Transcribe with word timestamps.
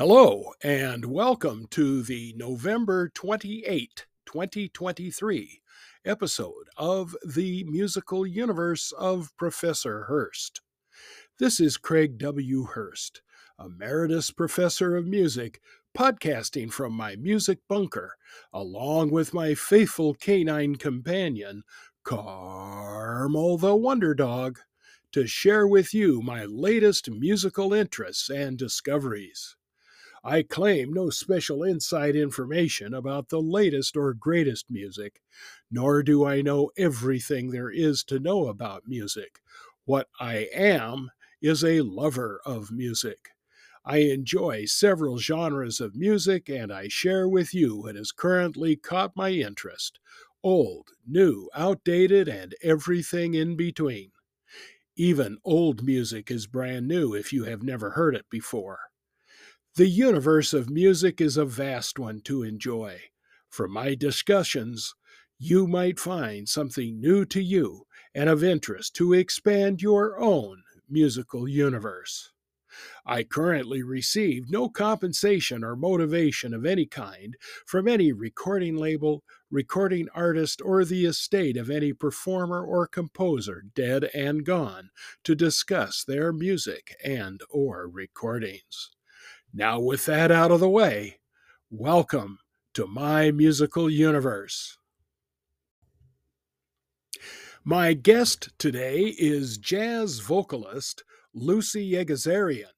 Hello, 0.00 0.54
and 0.62 1.04
welcome 1.04 1.66
to 1.72 2.02
the 2.02 2.32
November 2.34 3.10
28, 3.10 4.06
2023 4.24 5.60
episode 6.06 6.70
of 6.78 7.14
The 7.22 7.64
Musical 7.64 8.26
Universe 8.26 8.92
of 8.92 9.28
Professor 9.36 10.04
Hurst. 10.04 10.62
This 11.38 11.60
is 11.60 11.76
Craig 11.76 12.16
W. 12.16 12.64
Hurst, 12.64 13.20
Emeritus 13.62 14.30
Professor 14.30 14.96
of 14.96 15.06
Music, 15.06 15.60
podcasting 15.94 16.72
from 16.72 16.94
my 16.94 17.16
music 17.16 17.58
bunker, 17.68 18.16
along 18.54 19.10
with 19.10 19.34
my 19.34 19.54
faithful 19.54 20.14
canine 20.14 20.76
companion, 20.76 21.62
Carmel 22.04 23.58
the 23.58 23.76
Wonder 23.76 24.14
Dog, 24.14 24.60
to 25.12 25.26
share 25.26 25.66
with 25.66 25.92
you 25.92 26.22
my 26.22 26.46
latest 26.46 27.10
musical 27.10 27.74
interests 27.74 28.30
and 28.30 28.56
discoveries. 28.56 29.56
I 30.24 30.42
claim 30.42 30.92
no 30.92 31.10
special 31.10 31.62
inside 31.62 32.16
information 32.16 32.94
about 32.94 33.28
the 33.28 33.40
latest 33.42 33.96
or 33.96 34.14
greatest 34.14 34.70
music, 34.70 35.20
nor 35.70 36.02
do 36.02 36.24
I 36.24 36.42
know 36.42 36.70
everything 36.76 37.50
there 37.50 37.70
is 37.70 38.02
to 38.04 38.18
know 38.18 38.48
about 38.48 38.88
music. 38.88 39.40
What 39.84 40.08
I 40.18 40.48
am 40.54 41.10
is 41.42 41.62
a 41.64 41.82
lover 41.82 42.40
of 42.46 42.70
music. 42.70 43.30
I 43.84 43.98
enjoy 43.98 44.64
several 44.66 45.18
genres 45.18 45.80
of 45.80 45.94
music, 45.96 46.48
and 46.48 46.72
I 46.72 46.88
share 46.88 47.28
with 47.28 47.52
you 47.54 47.76
what 47.76 47.96
has 47.96 48.12
currently 48.12 48.76
caught 48.76 49.16
my 49.16 49.30
interest 49.32 50.00
old, 50.42 50.88
new, 51.06 51.50
outdated, 51.54 52.26
and 52.28 52.54
everything 52.62 53.34
in 53.34 53.56
between. 53.56 54.12
Even 54.96 55.38
old 55.44 55.84
music 55.84 56.30
is 56.30 56.46
brand 56.46 56.88
new 56.88 57.14
if 57.14 57.32
you 57.32 57.44
have 57.44 57.62
never 57.62 57.90
heard 57.90 58.14
it 58.14 58.30
before. 58.30 58.89
The 59.76 59.86
universe 59.86 60.52
of 60.52 60.68
music 60.68 61.20
is 61.20 61.36
a 61.36 61.44
vast 61.44 61.96
one 61.96 62.22
to 62.22 62.42
enjoy. 62.42 63.02
From 63.48 63.72
my 63.72 63.94
discussions, 63.94 64.96
you 65.38 65.68
might 65.68 66.00
find 66.00 66.48
something 66.48 67.00
new 67.00 67.24
to 67.26 67.40
you 67.40 67.86
and 68.12 68.28
of 68.28 68.42
interest 68.42 68.96
to 68.96 69.12
expand 69.12 69.80
your 69.80 70.18
own 70.18 70.64
musical 70.88 71.46
universe. 71.46 72.32
I 73.06 73.22
currently 73.22 73.84
receive 73.84 74.50
no 74.50 74.68
compensation 74.68 75.62
or 75.62 75.76
motivation 75.76 76.52
of 76.52 76.66
any 76.66 76.86
kind 76.86 77.36
from 77.64 77.86
any 77.86 78.12
recording 78.12 78.76
label, 78.76 79.22
recording 79.52 80.08
artist, 80.12 80.60
or 80.64 80.84
the 80.84 81.06
estate 81.06 81.56
of 81.56 81.70
any 81.70 81.92
performer 81.92 82.64
or 82.64 82.88
composer 82.88 83.62
dead 83.72 84.10
and 84.12 84.44
gone 84.44 84.90
to 85.22 85.36
discuss 85.36 86.02
their 86.02 86.32
music 86.32 86.96
and 87.04 87.40
or 87.48 87.88
recordings. 87.88 88.90
Now, 89.52 89.80
with 89.80 90.06
that 90.06 90.30
out 90.30 90.52
of 90.52 90.60
the 90.60 90.68
way, 90.68 91.18
welcome 91.70 92.38
to 92.74 92.86
my 92.86 93.32
musical 93.32 93.90
universe. 93.90 94.78
My 97.64 97.92
guest 97.94 98.50
today 98.58 99.06
is 99.18 99.58
jazz 99.58 100.20
vocalist 100.20 101.02
Lucy 101.34 101.90
Yeghiazaryan. 101.92 102.70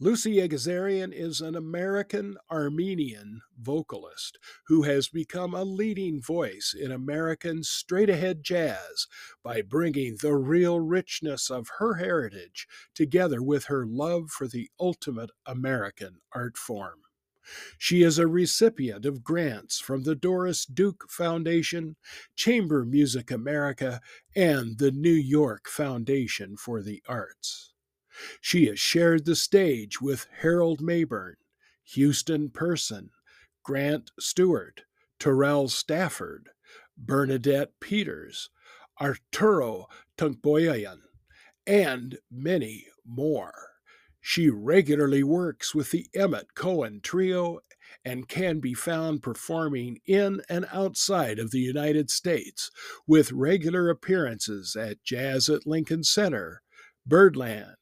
Lucy 0.00 0.36
Yeghiazaryan 0.36 1.12
is 1.12 1.40
an 1.40 1.56
American 1.56 2.36
Armenian 2.52 3.40
vocalist 3.58 4.38
who 4.68 4.82
has 4.82 5.08
become 5.08 5.54
a 5.54 5.64
leading 5.64 6.22
voice 6.22 6.72
in 6.72 6.92
American 6.92 7.64
straight 7.64 8.08
ahead 8.08 8.44
jazz 8.44 9.08
by 9.42 9.60
bringing 9.60 10.16
the 10.22 10.36
real 10.36 10.78
richness 10.78 11.50
of 11.50 11.66
her 11.78 11.94
heritage 11.94 12.68
together 12.94 13.42
with 13.42 13.64
her 13.64 13.84
love 13.84 14.30
for 14.30 14.46
the 14.46 14.70
ultimate 14.78 15.30
American 15.44 16.20
art 16.32 16.56
form. 16.56 17.00
She 17.76 18.04
is 18.04 18.20
a 18.20 18.28
recipient 18.28 19.04
of 19.04 19.24
grants 19.24 19.80
from 19.80 20.04
the 20.04 20.14
Doris 20.14 20.64
Duke 20.64 21.06
Foundation, 21.10 21.96
Chamber 22.36 22.84
Music 22.84 23.32
America, 23.32 24.00
and 24.36 24.78
the 24.78 24.92
New 24.92 25.10
York 25.10 25.68
Foundation 25.68 26.56
for 26.56 26.82
the 26.82 27.02
Arts. 27.08 27.74
She 28.40 28.66
has 28.66 28.78
shared 28.78 29.24
the 29.24 29.36
stage 29.36 30.00
with 30.00 30.26
Harold 30.40 30.80
Mabern, 30.80 31.34
Houston 31.94 32.50
Person, 32.50 33.10
Grant 33.62 34.10
Stewart, 34.18 34.82
Terrell 35.18 35.68
Stafford, 35.68 36.50
Bernadette 36.96 37.72
Peters, 37.80 38.50
Arturo 39.00 39.86
Tunçboyacıyan, 40.16 40.98
and 41.66 42.18
many 42.30 42.86
more. 43.06 43.68
She 44.20 44.50
regularly 44.50 45.22
works 45.22 45.74
with 45.74 45.90
the 45.90 46.06
Emmett 46.14 46.54
Cohen 46.54 47.00
Trio 47.00 47.60
and 48.04 48.28
can 48.28 48.60
be 48.60 48.74
found 48.74 49.22
performing 49.22 50.00
in 50.06 50.42
and 50.48 50.66
outside 50.72 51.38
of 51.38 51.50
the 51.50 51.60
United 51.60 52.10
States 52.10 52.70
with 53.06 53.32
regular 53.32 53.88
appearances 53.88 54.76
at 54.76 55.02
Jazz 55.02 55.48
at 55.48 55.66
Lincoln 55.66 56.04
Center, 56.04 56.62
Birdland, 57.06 57.76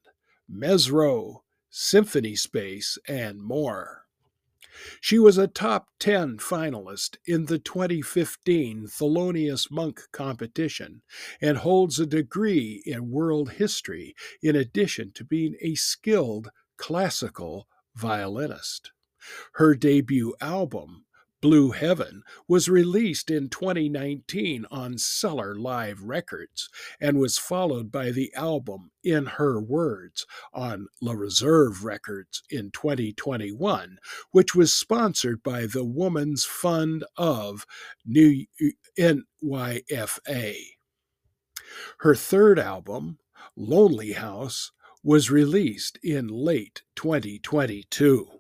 Mezzrow, 0.51 1.43
Symphony 1.71 2.37
Space, 2.37 2.99
and 3.09 3.43
more. 3.43 4.07
She 5.01 5.19
was 5.19 5.39
a 5.39 5.47
top 5.47 5.89
10 6.01 6.37
finalist 6.37 7.17
in 7.27 7.47
the 7.47 7.59
2015 7.59 8.87
Thelonious 8.89 9.71
Monk 9.71 10.03
competition 10.13 11.01
and 11.41 11.57
holds 11.57 11.99
a 11.99 12.05
degree 12.05 12.83
in 12.85 13.11
world 13.11 13.53
history 13.53 14.15
in 14.43 14.55
addition 14.55 15.13
to 15.13 15.25
being 15.25 15.57
a 15.63 15.77
skilled 15.77 16.51
classical 16.77 17.67
violinist. 17.95 18.93
Her 19.55 19.75
debut 19.75 20.35
album, 20.43 21.06
Blue 21.41 21.71
Heaven 21.71 22.23
was 22.49 22.69
released 22.69 23.31
in 23.31 23.49
2019 23.49 24.67
on 24.71 24.99
Cellar 24.99 25.55
Live 25.55 26.03
Records 26.03 26.69
and 27.01 27.19
was 27.19 27.39
followed 27.39 27.93
by 27.93 28.11
the 28.11 28.33
album 28.35 28.91
In 29.05 29.27
Her 29.27 29.61
Words 29.61 30.27
on 30.55 30.89
La 31.03 31.13
Reserve 31.13 31.85
Records 31.85 32.43
in 32.51 32.71
2021, 32.71 33.99
which 34.31 34.55
was 34.55 34.73
sponsored 34.75 35.43
by 35.43 35.67
the 35.67 35.85
Woman's 35.85 36.45
Fund 36.45 37.05
of 37.17 37.67
New 38.05 38.47
NYFA. 38.99 40.57
Her 41.99 42.15
third 42.15 42.59
album, 42.59 43.19
Lonely 43.57 44.13
House, 44.13 44.73
was 45.03 45.31
released 45.31 45.99
in 46.03 46.29
late 46.29 46.83
2022. 46.97 48.36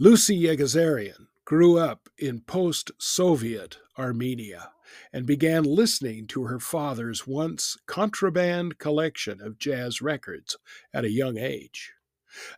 Lucy 0.00 0.36
Yeghiazaryan 0.36 1.28
grew 1.44 1.78
up 1.78 2.08
in 2.18 2.40
post 2.40 2.90
Soviet 2.98 3.78
Armenia 3.96 4.72
and 5.12 5.24
began 5.24 5.62
listening 5.62 6.26
to 6.26 6.42
her 6.46 6.58
father's 6.58 7.28
once 7.28 7.76
contraband 7.86 8.76
collection 8.78 9.40
of 9.40 9.56
jazz 9.56 10.02
records 10.02 10.56
at 10.92 11.04
a 11.04 11.10
young 11.12 11.38
age. 11.38 11.93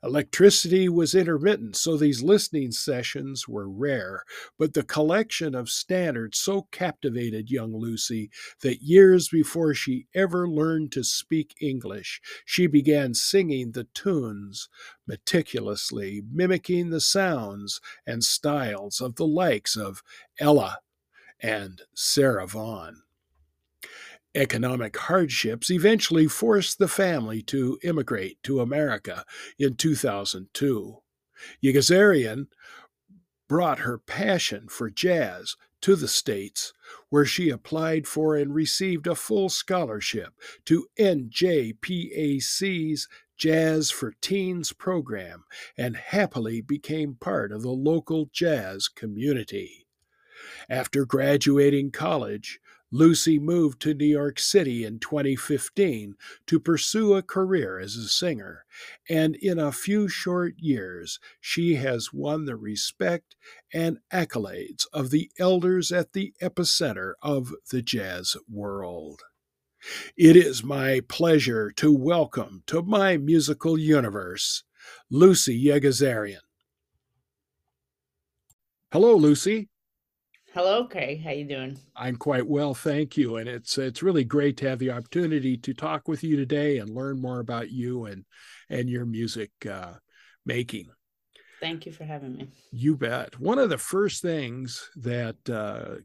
Electricity 0.03 0.89
was 0.89 1.15
intermittent, 1.15 1.77
so 1.77 1.97
these 1.97 2.23
listening 2.23 2.73
sessions 2.73 3.49
were 3.49 3.69
rare, 3.69 4.23
but 4.59 4.75
the 4.75 4.83
collection 4.83 5.55
of 5.55 5.69
standards 5.69 6.39
so 6.39 6.69
captivated 6.71 7.51
young 7.51 7.75
Lucy 7.75 8.31
that 8.61 8.83
years 8.83 9.29
before 9.29 9.75
she 9.75 10.07
ever 10.15 10.49
learned 10.49 10.93
to 10.93 11.05
speak 11.05 11.55
English, 11.61 12.21
she 12.45 12.67
began 12.67 13.15
singing 13.15 13.73
the 13.73 13.85
tunes, 13.95 14.69
meticulously 15.07 16.23
mimicking 16.31 16.91
the 16.91 17.01
sounds 17.01 17.81
and 18.07 18.25
styles 18.25 19.01
of 19.01 19.17
the 19.17 19.27
likes 19.27 19.77
of 19.77 20.03
Ella 20.39 20.79
and 21.41 21.83
Sarah 21.95 22.47
Vaughan. 22.47 23.03
Economic 24.37 24.97
hardships 24.97 25.71
eventually 25.71 26.29
forced 26.29 26.79
the 26.79 26.89
family 26.89 27.43
to 27.43 27.79
immigrate 27.83 28.43
to 28.43 28.61
America 28.61 29.25
in 29.59 29.75
2002. 29.75 30.99
Yeghiazaryan 31.65 32.47
brought 33.49 33.81
her 33.81 33.99
passion 33.99 34.69
for 34.69 34.91
jazz 34.91 35.57
to 35.81 35.97
the 35.97 36.09
States, 36.09 36.73
where 37.09 37.25
she 37.25 37.49
applied 37.49 38.07
for 38.07 38.37
and 38.37 38.55
received 38.55 39.07
a 39.07 39.15
full 39.15 39.49
scholarship 39.49 40.35
to 40.65 40.87
NJPAC's 40.99 43.09
Jazz 43.37 43.91
for 43.91 44.15
Teens 44.23 44.73
program 44.73 45.45
and 45.77 45.97
happily 45.97 46.63
became 46.63 47.15
part 47.15 47.53
of 47.53 47.63
the 47.63 47.71
local 47.71 48.31
jazz 48.33 48.89
community. 48.89 49.87
After 50.71 51.05
graduating 51.05 51.91
college, 51.91 52.61
Lucy 52.97 53.39
moved 53.39 53.79
to 53.79 53.93
New 53.93 54.07
York 54.07 54.39
City 54.39 54.83
in 54.83 54.99
2015 54.99 56.15
to 56.47 56.59
pursue 56.59 57.13
a 57.13 57.23
career 57.23 57.79
as 57.79 57.95
a 57.95 58.09
singer, 58.09 58.65
and 59.07 59.37
in 59.37 59.59
a 59.59 59.71
few 59.71 60.09
short 60.09 60.55
years, 60.57 61.21
she 61.39 61.75
has 61.75 62.15
won 62.15 62.47
the 62.47 62.57
respect 62.57 63.37
and 63.71 63.99
accolades 64.11 64.87
of 64.95 65.11
the 65.11 65.31
elders 65.39 65.93
at 65.93 66.15
the 66.15 66.33
epicenter 66.41 67.13
of 67.21 67.53
the 67.71 67.83
jazz 67.83 68.35
world. 68.51 69.21
It 70.17 70.35
is 70.35 70.65
my 70.65 71.03
pleasure 71.07 71.71
to 71.73 71.95
welcome 71.95 72.63
to 72.67 72.81
my 72.81 73.19
musical 73.19 73.79
universe 73.79 74.65
Lucy 75.11 75.67
Yeghiazaryan. 75.67 76.41
Hello, 78.91 79.15
Lucy. 79.17 79.69
Hello, 80.57 80.87
Craig. 80.87 81.23
How 81.23 81.33
you 81.33 81.45
doing? 81.45 81.79
I'm 81.95 82.17
quite 82.17 82.47
well, 82.47 82.73
thank 82.73 83.15
you. 83.19 83.37
And 83.37 83.47
it's 83.47 83.77
it's 83.77 84.03
really 84.03 84.25
great 84.25 84.57
to 84.57 84.69
have 84.71 84.79
the 84.79 84.91
opportunity 84.91 85.59
to 85.59 85.75
talk 85.75 86.09
with 86.09 86.25
you 86.25 86.35
today 86.35 86.79
and 86.79 86.89
learn 86.89 87.21
more 87.21 87.41
about 87.41 87.71
you 87.71 88.07
and 88.07 88.25
and 88.71 88.89
your 88.89 89.05
music 89.05 89.51
uh, 89.71 89.93
making. 90.47 90.87
Thank 91.61 91.85
you 91.85 91.93
for 91.93 92.05
having 92.05 92.37
me. 92.37 92.49
You 92.73 92.97
bet. 92.97 93.39
One 93.39 93.59
of 93.59 93.69
the 93.69 93.77
first 93.77 94.23
things 94.23 94.89
that 94.97 95.37
uh, 95.51 95.97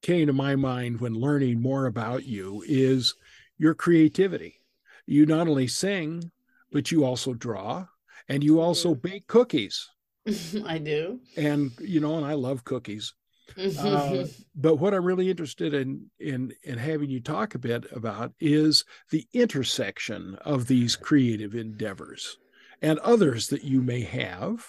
came 0.00 0.26
to 0.28 0.32
my 0.32 0.56
mind 0.56 1.02
when 1.02 1.12
learning 1.12 1.60
more 1.60 1.84
about 1.84 2.24
you 2.24 2.64
is 2.66 3.14
your 3.58 3.74
creativity. 3.74 4.62
You 5.04 5.26
not 5.26 5.48
only 5.48 5.68
sing, 5.68 6.30
but 6.72 6.90
you 6.90 7.04
also 7.04 7.34
draw 7.34 7.84
and 8.26 8.42
you 8.42 8.58
also 8.58 8.94
bake 8.94 9.26
cookies. 9.26 9.86
I 10.64 10.78
do. 10.78 11.20
And, 11.36 11.72
you 11.78 12.00
know, 12.00 12.16
and 12.16 12.24
I 12.24 12.32
love 12.32 12.64
cookies. 12.64 13.12
Uh, 13.56 14.26
but 14.54 14.76
what 14.76 14.94
I'm 14.94 15.04
really 15.04 15.30
interested 15.30 15.74
in, 15.74 16.10
in 16.18 16.52
in 16.64 16.78
having 16.78 17.10
you 17.10 17.20
talk 17.20 17.54
a 17.54 17.58
bit 17.58 17.86
about 17.92 18.32
is 18.40 18.84
the 19.10 19.26
intersection 19.32 20.36
of 20.44 20.66
these 20.66 20.96
creative 20.96 21.54
endeavors 21.54 22.36
and 22.82 22.98
others 23.00 23.48
that 23.48 23.64
you 23.64 23.82
may 23.82 24.02
have 24.02 24.66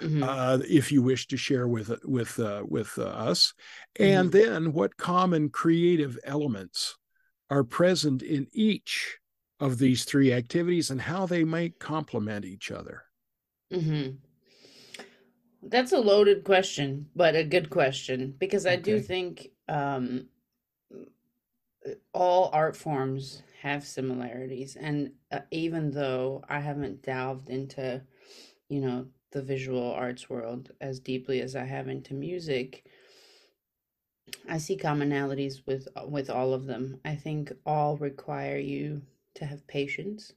mm-hmm. 0.00 0.22
uh, 0.22 0.58
if 0.68 0.90
you 0.90 1.02
wish 1.02 1.26
to 1.28 1.36
share 1.36 1.68
with 1.68 1.92
with 2.04 2.38
uh, 2.38 2.62
with 2.66 2.98
uh, 2.98 3.04
us, 3.04 3.54
and 3.98 4.30
mm-hmm. 4.30 4.52
then 4.52 4.72
what 4.72 4.96
common 4.96 5.50
creative 5.50 6.18
elements 6.24 6.96
are 7.50 7.64
present 7.64 8.22
in 8.22 8.46
each 8.52 9.18
of 9.58 9.78
these 9.78 10.04
three 10.04 10.32
activities 10.32 10.90
and 10.90 11.00
how 11.00 11.26
they 11.26 11.44
might 11.44 11.78
complement 11.78 12.44
each 12.44 12.70
other. 12.70 13.02
Mm-hmm. 13.72 14.16
That's 15.62 15.92
a 15.92 15.98
loaded 15.98 16.44
question, 16.44 17.08
but 17.14 17.36
a 17.36 17.44
good 17.44 17.70
question 17.70 18.34
because 18.38 18.64
I 18.66 18.74
okay. 18.74 18.82
do 18.82 19.00
think 19.00 19.50
um, 19.68 20.28
all 22.14 22.50
art 22.52 22.76
forms 22.76 23.42
have 23.62 23.86
similarities, 23.86 24.76
and 24.76 25.12
uh, 25.30 25.40
even 25.50 25.90
though 25.90 26.42
I 26.48 26.60
haven't 26.60 27.02
delved 27.02 27.50
into, 27.50 28.02
you 28.68 28.80
know, 28.80 29.06
the 29.32 29.42
visual 29.42 29.92
arts 29.92 30.28
world 30.28 30.72
as 30.80 30.98
deeply 30.98 31.40
as 31.40 31.54
I 31.54 31.64
have 31.64 31.88
into 31.88 32.14
music, 32.14 32.86
I 34.48 34.58
see 34.58 34.76
commonalities 34.76 35.66
with 35.66 35.88
with 36.06 36.30
all 36.30 36.54
of 36.54 36.66
them. 36.66 37.00
I 37.04 37.16
think 37.16 37.52
all 37.66 37.96
require 37.98 38.58
you 38.58 39.02
to 39.34 39.44
have 39.44 39.66
patience, 39.66 40.32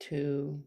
to 0.00 0.62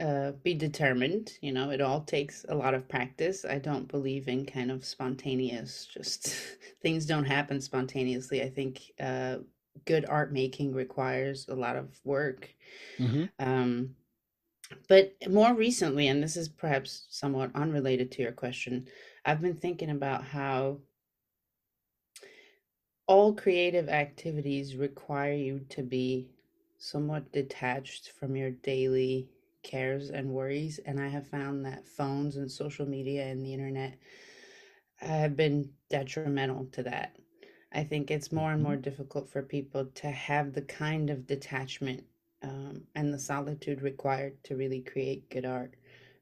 uh, 0.00 0.32
be 0.42 0.54
determined. 0.54 1.32
You 1.40 1.52
know, 1.52 1.70
it 1.70 1.80
all 1.80 2.02
takes 2.02 2.44
a 2.48 2.54
lot 2.54 2.74
of 2.74 2.88
practice. 2.88 3.44
I 3.44 3.58
don't 3.58 3.88
believe 3.88 4.28
in 4.28 4.46
kind 4.46 4.70
of 4.70 4.84
spontaneous, 4.84 5.86
just 5.86 6.28
things 6.82 7.06
don't 7.06 7.24
happen 7.24 7.60
spontaneously. 7.60 8.42
I 8.42 8.50
think 8.50 8.92
uh, 9.00 9.38
good 9.84 10.04
art 10.08 10.32
making 10.32 10.74
requires 10.74 11.46
a 11.48 11.54
lot 11.54 11.76
of 11.76 11.98
work. 12.04 12.48
Mm-hmm. 12.98 13.24
Um, 13.38 13.90
but 14.88 15.14
more 15.28 15.54
recently, 15.54 16.08
and 16.08 16.22
this 16.22 16.36
is 16.36 16.48
perhaps 16.48 17.06
somewhat 17.10 17.50
unrelated 17.54 18.12
to 18.12 18.22
your 18.22 18.32
question, 18.32 18.86
I've 19.24 19.40
been 19.40 19.56
thinking 19.56 19.90
about 19.90 20.24
how 20.24 20.78
all 23.06 23.32
creative 23.32 23.88
activities 23.88 24.76
require 24.76 25.32
you 25.32 25.60
to 25.70 25.82
be 25.82 26.28
somewhat 26.78 27.32
detached 27.32 28.12
from 28.12 28.36
your 28.36 28.50
daily 28.50 29.28
cares 29.62 30.10
and 30.10 30.30
worries. 30.30 30.80
And 30.84 31.00
I 31.00 31.08
have 31.08 31.26
found 31.26 31.64
that 31.64 31.86
phones 31.86 32.36
and 32.36 32.50
social 32.50 32.86
media 32.86 33.26
and 33.26 33.44
the 33.44 33.52
internet 33.52 33.98
have 34.96 35.36
been 35.36 35.70
detrimental 35.90 36.66
to 36.72 36.82
that. 36.84 37.16
I 37.72 37.84
think 37.84 38.10
it's 38.10 38.32
more 38.32 38.52
and 38.52 38.62
more 38.62 38.72
mm-hmm. 38.72 38.82
difficult 38.82 39.28
for 39.28 39.42
people 39.42 39.86
to 39.96 40.10
have 40.10 40.52
the 40.52 40.62
kind 40.62 41.10
of 41.10 41.26
detachment 41.26 42.04
um, 42.42 42.82
and 42.94 43.12
the 43.12 43.18
solitude 43.18 43.82
required 43.82 44.42
to 44.44 44.56
really 44.56 44.80
create 44.80 45.30
good 45.30 45.44
art 45.44 45.74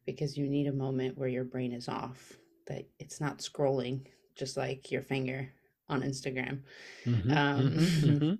because 0.06 0.36
you 0.36 0.48
need 0.48 0.66
a 0.66 0.72
moment 0.72 1.18
where 1.18 1.28
your 1.28 1.44
brain 1.44 1.72
is 1.72 1.88
off, 1.88 2.32
that 2.66 2.86
it's 2.98 3.20
not 3.20 3.38
scrolling 3.38 4.06
just 4.34 4.56
like 4.56 4.90
your 4.90 5.02
finger 5.02 5.52
on 5.88 6.02
Instagram. 6.02 6.60
Mm-hmm, 7.04 7.30
um, 7.30 7.70
mm-hmm. 7.70 8.10
mm-hmm. 8.10 8.34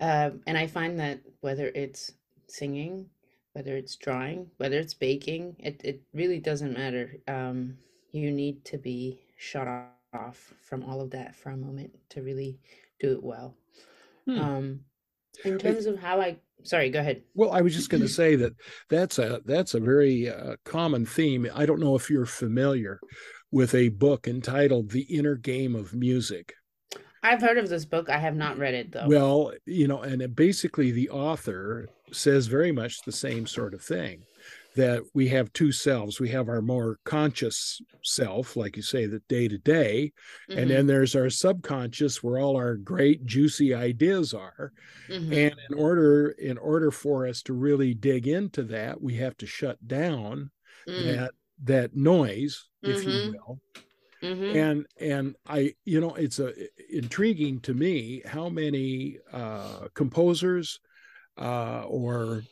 uh, 0.00 0.30
and 0.46 0.58
I 0.58 0.66
find 0.66 0.98
that 1.00 1.20
whether 1.40 1.66
it's 1.74 2.12
singing, 2.48 3.06
whether 3.52 3.76
it's 3.76 3.96
drawing, 3.96 4.50
whether 4.58 4.78
it's 4.78 4.94
baking, 4.94 5.56
it, 5.58 5.80
it 5.84 6.02
really 6.14 6.38
doesn't 6.38 6.74
matter. 6.74 7.16
Um, 7.26 7.76
you 8.12 8.30
need 8.30 8.64
to 8.66 8.78
be 8.78 9.20
shut 9.36 9.66
off 10.14 10.52
from 10.62 10.84
all 10.84 11.00
of 11.00 11.10
that 11.10 11.34
for 11.34 11.50
a 11.50 11.56
moment 11.56 11.90
to 12.10 12.22
really 12.22 12.58
do 12.98 13.12
it 13.12 13.22
well. 13.22 13.56
Hmm. 14.26 14.38
Um, 14.38 14.80
in 15.44 15.58
terms 15.58 15.86
of 15.86 15.98
how 15.98 16.20
I 16.20 16.38
sorry, 16.64 16.90
go 16.90 17.00
ahead. 17.00 17.22
Well, 17.34 17.52
I 17.52 17.60
was 17.62 17.74
just 17.74 17.90
going 17.90 18.02
to 18.02 18.08
say 18.08 18.36
that 18.36 18.52
that's 18.88 19.18
a 19.18 19.40
that's 19.44 19.74
a 19.74 19.80
very 19.80 20.28
uh, 20.28 20.56
common 20.64 21.06
theme. 21.06 21.48
I 21.54 21.66
don't 21.66 21.80
know 21.80 21.94
if 21.94 22.10
you're 22.10 22.26
familiar 22.26 23.00
with 23.50 23.74
a 23.74 23.88
book 23.88 24.28
entitled 24.28 24.90
The 24.90 25.02
Inner 25.02 25.36
Game 25.36 25.74
of 25.74 25.94
Music. 25.94 26.54
I've 27.22 27.42
heard 27.42 27.58
of 27.58 27.68
this 27.68 27.84
book. 27.84 28.08
I 28.08 28.18
have 28.18 28.36
not 28.36 28.58
read 28.58 28.74
it 28.74 28.92
though. 28.92 29.06
Well, 29.06 29.52
you 29.66 29.88
know, 29.88 30.02
and 30.02 30.34
basically 30.34 30.90
the 30.90 31.10
author 31.10 31.88
says 32.12 32.46
very 32.46 32.72
much 32.72 33.02
the 33.02 33.12
same 33.12 33.46
sort 33.46 33.74
of 33.74 33.82
thing 33.82 34.22
that 34.76 35.02
we 35.14 35.28
have 35.28 35.52
two 35.52 35.72
selves. 35.72 36.20
We 36.20 36.28
have 36.30 36.48
our 36.48 36.62
more 36.62 36.98
conscious 37.04 37.80
self, 38.02 38.56
like 38.56 38.76
you 38.76 38.82
say, 38.82 39.06
the 39.06 39.20
day 39.28 39.48
to 39.48 39.58
day, 39.58 40.12
and 40.48 40.70
then 40.70 40.78
mm-hmm. 40.80 40.86
there's 40.86 41.16
our 41.16 41.28
subconscious 41.28 42.22
where 42.22 42.38
all 42.38 42.56
our 42.56 42.76
great 42.76 43.26
juicy 43.26 43.74
ideas 43.74 44.32
are. 44.32 44.72
Mm-hmm. 45.08 45.32
And 45.32 45.54
in 45.68 45.78
order 45.78 46.30
in 46.30 46.56
order 46.58 46.90
for 46.90 47.26
us 47.26 47.42
to 47.42 47.52
really 47.52 47.94
dig 47.94 48.28
into 48.28 48.62
that, 48.64 49.00
we 49.00 49.14
have 49.16 49.36
to 49.38 49.46
shut 49.46 49.86
down 49.86 50.50
mm. 50.88 51.04
that 51.04 51.32
that 51.64 51.96
noise, 51.96 52.68
if 52.82 53.00
mm-hmm. 53.00 53.10
you 53.10 53.32
will. 53.32 53.60
Mm-hmm. 54.22 54.56
And 54.56 54.86
and 55.00 55.36
I, 55.46 55.74
you 55.84 56.00
know, 56.00 56.14
it's 56.14 56.38
a 56.38 56.52
intriguing 56.90 57.60
to 57.60 57.74
me 57.74 58.22
how 58.26 58.48
many 58.48 59.18
uh, 59.32 59.88
composers 59.94 60.80
uh, 61.38 61.84
or 61.86 62.42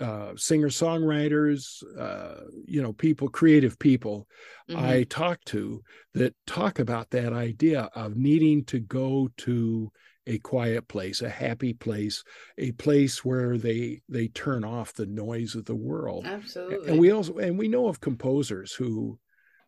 uh, 0.00 0.32
singer 0.36 0.68
songwriters, 0.68 1.82
uh, 1.98 2.44
you 2.66 2.82
know, 2.82 2.92
people, 2.92 3.28
creative 3.28 3.78
people 3.78 4.26
mm-hmm. 4.68 4.84
I 4.84 5.04
talk 5.04 5.42
to 5.46 5.82
that 6.14 6.34
talk 6.46 6.78
about 6.78 7.10
that 7.10 7.32
idea 7.32 7.88
of 7.94 8.16
needing 8.16 8.64
to 8.66 8.80
go 8.80 9.30
to 9.38 9.90
a 10.26 10.38
quiet 10.38 10.88
place, 10.88 11.22
a 11.22 11.28
happy 11.28 11.74
place, 11.74 12.24
a 12.58 12.72
place 12.72 13.24
where 13.24 13.58
they 13.58 14.00
they 14.08 14.28
turn 14.28 14.64
off 14.64 14.94
the 14.94 15.06
noise 15.06 15.54
of 15.54 15.66
the 15.66 15.74
world. 15.74 16.26
Absolutely. 16.26 16.90
And 16.90 16.98
we 16.98 17.10
also 17.10 17.38
and 17.38 17.58
we 17.58 17.68
know 17.68 17.88
of 17.88 18.00
composers 18.00 18.72
who 18.72 19.18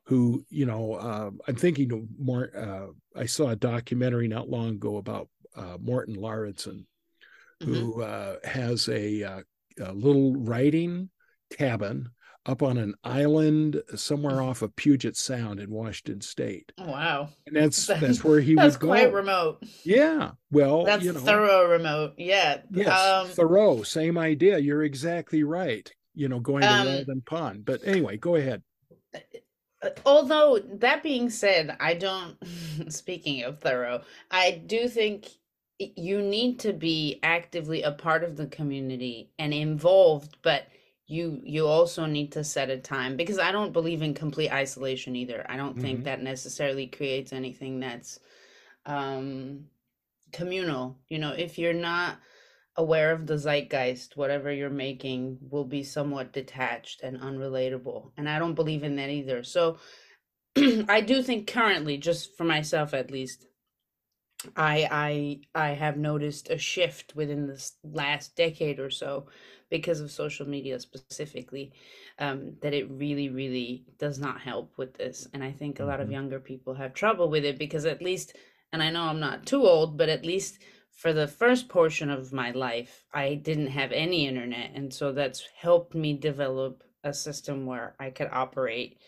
who 0.07 0.45
you 0.49 0.67
know 0.67 0.95
uh, 0.95 1.31
I'm 1.47 1.57
thinking 1.57 1.93
of 1.93 2.03
more. 2.19 2.51
Uh, 2.57 3.19
I 3.21 3.27
saw 3.27 3.49
a 3.49 3.57
documentary 3.57 4.29
not 4.29 4.49
long 4.49 4.71
ago 4.71 4.97
about 4.97 5.29
uh, 5.55 5.77
Morten 5.81 6.17
Lauridsen, 6.17 6.87
mm-hmm. 7.63 7.75
who 7.75 8.03
uh, 8.03 8.37
has 8.45 8.89
a 8.89 9.23
uh, 9.23 9.41
a 9.81 9.93
little 9.93 10.35
writing 10.37 11.11
cabin 11.51 12.11
up 12.47 12.63
on 12.63 12.79
an 12.79 12.95
island 13.03 13.83
somewhere 13.97 14.41
off 14.41 14.63
of 14.63 14.75
Puget 14.77 15.17
Sound 15.17 15.59
in 15.59 15.71
Washington 15.71 16.21
State. 16.21 16.73
Oh, 16.79 16.87
wow. 16.87 17.29
And 17.47 17.57
that's 17.57 17.87
that's 17.87 18.23
where 18.23 18.41
he 18.41 18.55
that's 18.55 18.79
would 18.81 18.87
quite 18.87 19.13
remote. 19.13 19.65
Yeah. 19.83 20.33
Well, 20.51 20.85
that's 20.85 21.05
you 21.05 21.13
know, 21.13 21.21
thorough 21.21 21.69
remote. 21.69 22.15
Yeah. 22.17 22.59
Yes. 22.71 22.89
Um, 22.89 23.29
Thoreau, 23.29 23.83
same 23.83 24.17
idea. 24.17 24.59
You're 24.59 24.85
exactly 24.85 25.43
right. 25.43 25.91
You 26.15 26.29
know, 26.29 26.39
going 26.39 26.63
to 26.63 26.73
um, 26.73 26.87
Walden 26.87 27.23
Pond. 27.27 27.65
But 27.65 27.81
anyway, 27.85 28.17
go 28.17 28.37
ahead. 28.37 28.63
Although 30.05 30.61
that 30.75 31.03
being 31.03 31.31
said, 31.31 31.77
I 31.81 31.95
don't 31.95 32.37
speaking 32.89 33.45
of 33.45 33.59
Thoreau, 33.59 34.03
I 34.31 34.63
do 34.67 34.89
think 34.89 35.29
you 35.79 36.23
need 36.23 36.59
to 36.61 36.73
be 36.73 37.19
actively 37.23 37.83
a 37.83 37.93
part 37.93 38.25
of 38.25 38.37
the 38.37 38.47
community 38.47 39.31
and 39.39 39.53
involved 39.53 40.37
but 40.43 40.67
you 41.07 41.41
you 41.45 41.67
also 41.67 42.07
need 42.07 42.33
to 42.33 42.43
set 42.43 42.71
a 42.71 42.79
time 42.79 43.17
because 43.17 43.39
i 43.39 43.53
don't 43.53 43.73
believe 43.73 44.03
in 44.03 44.15
complete 44.15 44.51
isolation 44.51 45.15
either 45.15 45.45
i 45.49 45.57
don't 45.57 45.73
mm-hmm. 45.73 45.83
think 45.83 46.05
that 46.05 46.23
necessarily 46.23 46.87
creates 46.87 47.33
anything 47.33 47.79
that's 47.79 48.19
um 48.87 49.67
communal 50.33 50.97
you 51.09 51.19
know 51.19 51.33
if 51.33 51.59
you're 51.59 51.73
not 51.73 52.17
aware 52.77 53.13
of 53.13 53.27
the 53.27 53.39
zeitgeist 53.39 54.17
whatever 54.17 54.53
you're 54.53 54.71
making 54.71 55.39
will 55.51 55.65
be 55.65 55.83
somewhat 55.83 56.33
detached 56.33 57.03
and 57.03 57.21
unrelatable 57.21 58.13
and 58.17 58.29
i 58.29 58.39
don't 58.39 58.55
believe 58.55 58.85
in 58.85 58.97
that 58.97 59.11
either 59.11 59.43
so 59.43 59.79
i 60.89 61.01
do 61.01 61.23
think 61.23 61.47
currently 61.47 61.97
just 61.99 62.37
for 62.37 62.45
myself 62.45 62.95
at 62.95 63.11
least 63.11 63.47
I 64.57 65.41
I 65.55 65.69
I 65.69 65.71
have 65.73 65.97
noticed 65.97 66.51
a 66.51 66.59
shift 66.59 67.15
within 67.17 67.47
this 67.47 67.77
last 67.83 68.37
decade 68.37 68.79
or 68.79 68.91
so 68.91 69.27
because 69.71 70.01
of 70.01 70.11
social 70.11 70.47
media 70.49 70.79
specifically 70.79 71.73
um, 72.19 72.57
that 72.63 72.75
it 72.75 72.89
really 72.91 73.29
really 73.31 73.85
does 73.99 74.19
not 74.19 74.41
help 74.41 74.77
with 74.77 74.95
this 74.95 75.27
and 75.33 75.43
I 75.43 75.53
think 75.53 75.81
a 75.81 75.85
lot 75.85 76.01
of 76.01 76.09
Mhm. 76.09 76.13
younger 76.13 76.41
people 76.41 76.75
have 76.75 76.95
trouble 76.95 77.29
with 77.29 77.45
it 77.45 77.59
because 77.59 77.87
at 77.87 78.03
least 78.03 78.37
and 78.73 78.83
I 78.83 78.91
know 78.91 79.03
I'm 79.05 79.21
not 79.21 79.47
too 79.47 79.67
old 79.67 79.97
but 79.97 80.09
at 80.09 80.25
least 80.27 80.59
for 80.97 81.13
the 81.13 81.29
first 81.29 81.69
portion 81.69 82.11
of 82.11 82.33
my 82.33 82.51
life 82.51 83.05
I 83.15 83.35
didn't 83.37 83.69
have 83.69 83.93
any 83.93 84.27
internet 84.27 84.73
and 84.75 84.93
so 84.93 85.13
that's 85.13 85.45
helped 85.57 85.95
me 85.95 86.15
develop 86.15 86.83
a 87.05 87.15
system 87.15 87.67
where 87.67 87.95
I 88.01 88.11
could 88.11 88.29
operate 88.33 88.99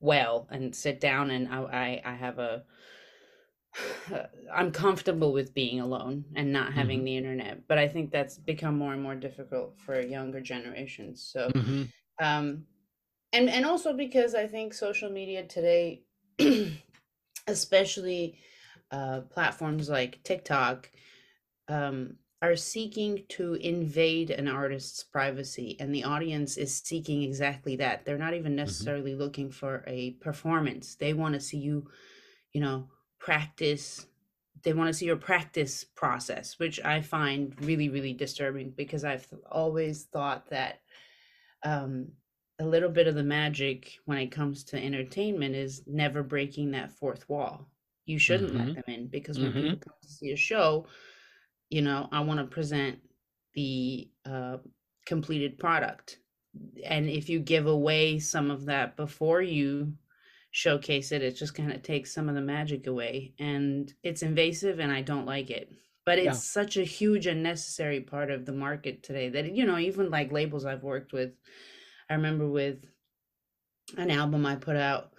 well 0.00 0.48
and 0.50 0.74
sit 0.74 1.00
down 1.00 1.30
and 1.30 1.48
I 1.48 1.58
I, 2.06 2.12
I 2.12 2.14
have 2.14 2.38
a 2.38 2.64
I'm 4.52 4.72
comfortable 4.72 5.32
with 5.32 5.54
being 5.54 5.80
alone 5.80 6.24
and 6.34 6.52
not 6.52 6.72
having 6.72 7.00
Mhm. 7.00 7.04
the 7.04 7.16
internet, 7.16 7.66
but 7.68 7.78
I 7.78 7.88
think 7.88 8.10
that's 8.10 8.36
become 8.38 8.76
more 8.78 8.92
and 8.92 9.02
more 9.02 9.14
difficult 9.14 9.78
for 9.78 10.00
younger 10.00 10.40
generations. 10.40 11.22
So, 11.22 11.50
Mhm. 11.54 11.88
um, 12.20 12.66
and 13.32 13.48
and 13.48 13.64
also 13.64 13.92
because 13.94 14.34
I 14.34 14.46
think 14.46 14.74
social 14.74 15.10
media 15.10 15.44
today, 15.46 16.02
especially 17.46 18.38
uh, 18.90 19.22
platforms 19.22 19.88
like 19.88 20.22
TikTok, 20.22 20.90
um, 21.72 22.16
are 22.42 22.56
seeking 22.56 23.24
to 23.30 23.54
invade 23.54 24.30
an 24.30 24.48
artist's 24.48 25.02
privacy, 25.04 25.76
and 25.80 25.94
the 25.94 26.04
audience 26.04 26.58
is 26.58 26.76
seeking 26.84 27.22
exactly 27.22 27.76
that. 27.76 28.04
They're 28.04 28.18
not 28.18 28.34
even 28.34 28.54
Mhm. 28.64 28.92
necessarily 28.94 29.14
looking 29.14 29.50
for 29.50 29.84
a 29.86 30.12
performance. 30.12 30.96
They 30.96 31.14
want 31.14 31.34
to 31.34 31.40
see 31.40 31.58
you, 31.58 31.88
you 32.52 32.60
know, 32.60 32.88
practice. 33.18 34.06
They 34.62 34.74
want 34.74 34.88
to 34.88 34.94
see 34.94 35.06
your 35.06 35.16
practice 35.16 35.84
process, 35.84 36.58
which 36.58 36.80
I 36.84 37.00
find 37.00 37.58
really, 37.60 37.88
really 37.88 38.12
disturbing 38.12 38.72
because 38.72 39.04
I've 39.04 39.26
always 39.50 40.04
thought 40.04 40.50
that 40.50 40.80
um, 41.64 42.08
a 42.58 42.64
little 42.66 42.90
bit 42.90 43.08
of 43.08 43.14
the 43.14 43.22
magic 43.24 43.98
when 44.04 44.18
it 44.18 44.28
comes 44.32 44.64
to 44.64 44.82
entertainment 44.82 45.54
is 45.54 45.82
never 45.86 46.22
breaking 46.22 46.72
that 46.72 46.92
fourth 46.92 47.28
wall. 47.28 47.68
You 48.06 48.18
shouldn't 48.18 48.54
let 48.54 48.72
Mhm. 48.72 48.74
them 48.74 48.84
in 48.88 49.06
because 49.08 49.40
when 49.40 49.54
people 49.54 49.78
Mhm. 49.78 49.80
come 49.80 49.94
to 50.02 50.08
see 50.08 50.32
a 50.32 50.36
show, 50.36 50.86
you 51.72 51.80
know, 51.80 52.06
I 52.12 52.20
want 52.20 52.38
to 52.38 52.44
present 52.44 52.98
the 53.54 54.10
uh, 54.26 54.58
completed 55.06 55.58
product. 55.58 56.18
And 56.84 57.08
if 57.08 57.30
you 57.30 57.40
give 57.40 57.66
away 57.66 58.18
some 58.18 58.50
of 58.50 58.66
that 58.66 58.94
before 58.94 59.40
you 59.40 59.94
showcase 60.50 61.12
it, 61.12 61.22
it 61.22 61.32
just 61.34 61.54
kind 61.54 61.72
of 61.72 61.82
takes 61.82 62.12
some 62.12 62.28
of 62.28 62.34
the 62.34 62.42
magic 62.42 62.86
away. 62.86 63.32
And 63.38 63.90
it's 64.02 64.22
invasive 64.22 64.80
and 64.80 64.92
I 64.92 65.00
don't 65.00 65.24
like 65.24 65.50
it. 65.50 65.72
But 66.04 66.22
Yeah. 66.22 66.30
it's 66.32 66.44
such 66.44 66.76
a 66.76 66.84
huge 66.84 67.26
and 67.26 67.42
necessary 67.42 68.00
part 68.00 68.30
of 68.30 68.44
the 68.44 68.52
market 68.52 69.02
today 69.02 69.30
that, 69.30 69.56
you 69.56 69.64
know, 69.64 69.78
even 69.78 70.10
like 70.10 70.30
labels 70.30 70.66
I've 70.66 70.82
worked 70.82 71.14
with, 71.14 71.30
I 72.10 72.14
remember 72.14 72.46
with 72.46 72.84
an 73.96 74.10
album 74.10 74.44
I 74.44 74.56
put 74.56 74.76
out 74.76 75.11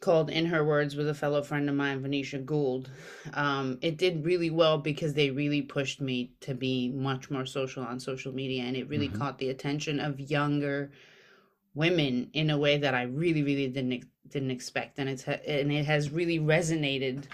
called 0.00 0.30
In 0.30 0.46
Her 0.46 0.64
Words 0.64 0.96
with 0.96 1.08
a 1.08 1.14
fellow 1.14 1.42
friend 1.42 1.68
of 1.68 1.74
mine, 1.74 2.02
Vanisha 2.02 2.44
Gould. 2.44 2.90
Um, 3.34 3.78
it 3.82 3.98
did 3.98 4.24
really 4.24 4.50
well 4.50 4.78
because 4.78 5.14
they 5.14 5.30
really 5.30 5.62
pushed 5.62 6.00
me 6.00 6.32
to 6.40 6.54
be 6.54 6.90
much 6.90 7.30
more 7.30 7.46
social 7.46 7.82
on 7.82 8.00
social 8.00 8.32
media 8.32 8.62
and 8.64 8.76
it 8.76 8.88
really 8.88 9.08
Mhm. 9.08 9.08
caught 9.08 9.38
the 9.38 9.48
attention 9.50 10.00
of 10.00 10.20
younger 10.20 10.90
women 11.74 12.30
in 12.32 12.50
a 12.50 12.58
way 12.58 12.78
that 12.78 12.94
I 12.94 13.02
really, 13.02 13.42
really 13.42 13.68
didn't 13.68 14.04
didn't 14.28 14.50
expect, 14.50 14.98
and 14.98 15.08
it's 15.08 15.24
and 15.26 15.72
it 15.72 15.86
has 15.86 16.10
really 16.10 16.38
resonated 16.38 17.24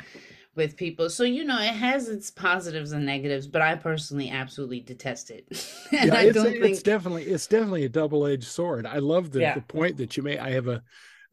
with 0.55 0.77
people. 0.77 1.11
So 1.11 1.25
you 1.25 1.45
know, 1.45 1.61
it 1.61 1.75
has 1.75 2.09
its 2.09 2.31
positives 2.31 2.93
and 2.93 3.07
negatives, 3.07 3.47
but 3.49 3.63
I 3.63 3.77
personally 3.77 4.31
absolutely 4.31 4.81
detest 4.81 5.31
it, 5.31 5.47
and 5.93 6.11
Yeah, 6.11 6.17
I 6.17 6.27
it's 6.27 6.45
it's 6.45 6.83
think, 6.83 6.83
definitely 6.83 7.25
it's 7.25 7.47
definitely 7.47 7.85
a 7.85 7.89
double-edged 7.89 8.45
sword. 8.45 8.85
I 8.87 8.99
love 8.99 9.31
the 9.31 9.43
yeah, 9.43 9.55
the 9.55 9.63
point 9.63 9.97
that 9.99 10.17
you 10.17 10.23
made. 10.23 10.39
I 10.39 10.51
have 10.51 10.67
a 10.69 10.83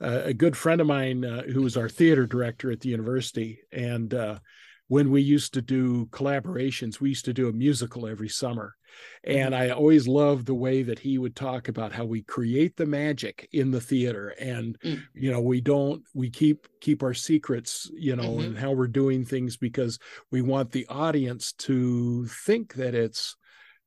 a 0.01 0.25
a 0.29 0.33
good 0.33 0.57
friend 0.57 0.81
of 0.81 0.87
mine 0.87 1.23
uh, 1.23 1.43
who 1.43 1.61
was 1.61 1.77
our 1.77 1.89
theater 1.89 2.25
director 2.25 2.71
at 2.71 2.81
the 2.81 2.89
university, 2.89 3.59
and 3.71 4.13
uh, 4.13 4.39
when 4.87 5.09
we 5.11 5.21
used 5.21 5.53
to 5.53 5.61
do 5.61 6.07
collaborations, 6.07 6.99
we 6.99 7.09
used 7.09 7.25
to 7.25 7.33
do 7.33 7.47
a 7.47 7.53
musical 7.53 8.07
every 8.07 8.27
summer. 8.27 8.75
And 9.23 9.55
hmm 9.55 9.61
I 9.61 9.69
always 9.69 10.05
loved 10.07 10.45
the 10.47 10.53
way 10.53 10.83
that 10.83 10.99
he 10.99 11.17
would 11.17 11.35
talk 11.35 11.69
about 11.69 11.93
how 11.93 12.03
we 12.03 12.23
create 12.23 12.75
the 12.75 12.85
magic 12.85 13.47
in 13.53 13.71
the 13.71 13.79
theater, 13.79 14.29
and 14.39 14.77
mm, 14.83 15.01
you 15.13 15.31
know 15.31 15.39
we 15.41 15.61
don't 15.61 16.03
we 16.13 16.29
keep 16.29 16.67
keep 16.81 17.03
our 17.03 17.13
secrets, 17.13 17.89
you 17.93 18.15
know, 18.15 18.35
hmm 18.37 18.41
and 18.41 18.57
how 18.57 18.71
we're 18.71 18.87
doing 18.87 19.23
things 19.23 19.55
because 19.55 19.99
we 20.31 20.41
want 20.41 20.71
the 20.71 20.87
audience 20.87 21.53
to 21.53 22.25
think 22.27 22.73
that 22.73 22.95
it's 22.95 23.35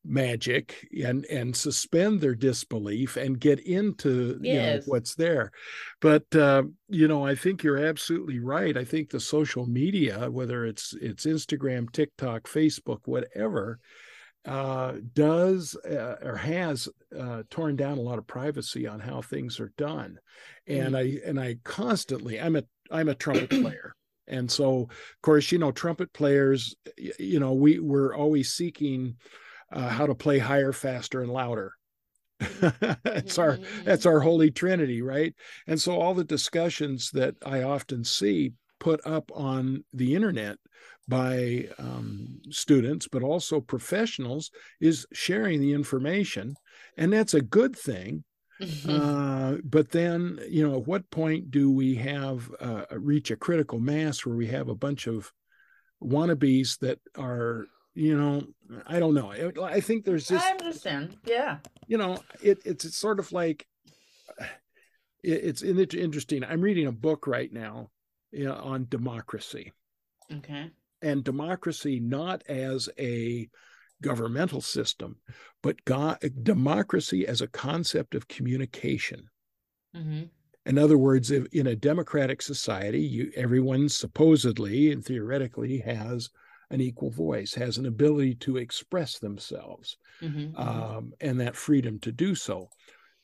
magic 0.04 0.87
and 1.04 1.25
and 1.26 1.56
suspend 1.56 2.20
their 2.20 2.34
disbelief 2.34 3.16
and 3.16 3.40
get 3.40 3.58
into 3.61 4.38
you 4.42 4.54
know 4.54 4.80
what's 4.87 5.14
there. 5.14 5.50
But 6.00 6.34
uh, 6.34 6.64
you 6.88 7.08
know 7.08 7.25
i 7.25 7.34
think 7.34 7.62
you're 7.62 7.84
absolutely 7.84 8.38
right. 8.38 8.76
I 8.76 8.84
think 8.84 9.11
the 9.11 9.20
social 9.20 9.66
media 9.66 10.30
whether 10.30 10.66
it's 10.66 10.94
it's 11.00 11.26
instagram 11.26 11.90
tiktok 11.90 12.44
facebook 12.44 13.00
whatever 13.06 13.78
uh, 14.44 14.92
does 15.14 15.75
uh, 15.88 16.16
or 16.23 16.37
has 16.37 16.88
uh, 17.18 17.42
torn 17.50 17.76
down 17.76 17.96
a 17.99 18.02
lot 18.02 18.18
of 18.18 18.26
privacy 18.26 18.87
on 18.87 19.00
how 19.00 19.23
things 19.23 19.58
are 19.58 19.73
done. 19.78 20.18
And 20.66 20.94
mm. 20.94 20.99
i 21.25 21.28
and 21.28 21.40
i 21.40 21.56
constantly 21.64 22.40
i'm 22.40 22.56
a 22.56 22.64
i'm 22.90 23.08
a 23.08 23.14
trumpet 23.14 23.50
player. 23.62 23.94
And 24.26 24.50
so 24.50 24.82
of 24.82 25.23
course 25.23 25.50
you 25.50 25.58
know 25.58 25.73
trumpet 25.73 26.12
players 26.12 26.75
you 27.18 27.40
know 27.40 27.54
we 27.54 27.78
we're 27.78 28.14
always 28.14 28.52
seeking 28.52 29.16
uh, 29.73 29.88
how 29.88 30.06
to 30.06 30.14
play 30.14 30.38
higher, 30.38 30.73
faster, 30.73 31.23
and 31.23 31.33
louder. 31.33 31.73
that's 33.02 33.38
our 33.38 33.59
that's 33.85 34.06
our 34.06 34.21
holy 34.21 34.50
trinity, 34.50 35.02
right? 35.02 35.35
And 35.66 35.80
so 35.80 36.00
all 36.00 36.14
the 36.14 36.25
discussions 36.25 37.11
that 37.12 37.35
I 37.44 37.62
often 37.62 38.04
see 38.04 38.52
put 38.80 39.00
up 39.06 39.30
on 39.35 39.85
the 39.92 40.14
internet 40.14 40.59
by 41.06 41.68
um, 41.78 42.40
students, 42.50 43.09
but 43.09 43.23
also 43.23 43.61
professionals, 43.61 44.50
is 44.80 45.06
sharing 45.12 45.61
the 45.61 45.73
information, 45.73 46.56
and 46.97 47.12
that's 47.12 47.35
a 47.35 47.40
good 47.40 47.76
thing. 47.76 48.25
Uh, 48.88 49.56
but 49.64 49.90
then, 49.90 50.38
you 50.49 50.66
know, 50.66 50.78
at 50.78 50.87
what 50.87 51.11
point 51.11 51.50
do 51.50 51.71
we 51.71 51.97
have 51.97 52.50
uh, 52.61 52.85
reach 52.92 53.30
a 53.30 53.37
critical 53.37 53.80
mass 53.80 54.25
where 54.25 54.37
we 54.37 54.47
have 54.47 54.68
a 54.68 54.75
bunch 54.75 55.06
of 55.06 55.33
wannabes 56.02 56.78
that 56.78 56.99
are 57.16 57.66
you 57.94 58.16
know 58.16 58.42
i 58.86 58.98
don't 58.98 59.14
know 59.14 59.32
i 59.62 59.80
think 59.80 60.04
there's 60.04 60.26
just 60.26 60.44
I 60.44 60.50
understand. 60.50 61.16
Yeah. 61.24 61.58
you 61.86 61.96
know 61.96 62.22
it, 62.42 62.58
it's, 62.64 62.84
it's 62.84 62.96
sort 62.96 63.18
of 63.20 63.30
like 63.32 63.66
it, 65.22 65.62
it's 65.62 65.62
interesting 65.94 66.44
i'm 66.44 66.60
reading 66.60 66.86
a 66.86 66.92
book 66.92 67.26
right 67.26 67.52
now 67.52 67.90
you 68.32 68.44
know, 68.44 68.54
on 68.54 68.86
democracy 68.88 69.72
Okay. 70.32 70.70
and 71.02 71.22
democracy 71.22 72.00
not 72.00 72.42
as 72.48 72.88
a 72.98 73.48
governmental 74.02 74.60
system 74.60 75.16
but 75.62 75.84
God, 75.84 76.18
democracy 76.42 77.26
as 77.26 77.40
a 77.40 77.46
concept 77.48 78.14
of 78.14 78.28
communication 78.28 79.28
hmm 79.94 80.22
in 80.66 80.78
other 80.78 80.96
words 80.96 81.30
if 81.30 81.46
in 81.52 81.66
a 81.68 81.76
democratic 81.76 82.40
society 82.42 83.00
you 83.02 83.30
everyone 83.36 83.88
supposedly 83.88 84.90
and 84.90 85.04
theoretically 85.04 85.78
has 85.78 86.30
an 86.71 86.80
equal 86.80 87.11
voice 87.11 87.54
has 87.54 87.78
an 87.78 87.87
ability 87.87 88.35
to 88.37 88.56
express 88.56 89.18
themselves 89.18 89.97
hmm 90.21 90.28
hmm 90.28 90.50
um, 90.56 91.12
and 91.21 91.40
that 91.40 91.56
freedom 91.56 91.99
to 92.00 92.12
do 92.12 92.35
so. 92.35 92.68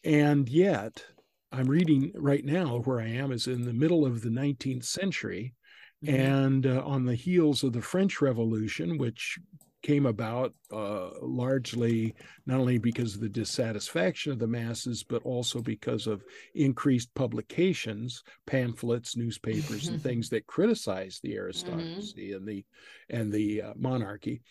And 0.05 0.49
yet 0.49 1.05
i'm 1.53 1.67
reading 1.69 2.13
right 2.15 2.45
now 2.45 2.79
where 2.85 3.01
i 3.01 3.09
am 3.09 3.33
is 3.33 3.47
in 3.49 3.65
the 3.65 3.73
middle 3.73 4.07
of 4.07 4.23
the 4.23 4.31
19th 4.31 4.85
century 4.85 5.55
hmm 6.03 6.09
and 6.09 6.67
uh, 6.67 6.83
on 6.85 7.05
the 7.05 7.15
heels 7.15 7.63
of 7.65 7.73
the 7.73 7.83
french 7.83 8.21
revolution 8.23 8.97
which 8.99 9.39
came 9.83 10.07
about 10.07 10.55
uh, 10.73 11.11
largely 11.23 12.15
not 12.47 12.61
only 12.61 12.79
because 12.79 13.15
of 13.15 13.21
the 13.21 13.29
dissatisfaction 13.29 14.33
of 14.33 14.39
the 14.39 14.47
masses, 14.47 15.03
but 15.03 15.23
also 15.23 15.61
because 15.61 16.07
of 16.07 16.23
increased 16.55 17.13
publications, 17.15 18.23
pamphlets, 18.47 19.17
newspapers, 19.17 19.91
and 19.91 20.01
things 20.03 20.29
that 20.31 20.47
criticize 20.47 21.21
the 21.23 21.35
aristocracy 21.37 22.33
and 22.33 22.47
the 22.47 22.65
and 23.09 23.33
the 23.33 23.63
uh, 23.63 23.73
monarchy. 23.77 24.43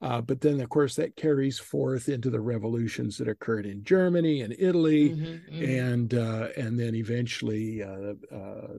Uh, 0.00 0.20
but 0.20 0.40
then, 0.40 0.60
of 0.60 0.68
course, 0.68 0.96
that 0.96 1.14
carries 1.16 1.58
forth 1.60 2.08
into 2.08 2.28
the 2.28 2.40
revolutions 2.40 3.16
that 3.16 3.28
occurred 3.28 3.66
in 3.66 3.84
Germany 3.84 4.40
and 4.40 4.54
Italy, 4.58 5.10
hmm 5.10 5.36
hmm 5.48 5.64
and 5.64 6.14
uh, 6.14 6.48
and 6.56 6.78
then 6.78 6.94
eventually 6.96 7.82
uh, 7.82 8.14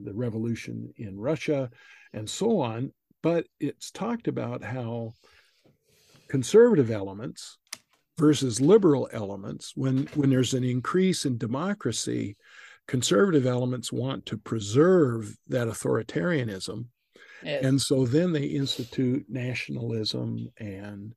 the 0.02 0.12
revolution 0.14 0.94
in 0.98 1.18
Russia, 1.18 1.70
and 2.12 2.30
so 2.30 2.60
on. 2.60 2.92
But 3.22 3.48
it's 3.62 3.90
talked 3.90 4.28
about 4.28 4.64
how 4.64 5.14
conservative 6.34 6.90
elements 6.90 7.60
versus 8.18 8.60
liberal 8.60 9.08
elements 9.13 9.74
when 9.75 10.08
when 10.16 10.32
there's 10.32 10.56
an 10.56 10.63
increase 10.63 11.25
in 11.25 11.38
democracy 11.38 12.36
conservative 12.88 13.46
elements 13.46 13.92
want 13.94 14.25
to 14.25 14.36
preserve 14.36 15.38
that 15.48 15.68
authoritarianism 15.68 16.88
yes. 17.44 17.63
and 17.63 17.80
so 17.80 18.04
then 18.08 18.34
they 18.34 18.46
institute 18.46 19.24
nationalism 19.30 20.50
and 20.58 21.13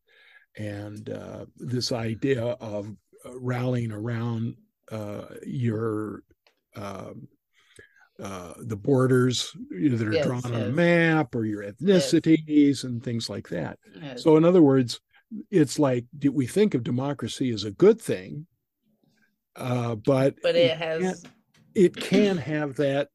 and 0.59 1.09
uh, 1.09 1.47
this 1.57 1.93
idea 1.93 2.45
of 2.45 2.95
uh, 3.25 3.41
rallying 3.41 3.93
around 3.93 4.55
uh, 4.93 5.25
your 5.47 6.25
um, 6.75 7.27
uh, 8.23 8.55
the 8.59 8.77
borders 8.77 9.55
that 9.71 10.03
are 10.03 10.13
yes, 10.13 10.27
drawn 10.27 10.41
yes. 10.45 10.53
on 10.53 10.55
a 10.55 10.69
map 10.71 11.35
or 11.35 11.45
your 11.45 11.63
ethnicities 11.63 12.85
and 12.85 13.03
things 13.03 13.29
like 13.29 13.47
that. 13.49 13.79
So, 14.19 14.39
in 14.39 14.45
other 14.47 14.63
words, 14.63 15.01
it's 15.51 15.79
like 15.79 16.07
we 16.33 16.47
think 16.47 16.75
of 16.75 16.85
democracy 16.85 17.51
as 17.51 17.65
a 17.65 17.71
good 17.71 18.01
thing, 18.01 18.47
uh, 19.57 19.95
but 19.95 20.37
but 20.43 20.57
it, 20.57 20.73
it 20.73 20.79
has 20.79 21.23
can, 21.23 21.33
it 21.75 21.97
can 21.97 22.37
have 22.37 22.77
that 22.77 23.09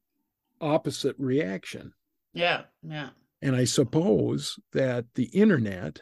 opposite 0.60 1.16
reaction. 1.18 1.92
Yeah, 2.32 2.62
yeah. 2.82 3.10
And 3.40 3.56
I 3.56 3.64
suppose 3.64 4.58
that 4.72 5.06
the 5.14 5.24
internet, 5.24 6.00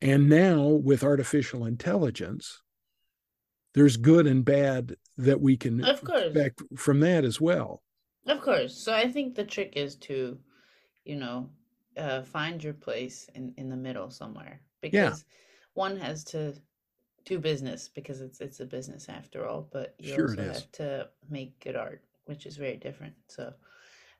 and 0.00 0.28
now 0.28 0.62
with 0.62 1.02
artificial 1.02 1.66
intelligence, 1.66 2.62
there's 3.74 3.96
good 3.96 4.26
and 4.26 4.44
bad 4.44 4.96
that 5.16 5.40
we 5.40 5.56
can 5.56 5.84
of 5.84 6.02
course. 6.02 6.22
expect 6.26 6.62
from 6.76 7.00
that 7.00 7.24
as 7.24 7.40
well. 7.40 7.82
Of 8.26 8.40
course. 8.40 8.76
So 8.76 8.94
I 8.94 9.10
think 9.10 9.34
the 9.34 9.44
trick 9.44 9.72
is 9.76 9.96
to, 9.96 10.38
you 11.04 11.16
know, 11.16 11.50
uh, 11.96 12.22
find 12.22 12.62
your 12.62 12.74
place 12.74 13.28
in 13.34 13.52
in 13.56 13.68
the 13.68 13.76
middle 13.76 14.10
somewhere 14.10 14.60
because 14.80 14.92
yeah. 14.92 15.14
one 15.74 15.96
has 15.96 16.24
to 16.24 16.54
do 17.24 17.38
business 17.38 17.88
because 17.88 18.20
it's 18.20 18.40
it's 18.40 18.60
a 18.60 18.66
business 18.66 19.08
after 19.08 19.46
all, 19.46 19.68
but 19.72 19.94
you 19.98 20.14
sure 20.14 20.30
also 20.30 20.42
have 20.42 20.72
to 20.72 21.08
make 21.28 21.58
good 21.60 21.76
art, 21.76 22.02
which 22.26 22.46
is 22.46 22.56
very 22.56 22.76
different. 22.76 23.14
So 23.28 23.52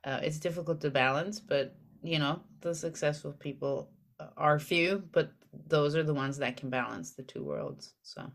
uh, 0.04 0.20
it's 0.22 0.38
difficult 0.38 0.80
to 0.82 0.90
balance, 0.90 1.40
but 1.40 1.76
you 2.02 2.18
know 2.18 2.40
the 2.60 2.74
successful 2.74 3.32
people 3.32 3.90
are 4.36 4.58
few, 4.58 5.02
but 5.12 5.32
those 5.66 5.96
are 5.96 6.02
the 6.02 6.14
ones 6.14 6.38
that 6.38 6.56
can 6.56 6.70
balance 6.70 7.12
the 7.12 7.22
two 7.22 7.44
worlds. 7.44 7.94
So 8.02 8.30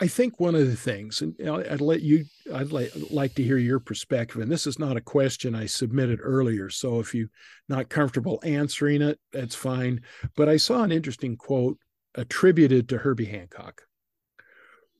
I 0.00 0.06
think 0.06 0.38
one 0.38 0.54
of 0.54 0.66
the 0.66 0.76
things, 0.76 1.20
and 1.20 1.34
I'd 1.48 1.80
let 1.80 2.02
you, 2.02 2.24
I'd 2.54 2.72
like, 2.72 2.92
like 3.10 3.34
to 3.34 3.42
hear 3.42 3.58
your 3.58 3.80
perspective. 3.80 4.40
And 4.40 4.50
this 4.50 4.66
is 4.66 4.78
not 4.78 4.96
a 4.96 5.00
question 5.00 5.54
I 5.54 5.66
submitted 5.66 6.20
earlier, 6.22 6.70
so 6.70 7.00
if 7.00 7.14
you're 7.14 7.30
not 7.68 7.88
comfortable 7.88 8.40
answering 8.44 9.02
it, 9.02 9.18
that's 9.32 9.54
fine. 9.54 10.02
But 10.36 10.48
I 10.48 10.56
saw 10.56 10.82
an 10.82 10.92
interesting 10.92 11.36
quote 11.36 11.78
attributed 12.14 12.88
to 12.88 12.98
Herbie 12.98 13.26
Hancock, 13.26 13.82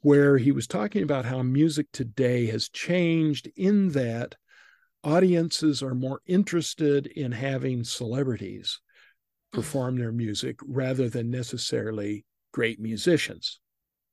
where 0.00 0.38
he 0.38 0.52
was 0.52 0.66
talking 0.66 1.02
about 1.02 1.24
how 1.24 1.42
music 1.42 1.86
today 1.92 2.46
has 2.46 2.68
changed 2.68 3.48
in 3.56 3.90
that 3.90 4.34
audiences 5.04 5.82
are 5.82 5.94
more 5.94 6.20
interested 6.26 7.06
in 7.06 7.32
having 7.32 7.84
celebrities 7.84 8.80
perform 9.52 9.99
their 9.99 10.12
music 10.12 10.59
rather 10.66 11.09
than 11.09 11.30
necessarily 11.30 12.25
great 12.52 12.80
musicians. 12.80 13.61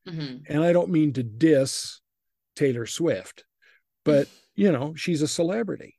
Mm-hmm. 0.07 0.51
And 0.51 0.63
I 0.63 0.73
don't 0.73 0.89
mean 0.89 1.13
to 1.13 1.23
diss 1.23 1.99
Taylor 2.55 2.85
Swift, 2.85 3.43
but 4.03 4.27
you 4.55 4.71
know, 4.71 4.93
she's 4.95 5.21
a 5.21 5.27
celebrity. 5.27 5.95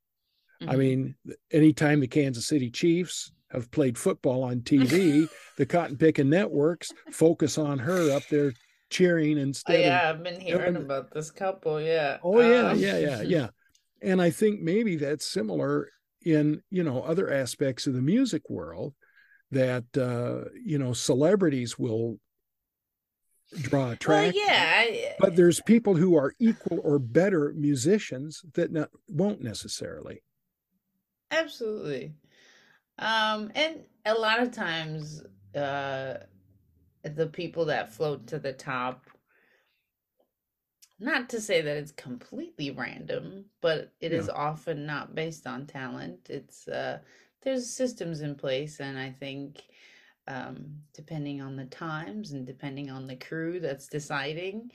Mm-hmm. 0.62 0.70
I 0.70 0.76
mean, 0.76 1.14
anytime 1.52 2.00
the 2.00 2.08
Kansas 2.08 2.46
City 2.46 2.70
Chiefs 2.70 3.32
have 3.50 3.70
played 3.70 3.96
football 3.96 4.42
on 4.42 4.60
TV, 4.60 5.28
the 5.56 5.66
cotton 5.66 5.96
picking 5.96 6.30
networks 6.30 6.90
focus 7.12 7.58
on 7.58 7.78
her 7.78 8.10
up 8.14 8.26
there 8.28 8.52
cheering 8.90 9.38
instead. 9.38 9.76
Oh, 9.76 9.78
yeah, 9.78 10.10
of, 10.10 10.16
I've 10.16 10.24
been 10.24 10.40
hearing 10.40 10.76
about 10.76 11.12
this 11.12 11.30
couple. 11.30 11.80
Yeah. 11.80 12.18
Oh 12.22 12.40
yeah, 12.40 12.70
um. 12.70 12.78
yeah, 12.78 12.98
yeah, 12.98 13.22
yeah. 13.22 13.48
And 14.02 14.22
I 14.22 14.30
think 14.30 14.60
maybe 14.60 14.96
that's 14.96 15.26
similar 15.26 15.90
in 16.24 16.62
you 16.70 16.82
know 16.82 17.02
other 17.02 17.32
aspects 17.32 17.86
of 17.86 17.94
the 17.94 18.02
music 18.02 18.42
world 18.48 18.94
that 19.50 19.84
uh, 19.96 20.50
you 20.64 20.78
know 20.78 20.92
celebrities 20.92 21.78
will 21.78 22.18
draw 23.52 23.90
attraction. 23.90 24.42
Well, 24.46 24.86
yeah, 24.92 25.12
but 25.18 25.36
there's 25.36 25.60
people 25.62 25.96
who 25.96 26.16
are 26.16 26.34
equal 26.38 26.80
or 26.82 26.98
better 26.98 27.54
musicians 27.56 28.42
that 28.54 28.72
not, 28.72 28.90
won't 29.08 29.42
necessarily. 29.42 30.22
Absolutely, 31.30 32.12
um, 32.98 33.50
and 33.54 33.80
a 34.06 34.14
lot 34.14 34.40
of 34.40 34.50
times, 34.50 35.22
uh, 35.54 36.14
the 37.02 37.26
people 37.26 37.66
that 37.66 37.92
float 37.92 38.26
to 38.28 38.38
the 38.38 38.52
top. 38.52 39.04
Not 41.00 41.28
to 41.28 41.40
say 41.40 41.62
that 41.62 41.76
it's 41.76 41.92
completely 41.92 42.72
random, 42.72 43.44
but 43.60 43.92
it 44.00 44.10
yeah. 44.10 44.18
is 44.18 44.28
often 44.28 44.84
not 44.84 45.14
based 45.14 45.46
on 45.46 45.64
talent. 45.64 46.26
It's 46.28 46.66
uh, 46.66 46.98
there's 47.42 47.70
systems 47.70 48.20
in 48.20 48.34
place, 48.34 48.80
and 48.80 48.98
I 48.98 49.10
think 49.10 49.62
um, 50.26 50.82
depending 50.94 51.40
on 51.40 51.56
the 51.56 51.64
times 51.64 52.32
and 52.32 52.46
depending 52.46 52.90
on 52.90 53.06
the 53.06 53.16
crew 53.16 53.60
that's 53.60 53.88
deciding, 53.88 54.70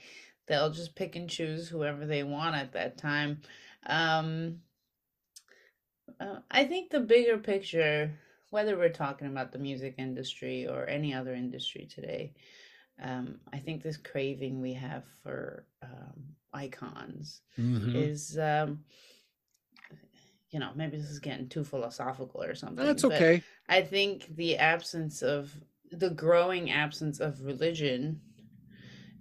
they'll 0.46 0.70
just 0.70 0.96
pick 0.96 1.16
and 1.16 1.30
choose 1.30 1.68
whoever 1.68 2.06
they 2.06 2.22
want 2.22 2.56
at 2.56 2.72
that 2.72 2.98
time. 2.98 3.40
Um, 3.86 4.60
uh, 6.20 6.38
I 6.50 6.64
think 6.64 6.90
the 6.90 7.00
bigger 7.00 7.38
picture, 7.38 8.12
whether 8.50 8.76
we're 8.76 8.88
talking 8.88 9.28
about 9.28 9.52
the 9.52 9.58
music 9.58 9.94
industry 9.98 10.66
or 10.66 10.86
any 10.88 11.14
other 11.14 11.34
industry 11.34 11.86
today, 11.86 12.34
um, 13.02 13.38
I 13.52 13.58
think 13.58 13.82
this 13.82 13.96
craving 13.96 14.60
we 14.60 14.72
have 14.74 15.04
for 15.22 15.66
um, 15.82 16.34
icons 16.52 17.40
mm-hmm. 17.58 17.96
is 17.96 18.38
um, 18.38 18.84
you 20.54 20.60
know, 20.60 20.70
maybe 20.76 20.96
this 20.96 21.10
is 21.10 21.18
getting 21.18 21.48
too 21.48 21.64
philosophical 21.64 22.40
or 22.40 22.54
something. 22.54 22.86
That's 22.86 23.02
okay. 23.02 23.42
I 23.68 23.82
think 23.82 24.36
the 24.36 24.56
absence 24.56 25.20
of 25.20 25.52
the 25.90 26.10
growing 26.10 26.70
absence 26.70 27.18
of 27.18 27.42
religion 27.42 28.20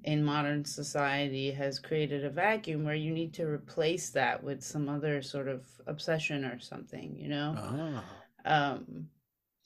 in 0.03 0.23
modern 0.23 0.63
society 0.63 1.49
has 1.49 1.79
created 1.79 2.23
a 2.23 2.29
vacuum 2.29 2.83
where 2.83 2.93
you 2.93 3.11
need 3.11 3.33
to 3.33 3.47
replace 3.47 4.11
that 4.11 4.43
with 4.43 4.61
some 4.63 4.87
other 4.87 5.23
sort 5.23 5.47
of 5.47 5.65
obsession 5.87 6.45
or 6.45 6.59
something, 6.59 7.15
you 7.17 7.29
know? 7.29 7.55
Ah. 7.57 8.03
Um, 8.45 9.07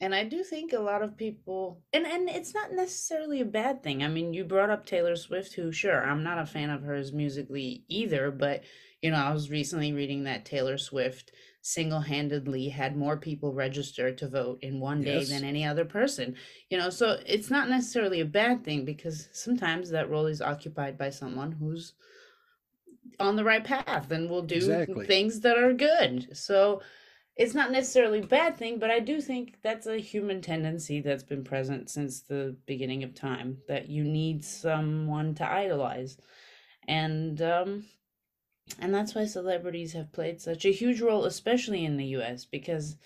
and 0.00 0.14
I 0.14 0.24
do 0.24 0.42
think 0.42 0.72
a 0.72 0.78
lot 0.78 1.02
of 1.02 1.18
people, 1.18 1.82
and, 1.92 2.06
and 2.06 2.30
it's 2.30 2.54
not 2.54 2.72
necessarily 2.72 3.42
a 3.42 3.44
bad 3.44 3.82
thing. 3.82 4.02
I 4.02 4.08
mean, 4.08 4.32
you 4.32 4.44
brought 4.44 4.70
up 4.70 4.86
Taylor 4.86 5.16
Swift, 5.16 5.52
who, 5.52 5.70
sure, 5.70 6.02
I'm 6.02 6.22
not 6.22 6.38
a 6.38 6.46
fan 6.46 6.70
of 6.70 6.82
hers 6.82 7.12
musically 7.12 7.84
either, 7.88 8.30
but, 8.30 8.62
you 9.02 9.10
know, 9.10 9.16
I 9.16 9.32
was 9.32 9.50
recently 9.50 9.92
reading 9.92 10.24
that 10.24 10.44
Taylor 10.44 10.78
Swift 10.78 11.32
single-handedly 11.68 12.68
had 12.68 12.96
more 12.96 13.16
people 13.16 13.52
register 13.52 14.10
to 14.10 14.28
vote 14.28 14.58
in 14.62 14.80
one 14.80 15.02
day 15.02 15.18
yes. 15.18 15.28
than 15.28 15.44
any 15.44 15.66
other 15.66 15.84
person 15.84 16.34
you 16.70 16.78
know 16.78 16.88
so 16.88 17.18
it's 17.26 17.50
not 17.50 17.68
necessarily 17.68 18.20
a 18.20 18.24
bad 18.24 18.64
thing 18.64 18.84
because 18.84 19.28
sometimes 19.32 19.90
that 19.90 20.08
role 20.08 20.26
is 20.26 20.40
occupied 20.40 20.96
by 20.96 21.10
someone 21.10 21.52
who's 21.52 21.94
on 23.20 23.36
the 23.36 23.44
right 23.44 23.64
path 23.64 24.10
and 24.12 24.30
will 24.30 24.42
do 24.42 24.54
exactly. 24.54 25.04
things 25.06 25.40
that 25.40 25.58
are 25.58 25.72
good 25.72 26.28
so 26.34 26.80
it's 27.36 27.54
not 27.54 27.70
necessarily 27.70 28.20
a 28.20 28.26
bad 28.26 28.56
thing 28.56 28.78
but 28.78 28.90
i 28.90 29.00
do 29.00 29.20
think 29.20 29.56
that's 29.62 29.86
a 29.86 29.98
human 29.98 30.40
tendency 30.40 31.00
that's 31.00 31.24
been 31.24 31.44
present 31.44 31.90
since 31.90 32.22
the 32.22 32.56
beginning 32.66 33.02
of 33.02 33.14
time 33.14 33.58
that 33.66 33.88
you 33.88 34.04
need 34.04 34.44
someone 34.44 35.34
to 35.34 35.44
idolize 35.44 36.16
and 36.86 37.42
um 37.42 37.84
and 38.80 38.94
that's 38.94 39.14
why 39.14 39.24
celebrities 39.24 39.92
have 39.92 40.12
played 40.12 40.40
such 40.40 40.64
a 40.64 40.72
huge 40.72 41.00
role, 41.00 41.24
especially 41.24 41.84
in 41.84 41.96
the 41.96 42.06
US, 42.06 42.44
because 42.44 42.96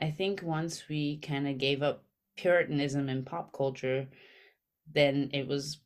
I 0.00 0.10
think 0.10 0.42
once 0.42 0.88
we 0.88 1.18
kind 1.18 1.48
of 1.48 1.58
gave 1.58 1.82
up 1.82 2.04
Puritanism 2.36 3.08
in 3.08 3.24
pop 3.24 3.52
culture, 3.52 4.06
then 4.92 5.30
it 5.32 5.48
was 5.48 5.80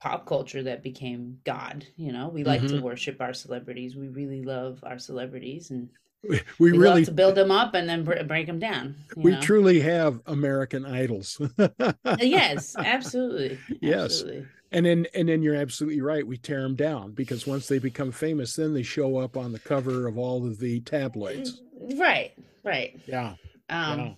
pop 0.00 0.26
culture 0.26 0.62
that 0.62 0.82
became 0.82 1.38
God. 1.44 1.84
You 1.96 2.12
know, 2.12 2.28
we 2.28 2.44
like 2.44 2.60
mm-hmm. 2.60 2.76
to 2.76 2.82
worship 2.82 3.20
our 3.20 3.34
celebrities. 3.34 3.96
We 3.96 4.08
really 4.08 4.42
love 4.42 4.84
our 4.84 4.98
celebrities 4.98 5.70
and 5.70 5.88
we, 6.22 6.40
we, 6.58 6.72
we 6.72 6.78
really 6.78 7.04
to 7.04 7.12
build 7.12 7.34
them 7.34 7.50
up 7.50 7.74
and 7.74 7.88
then 7.88 8.04
break 8.04 8.46
them 8.46 8.58
down. 8.58 8.96
We 9.16 9.32
know? 9.32 9.40
truly 9.40 9.80
have 9.80 10.20
American 10.26 10.86
idols. 10.86 11.40
yes, 12.20 12.76
absolutely. 12.76 13.58
Yes. 13.80 14.04
Absolutely 14.04 14.46
and 14.76 14.84
then 14.84 15.06
and 15.14 15.28
then 15.28 15.42
you're 15.42 15.54
absolutely 15.56 16.02
right 16.02 16.26
we 16.26 16.36
tear 16.36 16.60
them 16.60 16.76
down 16.76 17.12
because 17.12 17.46
once 17.46 17.66
they 17.66 17.78
become 17.78 18.12
famous 18.12 18.54
then 18.54 18.74
they 18.74 18.82
show 18.82 19.16
up 19.16 19.36
on 19.36 19.52
the 19.52 19.58
cover 19.58 20.06
of 20.06 20.18
all 20.18 20.46
of 20.46 20.58
the 20.58 20.80
tabloids. 20.80 21.62
Mm, 21.82 21.98
right 21.98 22.32
right. 22.62 23.00
Yeah 23.06 23.34
um 23.68 23.98
yeah. 23.98 24.12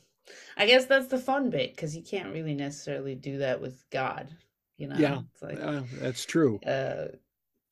i 0.57 0.67
guess 0.67 0.85
that's 0.87 1.07
the 1.07 1.19
fun 1.19 1.49
bit 1.49 1.75
because 1.75 1.97
you 1.97 2.03
can't 2.03 2.35
really 2.35 2.55
necessarily 2.55 3.15
do 3.15 3.39
that 3.39 3.61
with 3.61 3.83
god 3.91 4.29
you 4.77 4.89
know? 4.89 4.97
Yeah 4.97 5.21
it's 5.33 5.43
like, 5.43 5.61
uh, 5.61 5.83
that's 6.01 6.25
true. 6.25 6.59
Uh 6.67 7.07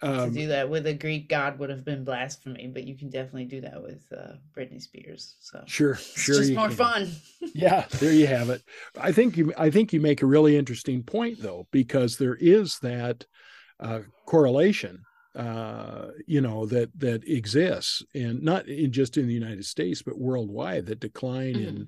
um, 0.03 0.33
to 0.33 0.41
do 0.41 0.47
that 0.49 0.69
with 0.69 0.87
a 0.87 0.95
Greek 0.95 1.29
god 1.29 1.59
would 1.59 1.71
have 1.71 1.85
been 1.85 2.05
blasphemy, 2.05 2.71
but 2.73 2.85
you 2.85 2.97
can 2.97 3.09
definitely 3.09 3.47
do 3.47 3.63
that 3.63 3.83
with 3.83 4.05
uh, 4.17 4.33
Britney 4.57 4.81
Spears. 4.81 5.37
So 5.41 5.63
sure, 5.67 5.95
sure, 5.95 6.39
it's 6.39 6.49
just 6.49 6.53
more 6.53 6.69
can. 6.69 6.77
fun. 6.77 7.13
yeah, 7.55 7.87
there 7.99 8.13
you 8.13 8.27
have 8.27 8.51
it. 8.51 8.63
I 9.01 9.13
think 9.13 9.37
you, 9.37 9.53
I 9.57 9.71
think 9.71 9.93
you 9.93 10.01
make 10.01 10.23
a 10.23 10.27
really 10.27 10.57
interesting 10.57 11.03
point 11.03 11.41
though, 11.41 11.67
because 11.71 12.19
there 12.19 12.37
is 12.39 12.79
that 12.81 13.25
uh, 13.81 14.01
correlation, 14.27 15.03
uh, 15.35 16.09
you 16.27 16.43
know, 16.43 16.67
that 16.67 16.91
that 16.99 17.27
exists, 17.27 18.03
and 18.15 18.43
not 18.43 18.69
in 18.69 18.93
just 18.93 19.17
in 19.17 19.27
the 19.27 19.35
United 19.35 19.65
States, 19.65 20.03
but 20.03 20.19
worldwide. 20.19 20.87
That 20.87 21.01
decline 21.01 21.55
mm-hmm. 21.55 21.83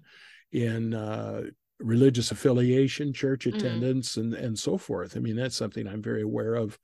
in 0.55 0.63
in 0.63 0.95
uh, 0.95 1.43
religious 1.79 2.31
affiliation, 2.31 3.13
church 3.13 3.45
Mhm. 3.45 3.55
attendance, 3.55 4.17
and 4.17 4.33
and 4.33 4.59
so 4.59 4.79
forth. 4.79 5.15
I 5.15 5.21
mean, 5.21 5.37
that's 5.37 5.57
something 5.57 5.87
I'm 5.87 6.03
very 6.03 6.23
aware 6.23 6.55
of 6.55 6.79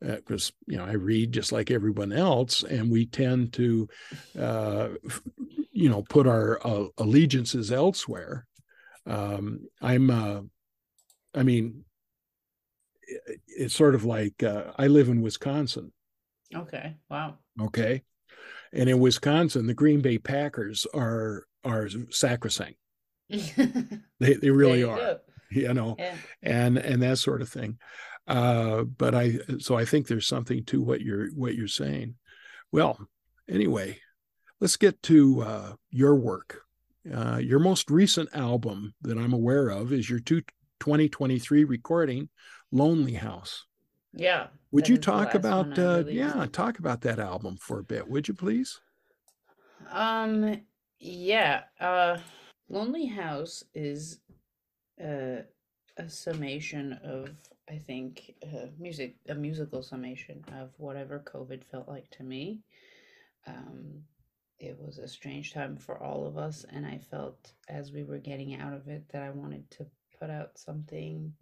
because 0.00 0.52
you 0.66 0.76
know 0.76 0.84
I 0.84 0.92
read 0.92 1.32
just 1.32 1.50
like 1.52 1.70
everyone 1.70 2.12
else, 2.12 2.62
and 2.62 2.90
we 2.90 3.06
tend 3.06 3.52
to, 3.54 3.88
uh, 4.38 4.88
you 5.72 5.88
know, 5.88 6.02
put 6.08 6.26
our 6.26 6.60
uh, 6.66 6.86
allegiances 6.98 7.72
elsewhere. 7.72 8.46
Um, 9.06 9.60
I'm, 9.80 10.10
uh, 10.10 10.40
I 11.34 11.42
mean, 11.42 11.84
it- 13.02 13.40
it's 13.46 13.74
sort 13.74 13.94
of 13.94 14.04
like 14.04 14.42
uh, 14.42 14.72
I 14.76 14.86
live 14.86 15.08
in 15.08 15.22
Wisconsin, 15.22 15.92
Okay. 16.54 16.94
Wow. 17.10 17.38
okay, 17.60 18.02
and 18.72 18.88
in 18.88 19.00
Wisconsin, 19.00 19.66
the 19.66 19.74
Green 19.74 20.00
Bay 20.00 20.18
Packers 20.18 20.86
are 20.94 21.44
are 21.64 21.88
sacrosanct. 22.10 22.76
They 24.20 24.34
they 24.34 24.50
really 24.50 24.80
you 24.80 24.90
are, 24.90 24.96
go. 24.96 25.18
you 25.50 25.72
know, 25.74 25.96
Yeah. 25.98 26.16
and 26.42 26.76
and 26.78 27.02
that 27.02 27.18
sort 27.18 27.40
of 27.42 27.48
thing. 27.48 27.78
Uh, 28.28 28.84
but 28.84 29.14
I 29.14 29.38
so 29.58 29.76
I 29.76 29.84
think 29.84 30.06
there's 30.06 30.26
something 30.26 30.64
to 30.66 30.80
what 30.80 31.00
you're 31.00 31.30
what 31.30 31.54
you're 31.54 31.66
saying. 31.66 32.14
Well, 32.70 33.08
anyway, 33.48 33.98
let's 34.60 34.76
get 34.76 35.02
to 35.04 35.42
uh, 35.42 35.72
your 35.90 36.14
work. 36.14 36.62
Uh, 37.12 37.38
your 37.38 37.58
most 37.58 37.90
recent 37.90 38.28
album 38.34 38.94
that 39.00 39.16
I'm 39.16 39.32
aware 39.32 39.70
of 39.70 39.92
is 39.92 40.10
your 40.10 40.18
two, 40.18 40.42
2023 40.80 41.64
recording, 41.64 42.28
Lonely 42.70 43.14
House. 43.14 43.64
Yeah. 44.12 44.48
Would 44.72 44.88
you 44.88 44.98
talk 44.98 45.34
about 45.34 45.78
uh, 45.78 46.04
yeah, 46.06 46.44
talk 46.52 46.78
about 46.78 47.00
that 47.02 47.18
album 47.18 47.56
for 47.56 47.78
a 47.78 47.84
bit, 47.84 48.08
would 48.08 48.28
you 48.28 48.34
please? 48.34 48.80
Um, 49.90 50.60
yeah. 50.98 51.62
Uh, 51.80 52.18
Lonely 52.68 53.06
House 53.06 53.64
is 53.74 54.20
uh, 55.02 55.42
a 55.96 56.08
summation 56.08 56.92
of, 57.02 57.30
I 57.70 57.78
think, 57.78 58.34
uh, 58.42 58.66
music, 58.78 59.16
a 59.28 59.34
musical 59.34 59.82
summation 59.82 60.44
of 60.52 60.70
whatever 60.78 61.20
COVID 61.20 61.64
felt 61.64 61.88
like 61.88 62.08
to 62.12 62.22
me. 62.22 62.60
Um, 63.46 64.04
it 64.58 64.76
was 64.78 64.98
a 64.98 65.06
strange 65.08 65.52
time 65.52 65.76
for 65.76 66.02
all 66.02 66.26
of 66.26 66.36
us, 66.36 66.64
and 66.70 66.86
I 66.86 66.98
felt 66.98 67.52
as 67.68 67.92
we 67.92 68.04
were 68.04 68.18
getting 68.18 68.54
out 68.56 68.72
of 68.72 68.88
it 68.88 69.08
that 69.10 69.22
I 69.22 69.30
wanted 69.30 69.70
to 69.72 69.86
put 70.18 70.30
out 70.30 70.58
something 70.58 71.32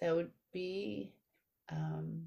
that 0.00 0.14
would 0.14 0.30
be 0.52 1.12
um, 1.70 2.24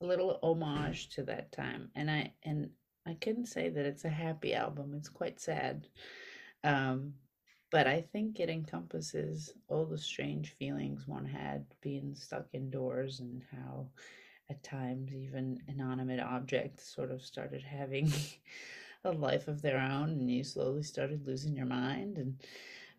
a 0.00 0.06
little 0.06 0.38
homage 0.42 1.08
to 1.10 1.22
that 1.24 1.52
time. 1.52 1.90
And 1.94 2.10
I 2.10 2.32
and 2.42 2.70
I 3.06 3.14
couldn't 3.14 3.46
say 3.46 3.68
that 3.68 3.84
it's 3.84 4.04
a 4.04 4.10
happy 4.10 4.54
album. 4.54 4.94
It's 4.96 5.08
quite 5.08 5.40
sad. 5.40 5.86
Um, 6.62 7.14
but 7.74 7.88
I 7.88 8.02
think 8.12 8.38
it 8.38 8.48
encompasses 8.48 9.52
all 9.66 9.84
the 9.84 9.98
strange 9.98 10.50
feelings 10.50 11.08
one 11.08 11.26
had 11.26 11.66
being 11.80 12.14
stuck 12.14 12.46
indoors 12.52 13.18
and 13.18 13.42
how 13.50 13.88
at 14.48 14.62
times 14.62 15.12
even 15.12 15.58
inanimate 15.66 16.20
objects 16.20 16.94
sort 16.94 17.10
of 17.10 17.20
started 17.20 17.64
having 17.64 18.12
a 19.04 19.10
life 19.10 19.48
of 19.48 19.60
their 19.60 19.80
own 19.80 20.10
and 20.10 20.30
you 20.30 20.44
slowly 20.44 20.84
started 20.84 21.26
losing 21.26 21.56
your 21.56 21.66
mind 21.66 22.16
and 22.16 22.40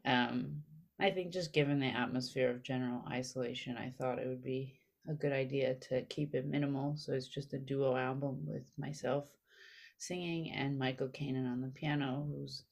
um, 0.04 0.62
I 1.00 1.10
think 1.10 1.32
just 1.32 1.54
given 1.54 1.80
the 1.80 1.88
atmosphere 1.88 2.50
of 2.50 2.62
general 2.62 3.02
isolation, 3.10 3.78
I 3.78 3.94
thought 3.98 4.20
it 4.20 4.28
would 4.28 4.44
be 4.44 4.82
a 5.08 5.14
good 5.14 5.32
idea 5.32 5.76
to 5.90 6.02
keep 6.04 6.36
it 6.36 6.46
minimal. 6.46 6.98
So 6.98 7.14
it's 7.14 7.30
just 7.30 7.54
a 7.54 7.58
duo 7.58 7.96
album 7.96 8.40
with 8.46 8.66
myself 8.78 9.30
singing 9.98 10.52
and 10.52 10.78
Michael 10.78 11.08
Kanan 11.08 11.50
on 11.50 11.62
the 11.62 11.70
piano, 11.70 12.28
who's, 12.30 12.64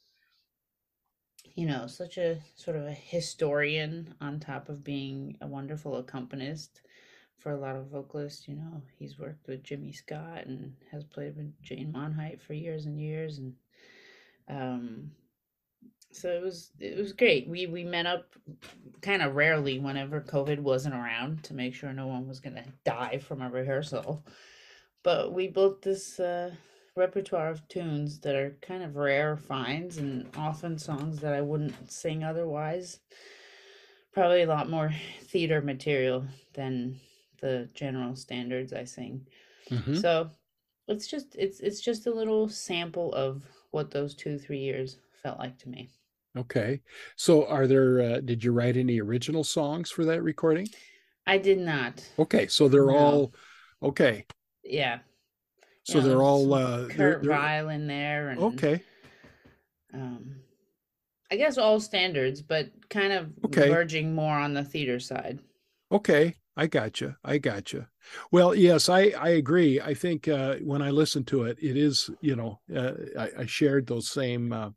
you 1.55 1.67
know, 1.67 1.87
such 1.87 2.17
a 2.17 2.39
sort 2.55 2.77
of 2.77 2.85
a 2.85 2.93
historian 2.93 4.15
on 4.21 4.39
top 4.39 4.69
of 4.69 4.83
being 4.83 5.37
a 5.41 5.47
wonderful 5.47 5.97
accompanist 5.97 6.81
for 7.37 7.51
a 7.51 7.57
lot 7.59 7.75
of 7.75 7.87
vocalists. 7.87 8.47
You 8.47 8.55
know, 8.55 8.81
he's 8.97 9.19
worked 9.19 9.47
with 9.47 9.63
Jimmy 9.63 9.91
Scott 9.91 10.45
and 10.45 10.73
has 10.91 11.03
played 11.03 11.35
with 11.35 11.53
Jane 11.61 11.93
Monheit 11.93 12.41
for 12.41 12.53
years 12.53 12.85
and 12.85 12.99
years. 12.99 13.39
And, 13.39 13.53
um, 14.49 15.11
so 16.11 16.29
it 16.29 16.41
was 16.41 16.71
it 16.79 16.97
was 16.97 17.11
great. 17.11 17.47
We 17.47 17.65
we 17.65 17.83
met 17.83 18.05
up 18.05 18.35
kind 19.01 19.21
of 19.21 19.35
rarely 19.35 19.79
whenever 19.79 20.21
COVID 20.21 20.59
wasn't 20.59 20.95
around 20.95 21.43
to 21.45 21.53
make 21.53 21.73
sure 21.73 21.91
no 21.91 22.07
one 22.07 22.27
was 22.27 22.39
gonna 22.39 22.65
die 22.85 23.17
from 23.17 23.41
a 23.41 23.49
rehearsal. 23.49 24.23
But 25.01 25.33
we 25.33 25.47
built 25.47 25.81
this 25.81 26.19
uh, 26.19 26.51
repertoire 26.95 27.49
of 27.49 27.67
tunes 27.67 28.19
that 28.19 28.35
are 28.35 28.55
kind 28.61 28.83
of 28.83 28.95
rare 28.95 29.35
finds 29.35 29.97
and 29.97 30.29
often 30.37 30.77
songs 30.77 31.19
that 31.19 31.33
I 31.33 31.41
wouldn't 31.41 31.91
sing 31.91 32.23
otherwise. 32.23 32.99
Probably 34.11 34.43
a 34.43 34.47
lot 34.47 34.69
more 34.69 34.91
theater 35.23 35.61
material 35.61 36.25
than 36.53 36.99
the 37.41 37.67
general 37.73 38.15
standards 38.15 38.71
I 38.73 38.83
sing. 38.83 39.25
Mhm. 39.69 39.99
So 39.99 40.29
it's 40.87 41.07
just 41.07 41.35
it's 41.35 41.59
it's 41.61 41.81
just 41.81 42.05
a 42.05 42.13
little 42.13 42.47
sample 42.47 43.11
of 43.13 43.43
what 43.71 43.89
those 43.89 44.13
two 44.13 44.37
three 44.37 44.59
years 44.59 44.97
felt 45.23 45.39
like 45.39 45.57
to 45.59 45.69
me. 45.69 45.89
Okay. 46.37 46.81
So 47.15 47.47
are 47.47 47.65
there 47.65 48.01
uh, 48.01 48.19
did 48.19 48.43
you 48.43 48.51
write 48.51 48.77
any 48.77 49.01
original 49.01 49.43
songs 49.43 49.89
for 49.89 50.05
that 50.05 50.21
recording? 50.21 50.67
I 51.25 51.37
did 51.39 51.59
not. 51.59 52.07
Okay, 52.19 52.47
so 52.47 52.67
they're 52.67 52.85
No. 52.87 52.95
all 52.97 53.33
okay. 53.81 54.25
Yeah. 54.63 54.99
So 55.85 55.99
Yeah, 55.99 56.07
they're 56.07 56.21
all 56.21 56.53
uh 56.53 56.87
Kurt 56.89 57.21
they're 57.23 57.31
Weill 57.31 57.69
in 57.69 57.87
there 57.87 58.29
and 58.29 58.41
okay. 58.41 58.83
um 59.93 60.35
I 61.31 61.35
guess 61.35 61.57
all 61.57 61.79
standards, 61.79 62.43
but 62.43 62.69
kind 62.89 63.11
of 63.11 63.31
Okay. 63.45 63.69
verging 63.69 64.13
more 64.13 64.35
on 64.35 64.53
the 64.53 64.63
theater 64.63 64.99
side. 64.99 65.39
Okay, 65.91 66.35
I 66.55 66.67
gotcha. 66.67 67.17
I 67.23 67.39
gotcha. 67.39 67.89
Well, 68.31 68.53
yes, 68.53 68.87
I 68.89 69.13
I 69.17 69.29
agree. 69.29 69.81
I 69.81 69.93
think 69.93 70.27
uh, 70.27 70.57
when 70.57 70.81
I 70.81 70.91
listen 70.91 71.23
to 71.25 71.43
it, 71.45 71.57
it 71.61 71.75
is 71.77 72.09
you 72.21 72.35
know 72.35 72.59
uh, 72.75 72.93
I, 73.17 73.29
I 73.39 73.45
shared 73.45 73.87
those 73.87 74.09
same 74.09 74.53
uh, 74.53 74.69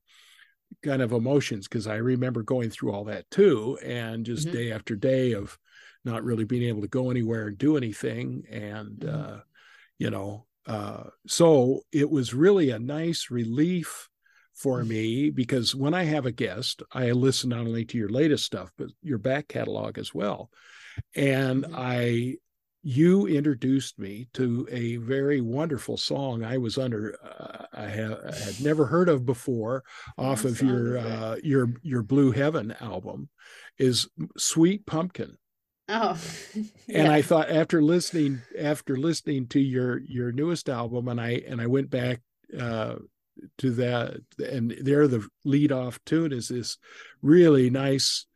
kind 0.83 1.03
of 1.03 1.13
emotions 1.13 1.69
because 1.69 1.87
I 1.87 1.97
remember 1.97 2.43
going 2.43 2.71
through 2.71 2.93
all 2.93 3.05
that 3.05 3.31
too, 3.31 3.79
and 3.83 4.27
just 4.27 4.49
Mhm. 4.49 4.53
day 4.53 4.73
after 4.73 4.97
day 4.97 5.33
of 5.33 5.59
not 6.05 6.25
really 6.25 6.45
being 6.45 6.65
able 6.65 6.83
to 6.83 6.89
go 6.89 7.11
anywhere 7.11 7.49
and 7.49 7.59
do 7.59 7.77
anything, 7.77 8.45
and 8.51 9.05
Mhm. 9.05 9.09
uh, 9.09 9.41
you 9.99 10.11
know, 10.11 10.46
uh, 10.67 11.05
so 11.27 11.83
it 11.93 12.11
was 12.11 12.35
really 12.35 12.71
a 12.71 12.79
nice 12.79 13.31
relief 13.31 14.09
for 14.55 14.83
me 14.85 15.31
because 15.31 15.75
when 15.75 15.93
I 15.95 16.05
have 16.05 16.25
a 16.27 16.33
guest, 16.33 16.83
I 16.93 17.11
listen 17.11 17.51
not 17.51 17.61
only 17.67 17.85
to 17.85 17.99
your 17.99 18.09
latest 18.09 18.45
stuff 18.45 18.71
but 18.79 18.89
your 19.03 19.19
back 19.19 19.49
catalog 19.49 19.99
as 19.99 20.15
well. 20.15 20.51
And 21.15 21.65
Mhm. 21.65 21.75
I 21.75 22.37
you 22.89 23.27
introduced 23.27 23.99
me 23.99 24.29
to 24.33 24.67
a 24.71 24.97
very 24.99 25.41
wonderful 25.41 25.97
song 25.97 26.45
I 26.45 26.57
was 26.57 26.79
under 26.79 27.17
uh, 27.23 27.67
I, 27.73 27.89
ha- 27.89 28.21
I 28.25 28.35
had 28.35 28.61
never 28.61 28.87
heard 28.87 29.09
of 29.09 29.27
before 29.27 29.83
off 30.17 30.45
of 30.45 30.63
your 30.63 30.97
uh, 30.99 31.37
your 31.43 31.75
your 31.83 32.03
Blue 32.03 32.31
Heaven 32.31 32.75
album 32.81 33.29
is 33.77 34.09
Sweet 34.39 34.87
Pumpkin 34.87 35.37
Oh. 35.89 36.19
and 36.89 37.09
I 37.09 37.23
thought 37.23 37.51
after 37.51 37.81
listening 37.83 38.43
after 38.59 38.97
listening 38.97 39.47
to 39.49 39.61
your 39.61 39.99
your 40.01 40.33
newest 40.33 40.69
album 40.69 41.09
and 41.09 41.21
I 41.21 41.43
and 41.47 41.61
I 41.61 41.67
went 41.67 41.91
back 41.91 42.21
uh 42.59 42.97
to 43.59 43.71
that 43.73 44.17
and 44.39 44.75
there 44.81 45.07
the 45.07 45.27
lead 45.45 45.71
off 45.71 46.01
tune 46.05 46.33
is 46.33 46.49
this 46.49 46.79
really 47.23 47.71
nice 47.71 48.27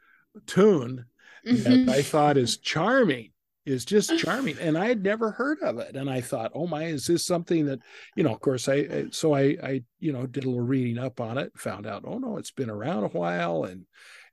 tune 0.46 1.06
that 1.44 1.88
I 1.88 2.02
thought 2.02 2.36
is 2.36 2.58
charming, 2.62 3.32
is 3.64 3.84
just 3.86 4.16
charming. 4.18 4.58
And 4.58 4.76
I 4.76 4.88
had 4.88 5.02
never 5.02 5.30
heard 5.30 5.58
of 5.62 5.78
it. 5.78 5.96
And 5.96 6.08
I 6.10 6.20
thought, 6.20 6.52
oh 6.54 6.66
my, 6.66 6.84
is 6.84 7.06
this 7.06 7.24
something 7.24 7.64
that, 7.66 7.80
you 8.14 8.22
know, 8.22 8.32
of 8.34 8.40
course 8.40 8.68
I, 8.68 8.74
I- 8.74 9.06
so 9.10 9.34
I, 9.34 9.56
I, 9.62 9.82
you 9.98 10.12
know, 10.12 10.26
did 10.26 10.44
a 10.44 10.48
little 10.48 10.64
reading 10.64 10.98
up 10.98 11.20
on 11.20 11.38
it, 11.38 11.52
found 11.56 11.86
out, 11.86 12.04
oh 12.06 12.18
no, 12.18 12.36
it's 12.36 12.50
been 12.50 12.70
around 12.70 13.04
a 13.04 13.08
while. 13.08 13.64
And, 13.64 13.86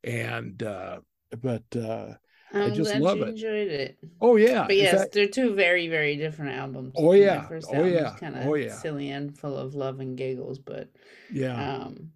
and, 0.04 0.62
uh, 0.62 1.00
but, 1.42 1.64
uh, 1.76 2.14
I'm 2.54 2.74
just 2.74 2.92
glad 2.92 3.02
love 3.02 3.18
you 3.18 3.24
it. 3.26 3.30
enjoyed 3.30 3.68
it. 3.70 3.98
oh 4.22 4.36
yeah. 4.38 4.66
But 4.68 4.78
yes, 4.78 5.00
fact- 5.02 5.14
they're 5.14 5.28
two 5.28 5.54
very, 5.56 5.88
very 5.88 6.16
different 6.16 6.56
albums. 6.56 6.94
Oh, 6.96 7.12
yeah. 7.14 7.48
first 7.48 7.68
Oh, 7.74 7.84
yeah. 7.84 8.16
kind 8.20 8.36
Oh, 8.44 8.54
of 8.56 8.62
yeah. 8.62 8.74
silly 8.74 9.10
and 9.12 9.38
full 9.38 9.58
of 9.58 9.76
love 9.76 10.00
and 10.00 10.18
giggles, 10.18 10.58
but 10.60 10.90
yeah. 11.32 11.56
um 11.76 12.12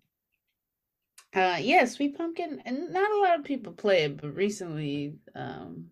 uh 1.34 1.58
yeah, 1.62 1.86
Sweet 1.86 2.18
Pumpkin 2.18 2.62
and 2.66 2.92
not 2.92 3.10
a 3.12 3.18
lot 3.20 3.40
of 3.40 3.46
people 3.46 3.74
play 3.74 4.04
it, 4.04 4.22
but 4.22 4.36
recently 4.36 5.16
um 5.36 5.86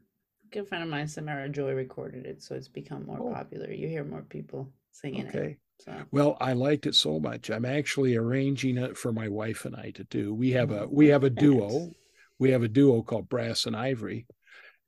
a 0.45 0.47
good 0.55 0.67
friend 0.67 0.83
of 0.83 0.89
mine, 0.89 1.07
Samara 1.07 1.49
Joy, 1.49 1.73
recorded 1.73 2.25
it, 2.25 2.41
so 2.41 2.55
it's 2.55 2.67
become 2.67 3.05
more 3.05 3.19
Oh. 3.21 3.33
popular. 3.33 3.71
You 3.71 3.87
hear 3.87 4.03
more 4.03 4.21
people 4.23 4.71
singing 4.91 5.27
it. 5.27 5.35
Okay. 5.35 5.57
So 5.81 5.93
Well, 6.11 6.35
I 6.41 6.53
liked 6.53 6.87
it 6.87 6.95
so 6.95 7.19
much. 7.21 7.49
I'm 7.49 7.63
actually 7.63 8.15
arranging 8.17 8.77
it 8.77 8.97
for 8.97 9.13
my 9.13 9.29
wife 9.29 9.63
and 9.63 9.75
I 9.77 9.91
to 9.91 10.03
do. 10.05 10.33
We 10.33 10.51
have 10.51 10.71
a 10.71 10.81
Oh, 10.83 10.89
we 10.91 11.07
have 11.07 11.23
a 11.23 11.29
duo. 11.29 11.91
We 12.39 12.51
have 12.51 12.63
a 12.63 12.67
duo 12.67 13.03
called 13.03 13.29
Brass 13.29 13.65
and 13.65 13.75
Ivory, 13.75 14.25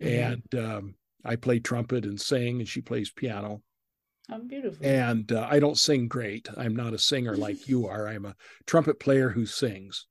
Mhm. 0.02 0.42
and 0.54 0.56
um, 0.60 0.96
I 1.24 1.36
play 1.36 1.60
trumpet 1.60 2.06
and 2.06 2.20
sing, 2.20 2.60
and 2.60 2.68
she 2.68 2.82
plays 2.82 3.12
piano. 3.12 3.62
Oh, 4.30 4.40
beautiful. 4.40 4.86
And 4.86 5.32
uh, 5.32 5.48
I 5.50 5.60
don't 5.60 5.78
sing 5.78 6.08
great. 6.08 6.48
I'm 6.56 6.76
not 6.76 6.94
a 6.94 6.98
singer 6.98 7.36
like 7.36 7.68
you 7.68 7.88
are. 7.88 8.08
I'm 8.08 8.26
a 8.26 8.36
trumpet 8.66 9.00
player 9.00 9.30
who 9.30 9.46
sings. 9.46 10.08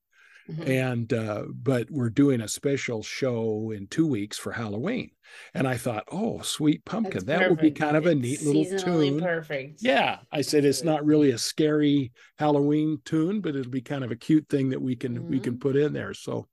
Mm-hmm. 0.50 0.70
And 0.70 1.12
uh, 1.12 1.44
but 1.54 1.90
we're 1.90 2.10
doing 2.10 2.40
a 2.40 2.48
special 2.48 3.02
show 3.02 3.72
in 3.74 3.86
two 3.86 4.06
weeks 4.06 4.36
for 4.36 4.50
Halloween, 4.50 5.10
and 5.54 5.68
I 5.68 5.76
thought, 5.76 6.04
oh, 6.10 6.40
sweet 6.40 6.84
pumpkin, 6.84 7.26
that 7.26 7.48
would 7.48 7.60
be 7.60 7.70
kind 7.70 7.96
of 7.96 8.06
a 8.06 8.14
neat 8.14 8.42
little 8.42 8.64
tune. 8.78 9.20
Perfect. 9.20 9.80
Yeah, 9.80 10.18
I 10.32 10.40
said 10.40 10.64
it's 10.64 10.82
not 10.82 11.04
really 11.04 11.30
a 11.30 11.38
scary 11.38 12.10
Halloween 12.36 12.98
tune, 13.04 13.40
but 13.40 13.54
it'll 13.54 13.70
be 13.70 13.82
kind 13.82 14.02
of 14.02 14.10
a 14.10 14.16
cute 14.16 14.48
thing 14.48 14.70
that 14.70 14.82
we 14.82 14.96
can 14.96 15.18
mm-hmm. 15.18 15.30
we 15.30 15.38
can 15.38 15.52
mm-hmm. 15.52 15.60
put 15.60 15.76
in 15.76 15.92
there. 15.92 16.14
So, 16.14 16.48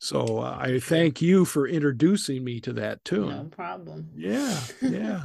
so 0.00 0.38
uh, 0.38 0.56
I 0.58 0.80
thank 0.80 1.20
you 1.20 1.44
for 1.44 1.68
introducing 1.68 2.42
me 2.42 2.58
to 2.60 2.72
that 2.72 3.04
tune. 3.04 3.28
No 3.28 3.44
problem. 3.44 4.08
Yeah, 4.16 4.58
yeah. 4.82 5.22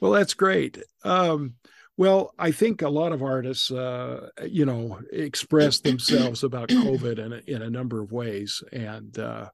well, 0.00 0.10
that's 0.10 0.34
great. 0.34 0.82
Um, 1.04 1.54
well, 1.96 2.34
I 2.36 2.50
think 2.50 2.82
a 2.82 2.88
lot 2.88 3.12
of 3.12 3.22
artists, 3.22 3.70
uh, 3.70 4.30
you 4.44 4.64
know, 4.64 4.98
express 5.12 5.78
themselves 5.78 6.42
about 6.42 6.70
COVID 6.70 7.18
in 7.20 7.32
a, 7.34 7.40
in 7.46 7.62
a 7.62 7.70
number 7.70 8.02
of 8.02 8.10
ways, 8.10 8.64
and 8.72 9.16
uh, 9.16 9.50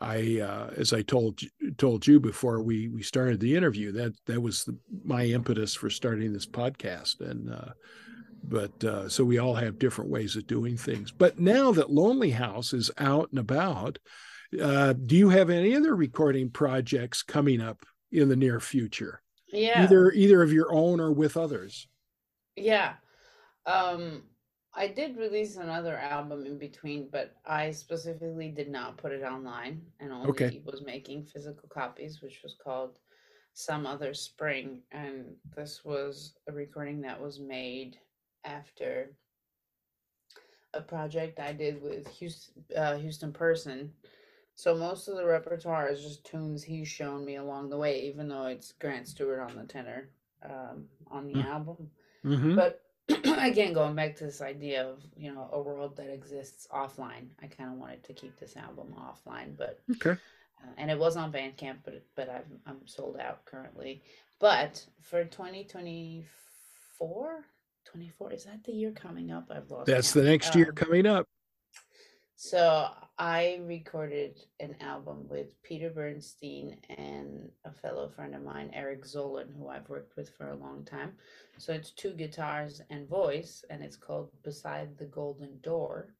I, 0.00 0.40
uh, 0.40 0.70
as 0.74 0.94
I 0.94 1.02
told 1.02 1.40
told 1.76 2.06
you 2.06 2.18
before 2.18 2.62
we 2.62 2.88
we 2.88 3.02
started 3.02 3.40
the 3.40 3.56
interview, 3.56 3.92
that 3.92 4.14
that 4.24 4.40
was 4.40 4.64
the, 4.64 4.78
my 5.04 5.24
impetus 5.24 5.74
for 5.74 5.90
starting 5.90 6.32
this 6.32 6.46
podcast, 6.46 7.20
and 7.20 7.52
uh, 7.52 7.72
but 8.42 8.84
uh, 8.84 9.08
so 9.08 9.24
we 9.24 9.38
all 9.38 9.54
have 9.54 9.78
different 9.78 10.10
ways 10.10 10.36
of 10.36 10.46
doing 10.46 10.76
things. 10.76 11.12
But 11.12 11.38
now 11.38 11.72
that 11.72 11.90
Lonely 11.90 12.30
House 12.30 12.72
is 12.72 12.90
out 12.98 13.30
and 13.30 13.38
about, 13.38 13.98
uh, 14.60 14.92
do 14.94 15.16
you 15.16 15.30
have 15.30 15.50
any 15.50 15.76
other 15.76 15.94
recording 15.94 16.50
projects 16.50 17.22
coming 17.22 17.60
up 17.60 17.84
in 18.10 18.28
the 18.28 18.36
near 18.36 18.60
future? 18.60 19.22
yeah 19.52 19.82
either 19.82 20.10
either 20.12 20.42
of 20.42 20.52
your 20.52 20.72
own 20.72 21.00
or 21.00 21.12
with 21.12 21.36
others 21.36 21.86
yeah 22.56 22.94
um 23.66 24.22
i 24.74 24.86
did 24.86 25.16
release 25.16 25.56
another 25.56 25.96
album 25.98 26.46
in 26.46 26.58
between 26.58 27.08
but 27.12 27.34
i 27.46 27.70
specifically 27.70 28.48
did 28.48 28.70
not 28.70 28.96
put 28.96 29.12
it 29.12 29.22
online 29.22 29.80
and 30.00 30.12
only 30.12 30.28
okay. 30.28 30.62
was 30.64 30.82
making 30.82 31.24
physical 31.24 31.68
copies 31.68 32.22
which 32.22 32.40
was 32.42 32.56
called 32.62 32.98
some 33.54 33.86
other 33.86 34.14
spring 34.14 34.80
and 34.92 35.26
this 35.54 35.84
was 35.84 36.34
a 36.48 36.52
recording 36.52 37.00
that 37.02 37.20
was 37.20 37.38
made 37.38 37.98
after 38.44 39.10
a 40.74 40.80
project 40.80 41.38
i 41.38 41.52
did 41.52 41.82
with 41.82 42.08
houston, 42.08 42.64
uh, 42.76 42.96
houston 42.96 43.32
person 43.32 43.92
so 44.54 44.74
most 44.74 45.08
of 45.08 45.16
the 45.16 45.24
repertoire 45.24 45.88
is 45.88 46.02
just 46.02 46.24
tunes 46.24 46.62
he's 46.62 46.88
shown 46.88 47.24
me 47.24 47.36
along 47.36 47.70
the 47.70 47.78
way, 47.78 48.02
even 48.02 48.28
though 48.28 48.44
it's 48.46 48.72
Grant 48.72 49.08
Stewart 49.08 49.40
on 49.40 49.56
the 49.56 49.64
tenor 49.64 50.10
um, 50.44 50.84
on 51.10 51.26
the 51.26 51.32
mm. 51.34 51.46
album. 51.46 51.90
Mm-hmm. 52.24 52.54
But 52.56 52.82
again, 53.08 53.72
going 53.72 53.94
back 53.94 54.14
to 54.16 54.24
this 54.24 54.42
idea 54.42 54.86
of 54.86 55.02
you 55.16 55.32
know 55.32 55.48
a 55.52 55.60
world 55.60 55.96
that 55.96 56.12
exists 56.12 56.68
offline, 56.72 57.28
I 57.42 57.46
kind 57.46 57.72
of 57.72 57.78
wanted 57.78 58.04
to 58.04 58.12
keep 58.12 58.38
this 58.38 58.56
album 58.56 58.94
offline, 58.98 59.56
but 59.56 59.80
okay. 59.90 60.10
Uh, 60.10 60.16
and 60.76 60.90
it 60.90 60.98
was 60.98 61.16
on 61.16 61.32
Bandcamp, 61.32 61.78
but 61.84 62.04
but 62.14 62.28
I'm 62.28 62.60
I'm 62.66 62.86
sold 62.86 63.16
out 63.18 63.46
currently. 63.46 64.02
But 64.38 64.84
for 65.00 65.24
2024, 65.24 67.44
24 67.92 68.32
is 68.32 68.44
that 68.44 68.64
the 68.64 68.72
year 68.72 68.90
coming 68.92 69.30
up? 69.30 69.50
I've 69.54 69.70
lost. 69.70 69.86
That's 69.86 70.12
count. 70.12 70.24
the 70.24 70.30
next 70.30 70.54
um, 70.54 70.58
year 70.60 70.72
coming 70.72 71.06
up. 71.06 71.26
So 72.36 72.88
I 73.18 73.60
recorded 73.62 74.40
an 74.58 74.74
album 74.80 75.28
with 75.28 75.62
Peter 75.62 75.90
Bernstein 75.90 76.76
and 76.98 77.48
a 77.64 77.70
fellow 77.70 78.08
friend 78.08 78.34
of 78.34 78.42
mine, 78.42 78.70
Eric 78.72 79.04
Zolan, 79.04 79.56
who 79.56 79.68
I've 79.68 79.88
worked 79.88 80.16
with 80.16 80.30
for 80.30 80.48
a 80.48 80.56
long 80.56 80.84
time. 80.84 81.12
So 81.58 81.72
it's 81.72 81.90
two 81.90 82.12
guitars 82.14 82.80
and 82.90 83.08
voice, 83.08 83.64
and 83.70 83.82
it's 83.82 83.96
called 83.96 84.30
Beside 84.42 84.98
the 84.98 85.04
Golden 85.04 85.60
Door. 85.60 86.14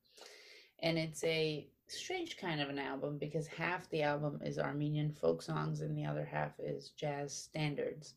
And 0.81 0.97
it's 0.97 1.25
a 1.25 1.67
strange 1.89 2.37
kind 2.37 2.61
of 2.61 2.69
an 2.69 2.79
album 2.79 3.19
because 3.19 3.47
half 3.47 3.89
the 3.91 4.03
album 4.03 4.41
is 4.45 4.59
Armenian 4.59 5.11
folk 5.13 5.43
songs 5.43 5.81
and 5.81 5.97
the 5.97 6.05
other 6.05 6.25
half 6.25 6.53
is 6.61 6.91
jazz 6.91 7.37
standards. 7.37 8.15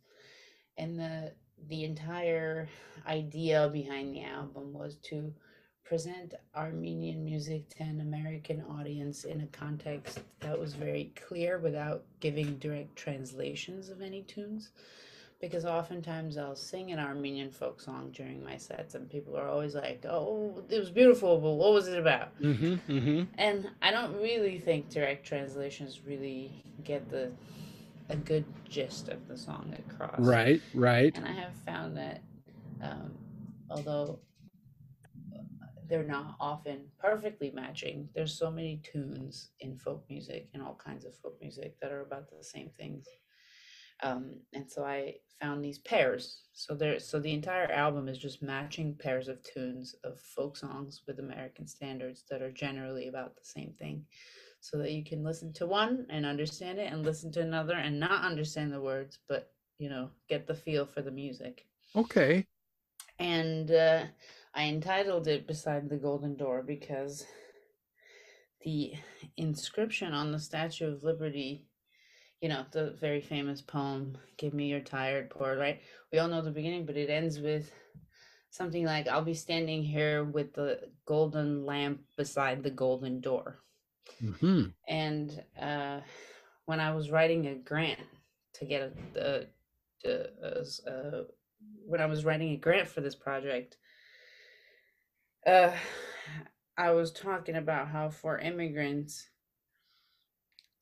And 0.78 1.00
the 1.00 1.32
the 1.68 1.84
entire 1.84 2.68
idea 3.08 3.70
behind 3.72 4.13
the 4.13 4.24
album 4.24 4.74
was 4.74 4.96
to 5.04 5.34
present 5.84 6.34
Armenian 6.56 7.24
music 7.24 7.70
to 7.70 7.84
an 7.84 8.02
American 8.02 8.63
audience 8.63 9.24
in 9.24 9.41
a 9.41 9.48
context 9.48 10.20
that 10.39 10.60
was 10.60 10.74
very 10.74 11.13
clear 11.15 11.60
without 11.60 12.04
giving 12.20 12.58
direct 12.58 12.96
translations 12.96 13.89
of 13.89 14.02
any 14.02 14.24
tunes. 14.24 14.72
Because 15.39 15.65
oftentimes 15.65 16.38
I'll 16.38 16.56
sing 16.56 16.91
an 16.91 16.98
Armenian 16.98 17.52
folk 17.52 17.80
song 17.82 18.10
during 18.13 18.44
my 18.44 18.58
sets, 18.58 18.96
and 18.96 19.10
people 19.10 19.38
are 19.38 19.50
always 19.50 19.76
like, 19.76 20.04
"Oh, 20.10 20.63
it 20.70 20.80
was 20.80 20.89
beautiful, 20.89 21.39
but 21.39 21.52
what 21.52 21.74
was 21.74 21.88
it 21.89 22.00
about?" 22.00 22.39
Mm-hmm, 22.41 22.91
mm-hmm. 22.91 23.24
And 23.38 23.70
I 23.82 23.91
don't 23.91 24.15
really 24.15 24.58
think 24.58 24.89
direct 24.89 25.26
translations 25.26 26.02
really 26.06 26.63
get 26.84 27.10
the 27.12 27.32
a 28.10 28.15
good 28.15 28.46
gist 28.70 29.10
of 29.10 29.28
the 29.28 29.38
song 29.38 29.76
across. 29.89 30.20
Right, 30.20 30.62
right. 30.74 31.15
And 31.18 31.28
I 31.28 31.32
have 31.32 31.54
found 31.65 31.98
that, 31.98 32.22
um, 32.82 33.12
although 33.70 34.20
they're 35.88 36.04
not 36.04 36.36
often 36.39 36.86
perfectly 37.00 37.52
matching. 37.54 38.10
There's 38.15 38.34
so 38.34 38.50
many 38.50 38.82
tunes 38.84 39.52
in 39.60 39.78
folk 39.78 40.04
music 40.10 40.50
and 40.54 40.63
all 40.63 40.80
kinds 40.84 41.06
of 41.06 41.15
folk 41.15 41.38
music 41.41 41.80
that 41.82 41.91
are 41.91 42.02
about 42.02 42.30
the 42.30 42.44
same 42.44 42.70
things. 42.78 43.06
Um, 44.04 44.41
and 44.54 44.70
so 44.70 44.84
I 44.84 45.15
found 45.41 45.63
these 45.63 45.80
pairs. 45.80 46.44
So 46.54 46.76
there, 46.76 47.00
so 47.00 47.20
the 47.20 47.34
entire 47.34 47.72
album 47.72 48.08
is 48.08 48.18
just 48.18 48.41
matching 48.41 48.96
pairs 48.96 49.28
of 49.28 49.41
tunes 49.44 49.96
of 50.04 50.20
folk 50.20 50.58
songs 50.58 51.02
with 51.08 51.20
American 51.20 51.68
standards 51.68 52.24
that 52.30 52.41
are 52.41 52.52
generally 52.52 53.08
about 53.08 53.36
the 53.36 53.46
same 53.46 53.74
thing, 53.80 54.06
so 54.65 54.80
that 54.80 54.91
you 54.91 55.04
can 55.04 55.23
listen 55.23 55.54
to 55.54 55.67
one 55.67 56.08
and 56.10 56.25
understand 56.25 56.80
it, 56.80 56.91
and 56.91 57.06
listen 57.06 57.32
to 57.32 57.39
another 57.39 57.75
and 57.75 57.99
not 57.99 58.23
understand 58.23 58.73
the 58.73 58.82
words, 58.82 59.19
but 59.30 59.51
you 59.78 59.89
know, 59.89 60.10
get 60.28 60.47
the 60.47 60.56
feel 60.56 60.88
for 60.88 61.04
the 61.04 61.12
music. 61.12 61.67
Okay. 61.95 62.47
And 63.19 63.69
uh, 63.69 64.06
I 64.56 64.63
entitled 64.63 65.28
it 65.28 65.45
Beside 65.45 65.88
the 65.88 65.97
Golden 65.97 66.36
Door 66.36 66.63
because 66.63 67.25
the 68.63 68.93
inscription 69.38 70.13
on 70.13 70.32
the 70.32 70.39
Statue 70.39 70.91
of 70.91 71.04
Liberty, 71.04 71.67
you 72.41 72.49
know, 72.49 72.65
the 72.71 72.95
very 72.99 73.21
famous 73.21 73.62
poem, 73.62 74.17
Give 74.38 74.56
Me 74.56 74.65
Your 74.65 74.80
Tired 74.80 75.30
Poor, 75.30 75.56
right? 75.60 75.80
We 76.12 76.17
all 76.17 76.28
know 76.28 76.41
the 76.41 76.49
beginning, 76.49 76.88
but 76.88 76.97
it 76.97 77.12
ends 77.12 77.39
with 77.39 77.71
something 78.49 78.84
like, 78.84 79.08
I'll 79.08 79.21
be 79.21 79.36
standing 79.36 79.84
here 79.84 80.23
with 80.23 80.54
the 80.54 80.89
golden 81.06 81.67
lamp 81.67 82.01
beside 82.17 82.63
the 82.63 82.71
golden 82.71 83.21
door. 83.21 83.60
Mm-hmm. 84.24 84.63
And 84.88 85.44
uh, 85.60 86.00
when 86.65 86.80
I 86.80 86.94
was 86.94 87.12
writing 87.12 87.48
a 87.48 87.56
grant 87.56 88.00
to 88.54 88.65
get 88.65 88.94
a, 89.15 89.48
a, 90.06 90.10
a, 90.10 90.91
a, 90.91 91.24
when 91.86 92.02
I 92.02 92.06
was 92.06 92.26
writing 92.26 92.52
a 92.52 92.58
grant 92.58 92.88
for 92.88 93.02
this 93.02 93.15
project, 93.15 93.78
uh, 95.46 95.72
I 96.78 96.91
was 96.91 97.12
talking 97.12 97.56
about 97.56 97.88
how 97.88 98.10
for 98.10 98.39
immigrants, 98.39 99.30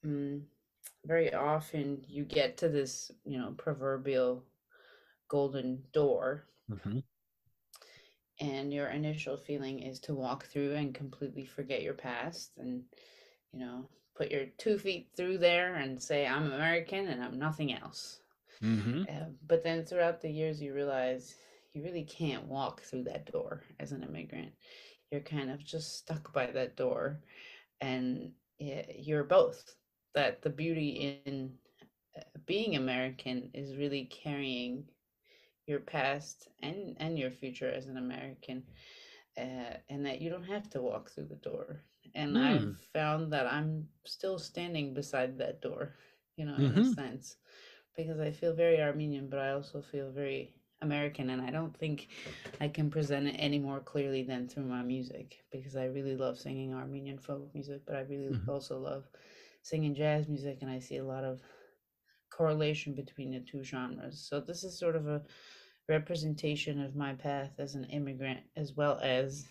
um, 0.04 0.44
very 1.06 1.34
often 1.34 2.04
you 2.08 2.24
get 2.24 2.58
to 2.58 2.70
this, 2.70 3.12
you 3.26 3.38
know, 3.38 3.54
proverbial 3.58 4.44
golden 5.28 5.84
door. 5.94 6.46
Mm-hmm. 6.72 7.00
And 8.40 8.74
your 8.74 8.88
initial 8.88 9.38
feeling 9.38 9.80
is 9.80 10.00
to 10.02 10.16
walk 10.16 10.46
through 10.46 10.74
and 10.74 10.94
completely 10.94 11.46
forget 11.46 11.84
your 11.84 11.94
past 11.94 12.52
and, 12.58 12.84
you 13.54 13.60
know, 13.60 13.88
put 14.16 14.32
your 14.32 14.46
two 14.58 14.78
feet 14.78 15.10
through 15.16 15.38
there 15.38 15.76
and 15.76 16.02
say, 16.02 16.28
I'm 16.28 16.52
American 16.52 17.08
and 17.08 17.24
I'm 17.24 17.39
nothing 17.39 17.74
else. 17.74 18.20
Mm-hmm. 18.62 19.04
Uh, 19.10 19.26
but 19.48 19.63
then 19.63 19.86
throughout 19.86 20.22
the 20.22 20.30
years, 20.30 20.62
you 20.62 20.74
realize 20.74 21.36
you 21.74 21.84
really 21.84 22.04
can't 22.04 22.46
walk 22.46 22.82
through 22.82 23.04
that 23.04 23.32
door 23.32 23.63
as 23.80 23.92
an 23.92 24.04
immigrant. 24.04 24.52
You're 25.12 25.22
kind 25.22 25.52
of 25.52 25.63
just 25.63 25.98
stuck 25.98 26.34
by 26.34 26.48
that 26.48 26.76
door, 26.76 27.20
and 27.82 28.32
you're 28.60 29.24
both. 29.24 29.76
That 30.16 30.42
the 30.42 30.50
beauty 30.50 31.22
in 31.26 31.54
uh, 32.18 32.22
being 32.46 32.76
American 32.76 33.50
is 33.54 33.76
really 33.76 34.06
carrying 34.06 34.86
your 35.66 35.80
past 35.80 36.50
and 36.62 36.96
and 37.00 37.18
your 37.18 37.32
future 37.32 37.70
as 37.70 37.88
an 37.88 37.98
American, 37.98 38.63
uh, 39.38 39.78
and 39.89 40.06
that 40.06 40.22
you 40.22 40.30
don't 40.30 40.44
have 40.44 40.70
to 40.72 40.82
walk 40.82 41.10
through 41.10 41.28
the 41.28 41.36
door. 41.36 41.82
And 42.16 42.36
mm. 42.36 42.44
I've 42.44 42.78
found 42.94 43.34
that 43.34 43.52
I'm 43.52 43.88
still 44.06 44.39
standing 44.39 44.94
beside 44.94 45.38
that 45.38 45.62
door, 45.62 45.96
you 46.38 46.46
know, 46.46 46.54
mm-hmm. 46.54 46.66
in 46.66 46.72
a 46.72 46.82
mm-hmm. 46.82 46.94
sense, 46.94 47.36
because 47.96 48.20
I 48.20 48.32
feel 48.32 48.54
very 48.54 48.82
Armenian, 48.82 49.30
but 49.30 49.39
I 49.39 49.52
also 49.52 49.82
feel 49.82 50.12
very 50.12 50.54
American, 50.82 51.30
and 51.30 51.42
I 51.42 51.50
don't 51.50 51.76
think 51.78 52.10
I 52.60 52.68
can 52.68 52.92
present 52.92 53.28
it 53.28 53.36
any 53.39 53.58
more 53.58 53.80
clearly 53.80 54.24
than 54.24 54.48
through 54.48 54.66
my 54.66 54.84
music 54.84 55.38
because 55.52 55.76
I 55.76 55.86
really 55.86 56.16
love 56.16 56.38
singing 56.38 56.74
Armenian 56.74 57.18
folk 57.18 57.50
music, 57.54 57.82
but 57.86 57.96
I 57.96 58.02
really 58.02 58.34
mm-hmm. 58.34 58.50
also 58.50 58.80
love 58.80 59.06
singing 59.62 59.96
jazz 59.96 60.28
music, 60.28 60.58
and 60.62 60.70
I 60.70 60.80
see 60.80 60.98
a 60.98 61.06
lot 61.06 61.24
of 61.24 61.42
correlation 62.30 62.94
between 62.94 63.32
the 63.32 63.39
two 63.39 63.63
genres. 63.63 64.28
So 64.30 64.42
this 64.42 64.63
is 64.63 64.78
sort 64.78 64.96
of 64.96 65.08
a 65.08 65.22
representation 65.88 66.82
of 66.82 66.96
my 66.96 67.13
path 67.13 67.52
as 67.60 67.76
an 67.76 67.86
immigrant, 67.86 68.42
as 68.58 68.74
well 68.74 69.00
as 69.02 69.48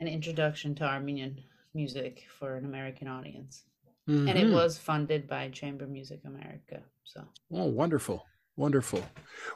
an 0.00 0.08
introduction 0.08 0.74
to 0.76 0.84
Armenian 0.84 1.42
music 1.74 2.24
for 2.38 2.56
an 2.56 2.64
American 2.64 3.08
audience. 3.08 3.64
Mm-hmm. 4.08 4.28
And 4.28 4.38
it 4.38 4.52
was 4.52 4.78
funded 4.78 5.28
by 5.28 5.50
Chamber 5.50 5.86
Music 5.86 6.20
America. 6.24 6.80
So 7.04 7.22
Oh, 7.52 7.66
wonderful. 7.66 8.24
Wonderful. 8.56 9.04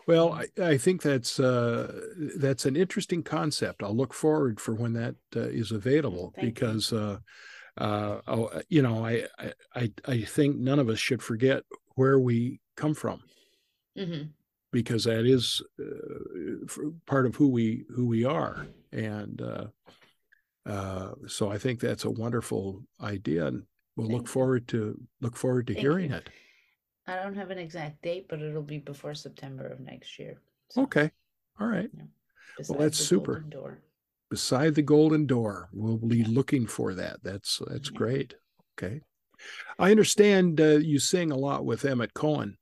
Well, 0.07 0.33
I, 0.33 0.47
I 0.63 0.79
think 0.79 1.03
that's 1.03 1.41
uh, 1.41 2.01
that's 2.37 2.67
an 2.67 2.77
interesting 2.77 3.25
concept. 3.25 3.83
I'll 3.83 3.97
look 3.97 4.15
forward 4.15 4.61
for 4.61 4.75
when 4.75 4.93
that 4.93 5.17
uh, 5.35 5.41
is 5.41 5.73
available 5.73 6.33
Thank 6.37 6.45
you. 6.47 6.53
because 6.53 6.93
uh, 6.93 7.19
uh, 7.79 8.21
oh, 8.29 8.45
uh, 8.45 8.61
you 8.69 8.81
know 8.83 9.05
I, 9.05 9.27
I- 9.75 9.93
I 10.07 10.21
think 10.21 10.57
none 10.57 10.79
of 10.79 10.89
us 10.89 11.01
should 11.01 11.21
forget 11.23 11.65
where 11.97 12.21
we 12.21 12.61
come 12.77 12.95
from 12.95 13.23
mhm. 13.99 14.29
because 14.71 15.05
that 15.05 15.27
is 15.27 15.61
uh, 15.81 16.81
part 17.07 17.27
of 17.27 17.35
who 17.35 17.49
we 17.49 17.85
who 17.95 18.07
we 18.07 18.25
are 18.25 18.67
and 18.93 19.43
uh, 20.67 21.13
so 21.27 21.51
I 21.51 21.59
think 21.59 21.81
that's 21.81 22.05
a 22.05 22.11
wonderful 22.11 22.85
idea 23.01 23.47
and 23.47 23.65
we'll 23.97 24.07
Thank 24.09 24.19
look 24.21 24.29
forward 24.29 24.69
to 24.69 24.99
look 25.21 25.37
forward 25.37 25.67
to 25.69 25.75
hearing 25.75 26.11
you. 26.11 26.17
it. 26.17 26.29
I 27.07 27.17
don't 27.17 27.35
have 27.35 27.51
an 27.51 27.59
exact 27.59 28.01
date, 28.03 28.27
but 28.29 28.41
it'll 28.41 28.63
be 28.63 28.79
before 28.79 29.15
September 29.15 29.67
of 29.67 29.81
next 29.81 30.19
year. 30.19 30.41
So, 30.71 30.83
Okay. 30.83 31.11
All 31.61 31.67
right. 31.67 31.91
Well, 32.69 32.79
that's 32.79 32.99
super. 32.99 33.41
Door. 33.41 33.81
beside 34.31 34.75
the 34.75 34.83
golden 34.83 35.27
door 35.27 35.69
we'll 35.73 35.97
be 35.99 36.19
Yeah. 36.19 36.29
looking 36.29 36.67
for 36.67 36.95
that 36.95 37.23
that's 37.23 37.61
that's 37.67 37.91
Yeah. 37.91 37.99
great 37.99 38.35
okay 38.79 39.01
i 39.79 39.91
understand 39.91 40.61
uh, 40.61 40.79
you 40.79 40.99
sing 40.99 41.31
a 41.33 41.37
lot 41.37 41.65
with 41.67 41.85
emmett 41.85 42.15
cohen 42.15 42.57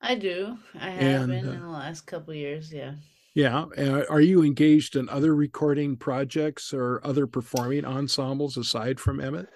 I 0.00 0.14
do. 0.16 0.58
I 0.74 0.90
have 0.90 1.22
And, 1.22 1.32
been 1.32 1.48
uh, 1.48 1.52
in 1.52 1.60
the 1.60 1.68
last 1.68 2.02
couple 2.06 2.32
of 2.32 2.36
years. 2.36 2.70
Yeah. 2.70 2.94
Yeah 3.34 3.64
uh, 3.76 4.04
are 4.08 4.20
you 4.20 4.42
engaged 4.42 4.96
in 4.96 5.08
other 5.08 5.34
recording 5.34 5.96
projects 5.96 6.72
or 6.72 7.00
other 7.04 7.26
performing 7.26 7.84
ensembles 7.84 8.56
aside 8.56 8.98
from 8.98 9.20
emmett 9.20 9.48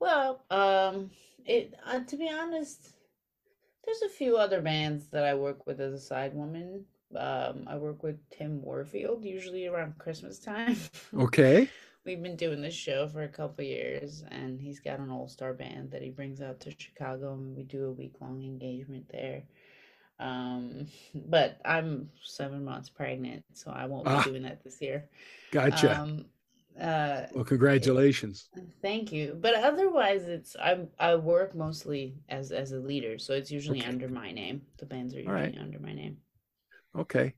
Well, 0.00 0.44
um, 0.50 1.10
it 1.44 1.74
uh, 1.86 2.00
to 2.00 2.16
be 2.16 2.28
honest, 2.28 2.90
there's 3.84 4.02
a 4.02 4.08
few 4.08 4.36
other 4.36 4.60
bands 4.62 5.08
that 5.08 5.24
I 5.24 5.34
work 5.34 5.66
with 5.66 5.80
as 5.80 5.92
a 5.92 6.00
side 6.00 6.34
woman. 6.34 6.86
Um, 7.14 7.64
I 7.66 7.76
work 7.76 8.02
with 8.02 8.16
Tim 8.30 8.62
Warfield 8.62 9.24
usually 9.24 9.66
around 9.66 9.98
Christmas 9.98 10.38
time. 10.38 10.76
okay 11.16 11.68
We've 12.06 12.22
been 12.22 12.36
doing 12.36 12.62
this 12.62 12.74
show 12.74 13.08
for 13.08 13.24
a 13.24 13.28
couple 13.28 13.62
years, 13.62 14.24
and 14.30 14.58
he's 14.58 14.80
got 14.80 15.00
an 15.00 15.10
all-star 15.10 15.52
band 15.52 15.90
that 15.90 16.00
he 16.00 16.08
brings 16.08 16.40
out 16.40 16.58
to 16.60 16.70
Chicago, 16.70 17.34
and 17.34 17.54
we 17.54 17.62
do 17.62 17.84
a 17.84 17.92
week-long 17.92 18.42
engagement 18.42 19.04
there. 19.12 19.42
Um, 20.20 20.86
but 21.14 21.60
I'm 21.64 22.10
seven 22.22 22.64
months 22.64 22.88
pregnant, 22.88 23.42
so 23.52 23.70
I 23.72 23.86
won't 23.86 24.04
be 24.04 24.10
Ah. 24.12 24.22
doing 24.24 24.42
that 24.42 24.62
this 24.62 24.80
year. 24.80 25.08
gotcha 25.50 26.00
Um, 26.00 26.26
uh, 26.80 27.22
well 27.34 27.44
congratulations 27.44 28.48
Thank 28.82 29.12
you. 29.12 29.36
But 29.40 29.54
otherwise, 29.54 30.24
it's 30.24 30.56
I 30.56 30.86
I 30.98 31.14
work 31.16 31.54
mostly 31.54 32.14
as 32.28 32.52
as 32.52 32.72
a 32.72 32.78
leader, 32.80 33.18
so 33.18 33.32
it's 33.34 33.50
usually 33.50 33.80
Okay. 33.80 33.88
under 33.88 34.08
my 34.08 34.32
name. 34.32 34.62
The 34.78 34.86
bands 34.86 35.14
are 35.14 35.20
All 35.20 35.32
right. 35.32 35.46
usually 35.46 35.64
under 35.64 35.78
my 35.78 35.92
name. 35.92 36.16
okay 36.96 37.34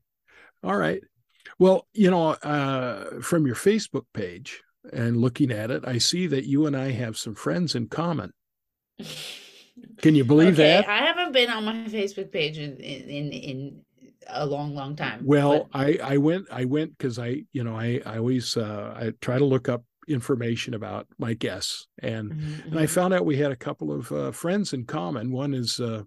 all 0.63 0.75
right 0.75 1.03
well 1.59 1.87
you 1.93 2.09
know 2.09 2.29
uh, 2.29 3.21
from 3.21 3.45
your 3.45 3.55
facebook 3.55 4.05
page 4.13 4.63
and 4.91 5.17
looking 5.17 5.51
at 5.51 5.69
it 5.69 5.83
i 5.87 5.97
see 5.99 6.25
that 6.25 6.45
you 6.45 6.65
and 6.65 6.75
i 6.75 6.89
have 6.91 7.15
some 7.17 7.35
friends 7.35 7.75
in 7.75 7.87
common 7.87 8.33
can 10.01 10.15
you 10.15 10.23
believe 10.23 10.53
okay, 10.59 10.81
that 10.81 10.87
I 10.89 10.97
haven't 10.97 11.31
been 11.33 11.49
on 11.49 11.65
my 11.65 11.73
Facebook 11.87 12.31
page 12.31 12.57
in 12.57 12.77
in 12.77 13.31
in 13.31 13.81
a 14.27 14.45
long, 14.45 14.73
long 14.73 14.95
time. 14.95 15.21
Well, 15.25 15.67
but- 15.71 15.79
I 15.79 16.13
I 16.13 16.17
went 16.17 16.47
I 16.51 16.65
went 16.65 16.97
because 16.97 17.19
I 17.19 17.43
you 17.51 17.63
know 17.63 17.75
I 17.75 18.01
I 18.05 18.17
always 18.17 18.55
uh, 18.57 18.93
I 18.95 19.11
try 19.21 19.37
to 19.37 19.45
look 19.45 19.67
up 19.69 19.83
information 20.07 20.73
about 20.73 21.07
my 21.17 21.33
guests 21.33 21.87
and 21.99 22.31
Mhm, 22.33 22.65
and 22.71 22.79
I 22.79 22.83
mhm. 22.85 22.89
found 22.89 23.13
out 23.13 23.25
we 23.25 23.37
had 23.37 23.51
a 23.51 23.55
couple 23.55 23.91
of 23.91 24.11
uh, 24.11 24.31
friends 24.31 24.73
in 24.73 24.85
common. 24.85 25.31
One 25.31 25.53
is 25.53 25.79
uh, 25.79 26.03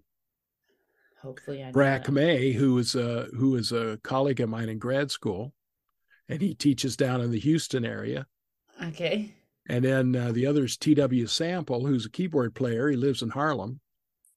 hopefully 1.21 1.63
I 1.63 1.71
Brack. 1.71 2.09
May, 2.09 2.51
who 2.53 2.77
is 2.77 2.95
a 2.95 3.27
who 3.35 3.55
is 3.55 3.71
a 3.71 3.99
colleague 4.03 4.39
of 4.41 4.49
mine 4.49 4.69
in 4.69 4.79
grad 4.79 5.11
school, 5.11 5.53
and 6.29 6.41
he 6.41 6.53
teaches 6.53 6.95
down 6.95 7.21
in 7.21 7.31
the 7.31 7.39
Houston 7.39 7.85
area. 7.85 8.25
Okay. 8.83 9.33
And 9.67 9.83
then 9.83 10.15
uh, 10.15 10.31
the 10.31 10.45
other 10.45 10.63
is 10.63 10.77
T.W. 10.77 11.27
Sample, 11.27 11.85
who's 11.85 12.05
a 12.05 12.09
keyboard 12.09 12.55
player. 12.55 12.89
He 12.89 12.95
lives 12.95 13.21
in 13.21 13.29
Harlem. 13.29 13.79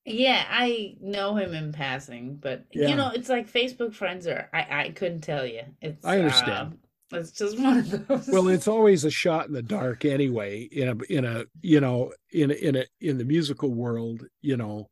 Yeah, 0.05 0.45
I 0.49 0.97
know 1.01 1.37
him 1.37 1.55
in 1.55 1.73
passing, 1.73 2.37
but 2.37 2.65
Yeah. 2.73 2.89
you 2.89 2.97
know, 2.97 3.11
it's 3.15 3.29
like 3.29 3.51
Facebook 3.53 3.95
friends 3.95 4.27
are. 4.27 4.49
I 4.53 4.67
I 4.87 4.91
couldn't 4.91 5.21
tell 5.21 5.47
you. 5.47 5.63
It's 5.81 6.05
I 6.05 6.19
understand. 6.19 6.79
uh, 7.13 7.19
it's 7.19 7.33
just 7.33 7.59
one 7.61 7.79
of 7.79 8.09
those. 8.09 8.29
Well, 8.29 8.49
it's 8.49 8.67
always 8.77 9.05
a 9.05 9.11
shot 9.11 9.47
in 9.47 9.53
the 9.53 9.63
dark 9.63 10.05
anyway. 10.05 10.63
In 10.63 10.89
a 10.89 10.97
in 11.13 11.25
a 11.25 11.45
you 11.61 11.81
know 11.81 12.13
in 12.33 12.51
a, 12.51 12.55
in 12.55 12.77
a 12.77 12.85
in 13.01 13.19
the 13.19 13.25
musical 13.25 13.73
world, 13.73 14.25
you 14.41 14.57
know. 14.57 14.89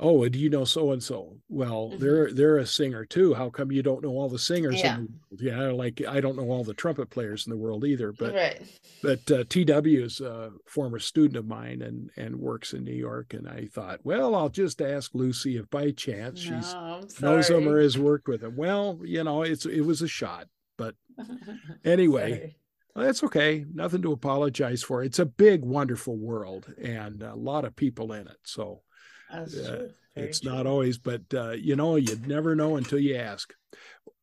Oh, 0.00 0.28
do 0.28 0.38
you 0.40 0.50
know 0.50 0.64
so 0.64 0.90
and 0.90 1.02
so? 1.02 1.38
Well, 1.48 1.92
Mhm. 1.92 1.98
they're 2.00 2.32
they're 2.32 2.58
a 2.58 2.66
singer 2.66 3.04
too. 3.04 3.34
How 3.34 3.48
come 3.48 3.70
you 3.70 3.80
don't 3.82 4.02
know 4.02 4.10
all 4.10 4.28
the 4.28 4.40
singers? 4.40 4.80
Yeah. 4.80 4.96
In 4.98 5.02
the 5.04 5.08
world? 5.30 5.40
Yeah, 5.40 5.70
like 5.72 6.02
I 6.06 6.20
don't 6.20 6.36
know 6.36 6.50
all 6.50 6.64
the 6.64 6.74
trumpet 6.74 7.10
players 7.10 7.46
in 7.46 7.50
the 7.50 7.56
world 7.56 7.84
either. 7.84 8.10
But 8.12 8.34
right. 8.34 8.60
but 9.02 9.30
uh, 9.30 9.44
TW 9.48 10.02
is 10.02 10.20
a 10.20 10.50
former 10.66 10.98
student 10.98 11.36
of 11.36 11.46
mine 11.46 11.80
and 11.80 12.10
and 12.16 12.36
works 12.40 12.72
in 12.72 12.82
New 12.82 12.92
York. 12.94 13.34
And 13.34 13.48
I 13.48 13.66
thought, 13.66 14.00
well, 14.04 14.34
I'll 14.34 14.48
just 14.48 14.82
ask 14.82 15.14
Lucy 15.14 15.56
if 15.56 15.70
by 15.70 15.92
chance 15.92 16.40
she's 16.40 16.72
no, 16.74 17.00
I'm 17.00 17.08
knows 17.20 17.48
him 17.48 17.68
or 17.68 17.80
has 17.80 17.96
worked 17.96 18.26
with 18.26 18.42
him. 18.42 18.56
Well, 18.56 19.00
you 19.04 19.22
know, 19.22 19.42
it's 19.42 19.64
it 19.64 19.82
was 19.82 20.02
a 20.02 20.08
shot. 20.08 20.48
But 20.76 20.96
anyway, 21.84 22.56
well, 22.94 23.04
that's 23.06 23.22
okay. 23.24 23.64
Nothing 23.72 24.02
to 24.02 24.12
apologize 24.12 24.82
for. 24.82 25.02
It's 25.04 25.18
a 25.20 25.26
big, 25.26 25.64
wonderful 25.64 26.16
world 26.16 26.72
and 26.82 27.22
a 27.22 27.34
lot 27.36 27.64
of 27.64 27.76
people 27.76 28.12
in 28.12 28.26
it. 28.26 28.38
So 28.44 28.82
uh, 29.32 29.88
it's 30.16 30.40
true. 30.40 30.52
not 30.52 30.66
always, 30.66 30.98
but 30.98 31.22
uh, 31.34 31.52
you 31.52 31.76
know, 31.76 31.96
you'd 31.96 32.26
never 32.26 32.54
know 32.54 32.76
until 32.76 32.98
you 32.98 33.16
ask. 33.16 33.52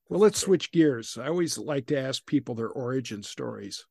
Well, 0.09 0.19
let's 0.19 0.39
switch 0.39 0.71
gears. 0.71 1.17
I 1.17 1.27
always 1.27 1.57
like 1.57 1.87
to 1.87 1.99
ask 1.99 2.25
people 2.25 2.55
their 2.55 2.69
origin 2.69 3.23
stories. 3.23 3.85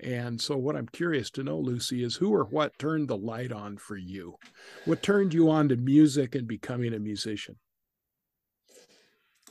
And 0.00 0.40
so, 0.40 0.56
what 0.56 0.76
I'm 0.76 0.88
curious 0.88 1.30
to 1.32 1.44
know, 1.44 1.58
Lucy, 1.58 2.02
is 2.02 2.16
who 2.16 2.34
or 2.34 2.44
what 2.44 2.78
turned 2.78 3.08
the 3.08 3.16
light 3.16 3.52
on 3.52 3.76
for 3.78 3.96
you? 3.96 4.36
What 4.84 5.02
turned 5.02 5.32
you 5.32 5.50
on 5.50 5.68
to 5.68 5.76
music 5.76 6.34
and 6.34 6.48
becoming 6.48 6.94
a 6.94 6.98
musician? 6.98 7.56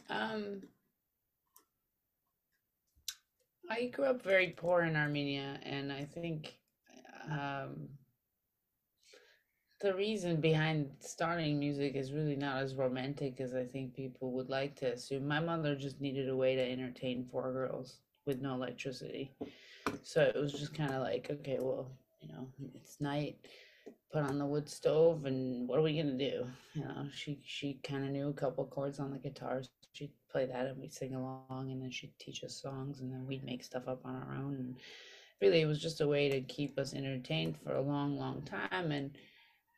Um, 0.09 0.61
I 3.69 3.85
grew 3.85 4.05
up 4.05 4.21
very 4.21 4.49
poor 4.49 4.81
in 4.81 4.95
Armenia, 4.95 5.59
and 5.63 5.91
I 5.91 6.03
think 6.03 6.57
um, 7.31 7.87
the 9.83 9.93
reason 9.93 10.39
behind 10.39 10.89
starting 10.99 11.59
music 11.59 11.95
is 11.95 12.13
really 12.13 12.37
not 12.37 12.63
as 12.63 12.73
romantic 12.73 13.41
as 13.41 13.53
I 13.53 13.65
think 13.65 13.93
people 13.93 14.31
would 14.31 14.49
like 14.49 14.77
to 14.77 14.93
assume. 14.93 15.27
My 15.27 15.41
mother 15.41 15.75
just 15.75 15.99
needed 15.99 16.29
a 16.29 16.35
way 16.35 16.55
to 16.55 16.71
entertain 16.71 17.27
four 17.29 17.51
girls 17.51 17.99
with 18.25 18.41
no 18.41 18.53
electricity. 18.53 19.33
So 20.01 20.21
it 20.21 20.37
was 20.37 20.53
just 20.53 20.73
kind 20.73 20.93
of 20.93 21.01
like, 21.01 21.29
okay, 21.29 21.57
well, 21.59 21.91
you 22.21 22.29
know, 22.29 22.47
it's 22.73 23.01
night, 23.01 23.35
put 24.13 24.23
on 24.23 24.39
the 24.39 24.45
wood 24.45 24.69
stove, 24.69 25.25
and 25.25 25.67
what 25.67 25.79
are 25.79 25.83
we 25.83 25.97
gonna 25.97 26.17
do? 26.17 26.47
You 26.73 26.85
know, 26.85 27.07
she 27.13 27.41
she 27.43 27.77
kind 27.83 28.05
of 28.05 28.11
knew 28.11 28.29
a 28.29 28.33
couple 28.33 28.65
chords 28.65 29.01
on 29.01 29.11
the 29.11 29.17
guitar. 29.17 29.63
so 29.63 29.69
She'd 29.91 30.11
play 30.31 30.45
that, 30.45 30.65
and 30.65 30.79
we'd 30.79 30.93
sing 30.93 31.13
along, 31.13 31.71
and 31.71 31.81
then 31.81 31.91
she'd 31.91 32.17
teach 32.19 32.43
us 32.45 32.55
songs, 32.55 33.01
and 33.01 33.11
then 33.11 33.27
we'd 33.27 33.43
make 33.43 33.63
stuff 33.65 33.89
up 33.89 34.05
on 34.05 34.15
our 34.15 34.35
own. 34.37 34.55
And 34.55 34.75
really, 35.41 35.59
it 35.59 35.67
was 35.67 35.81
just 35.81 35.99
a 35.99 36.07
way 36.07 36.29
to 36.29 36.39
keep 36.39 36.79
us 36.79 36.93
entertained 36.93 37.57
for 37.57 37.75
a 37.75 37.81
long, 37.81 38.17
long 38.17 38.41
time. 38.43 38.91
And 38.93 39.11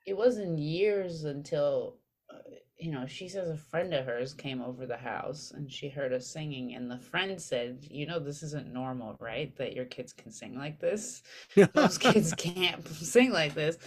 it 0.06 0.16
wasn't 0.16 0.60
years 0.60 1.24
until 1.24 1.97
uh, 2.30 2.38
you 2.78 2.91
know 2.91 3.06
she 3.08 3.28
says 3.28 3.49
a 3.49 3.58
friend 3.58 3.93
of 3.93 4.06
hers 4.06 4.34
came 4.34 4.62
over 4.62 4.86
the 4.86 4.97
house 4.97 5.51
and 5.56 5.72
she 5.72 5.89
heard 5.89 6.14
us 6.14 6.28
singing 6.28 6.76
and 6.76 6.89
the 6.89 6.99
friend 6.99 7.41
said 7.41 7.86
you 7.89 8.06
know 8.06 8.20
this 8.20 8.43
isn't 8.43 8.72
normal 8.72 9.16
right 9.20 9.56
that 9.58 9.74
your 9.74 9.86
kids 9.86 10.14
can 10.14 10.32
sing 10.32 10.58
like 10.58 10.80
this? 10.80 11.24
Most 11.76 11.99
kids 11.99 12.34
can't 12.34 12.88
sing 12.89 13.32
like 13.32 13.53
this. 13.53 13.78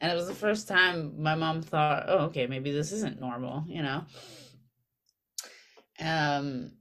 And 0.00 0.10
it 0.10 0.14
was 0.14 0.26
the 0.26 0.34
first 0.34 0.68
time 0.68 1.20
my 1.22 1.34
mom 1.34 1.62
thought 1.62 2.04
oh 2.08 2.18
okay 2.26 2.46
maybe 2.46 2.72
this 2.72 2.92
isn't 2.92 3.20
normal 3.20 3.64
you 3.68 3.82
know? 3.82 4.04
Um 6.00 6.72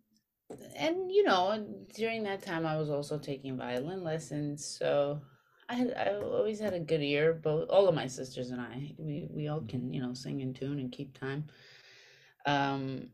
and 0.76 1.12
you 1.12 1.24
know 1.24 1.64
during 1.94 2.24
that 2.24 2.42
time 2.42 2.66
i 2.66 2.76
was 2.76 2.90
also 2.90 3.20
taking 3.20 3.56
violin 3.56 4.04
lessons 4.04 4.66
so 4.66 5.22
I 5.70 5.76
had 5.76 5.94
I 5.96 6.16
always 6.16 6.60
had 6.60 6.74
a 6.74 6.80
good 6.80 7.02
ear. 7.02 7.34
Both 7.34 7.70
all 7.70 7.88
of 7.88 7.94
my 7.94 8.08
sisters 8.08 8.50
and 8.50 8.60
I, 8.60 8.96
we 8.98 9.28
we 9.30 9.48
all 9.48 9.62
can 9.62 9.94
you 9.94 10.02
know 10.02 10.16
sing 10.16 10.42
in 10.42 10.54
tune 10.54 10.80
and 10.80 10.92
keep 10.92 11.18
time. 11.18 11.46
Um, 12.46 13.10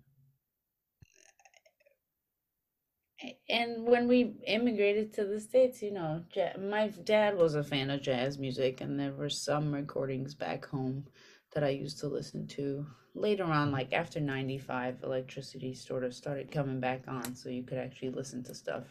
and 3.49 3.86
when 3.86 4.08
we 4.08 4.36
immigrated 4.47 5.14
to 5.14 5.26
the 5.26 5.39
states, 5.39 5.82
you 5.82 5.91
know, 5.91 6.24
my 6.60 6.89
dad 7.03 7.38
was 7.38 7.56
a 7.56 7.64
fan 7.64 7.89
of 7.89 8.01
jazz 8.01 8.38
music, 8.38 8.82
and 8.82 8.99
there 8.99 9.14
were 9.14 9.30
some 9.30 9.74
recordings 9.74 10.34
back 10.34 10.66
home 10.66 11.06
that 11.53 11.64
I 11.64 11.70
used 11.70 11.99
to 11.99 12.08
listen 12.08 12.47
to. 12.47 12.86
Later 13.14 13.45
on, 13.45 13.72
like 13.72 13.91
after 13.91 14.22
'95, 14.22 15.03
electricity 15.03 15.74
sort 15.74 16.06
of 16.06 16.14
started 16.14 16.51
coming 16.51 16.80
back 16.80 17.03
on, 17.08 17.36
so 17.36 17.49
you 17.49 17.64
could 17.64 17.78
actually 17.78 18.12
listen 18.12 18.43
to 18.45 18.56
stuff. 18.56 18.84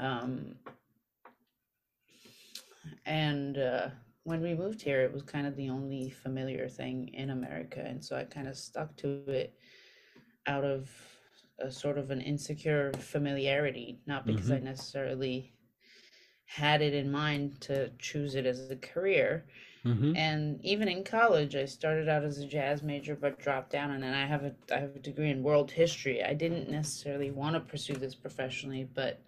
Um, 0.00 0.56
and 3.04 3.58
uh, 3.58 3.88
when 4.24 4.40
we 4.40 4.54
moved 4.54 4.82
here, 4.82 5.02
it 5.02 5.12
was 5.12 5.22
kind 5.22 5.46
of 5.46 5.56
the 5.56 5.68
only 5.68 6.10
familiar 6.10 6.68
thing 6.68 7.08
in 7.14 7.30
America, 7.30 7.80
and 7.80 8.04
so 8.04 8.16
I 8.16 8.24
kind 8.24 8.48
of 8.48 8.56
stuck 8.56 8.96
to 8.98 9.22
it 9.28 9.54
out 10.46 10.64
of 10.64 10.90
a 11.58 11.70
sort 11.70 11.98
of 11.98 12.10
an 12.10 12.20
insecure 12.20 12.92
familiarity, 12.98 13.98
not 14.06 14.26
because 14.26 14.46
mm-hmm. 14.46 14.66
I 14.66 14.70
necessarily 14.70 15.52
had 16.44 16.80
it 16.80 16.94
in 16.94 17.10
mind 17.10 17.60
to 17.60 17.90
choose 17.98 18.34
it 18.34 18.46
as 18.46 18.70
a 18.70 18.76
career. 18.76 19.46
Mm-hmm. 19.84 20.16
And 20.16 20.64
even 20.64 20.88
in 20.88 21.04
college, 21.04 21.54
I 21.54 21.64
started 21.64 22.08
out 22.08 22.24
as 22.24 22.38
a 22.38 22.46
jazz 22.46 22.82
major, 22.82 23.14
but 23.14 23.38
dropped 23.38 23.70
down, 23.70 23.92
and 23.92 24.02
then 24.02 24.14
I 24.14 24.26
have 24.26 24.42
a 24.42 24.52
I 24.74 24.78
have 24.80 24.96
a 24.96 25.00
degree 25.00 25.30
in 25.30 25.42
world 25.42 25.70
history. 25.70 26.24
I 26.24 26.34
didn't 26.34 26.68
necessarily 26.68 27.30
want 27.30 27.54
to 27.54 27.60
pursue 27.60 27.94
this 27.94 28.14
professionally, 28.14 28.88
but 28.92 29.22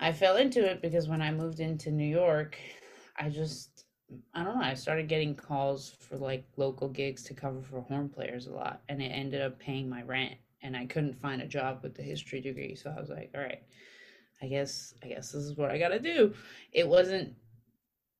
I 0.00 0.12
fell 0.12 0.36
into 0.36 0.64
it 0.64 0.82
because 0.82 1.08
when 1.08 1.22
I 1.22 1.30
moved 1.30 1.60
into 1.60 1.90
New 1.90 2.08
York, 2.08 2.56
I 3.16 3.28
just 3.28 3.84
I 4.34 4.44
don't 4.44 4.58
know. 4.58 4.64
I 4.64 4.74
started 4.74 5.08
getting 5.08 5.34
calls 5.34 5.96
for 6.00 6.16
like 6.16 6.44
local 6.56 6.88
gigs 6.88 7.22
to 7.24 7.34
cover 7.34 7.62
for 7.62 7.80
horn 7.82 8.08
players 8.08 8.46
a 8.46 8.52
lot, 8.52 8.82
and 8.88 9.00
it 9.02 9.08
ended 9.08 9.40
up 9.40 9.58
paying 9.58 9.88
my 9.88 10.02
rent. 10.02 10.34
And 10.62 10.76
I 10.76 10.86
couldn't 10.86 11.20
find 11.20 11.42
a 11.42 11.46
job 11.46 11.80
with 11.82 11.94
the 11.94 12.02
history 12.02 12.40
degree, 12.40 12.74
so 12.74 12.90
I 12.90 12.98
was 12.98 13.10
like, 13.10 13.30
all 13.34 13.40
right, 13.40 13.62
I 14.42 14.46
guess 14.46 14.94
I 15.02 15.08
guess 15.08 15.32
this 15.32 15.42
is 15.42 15.56
what 15.56 15.70
I 15.70 15.78
got 15.78 15.88
to 15.88 15.98
do. 15.98 16.34
It 16.72 16.88
wasn't 16.88 17.34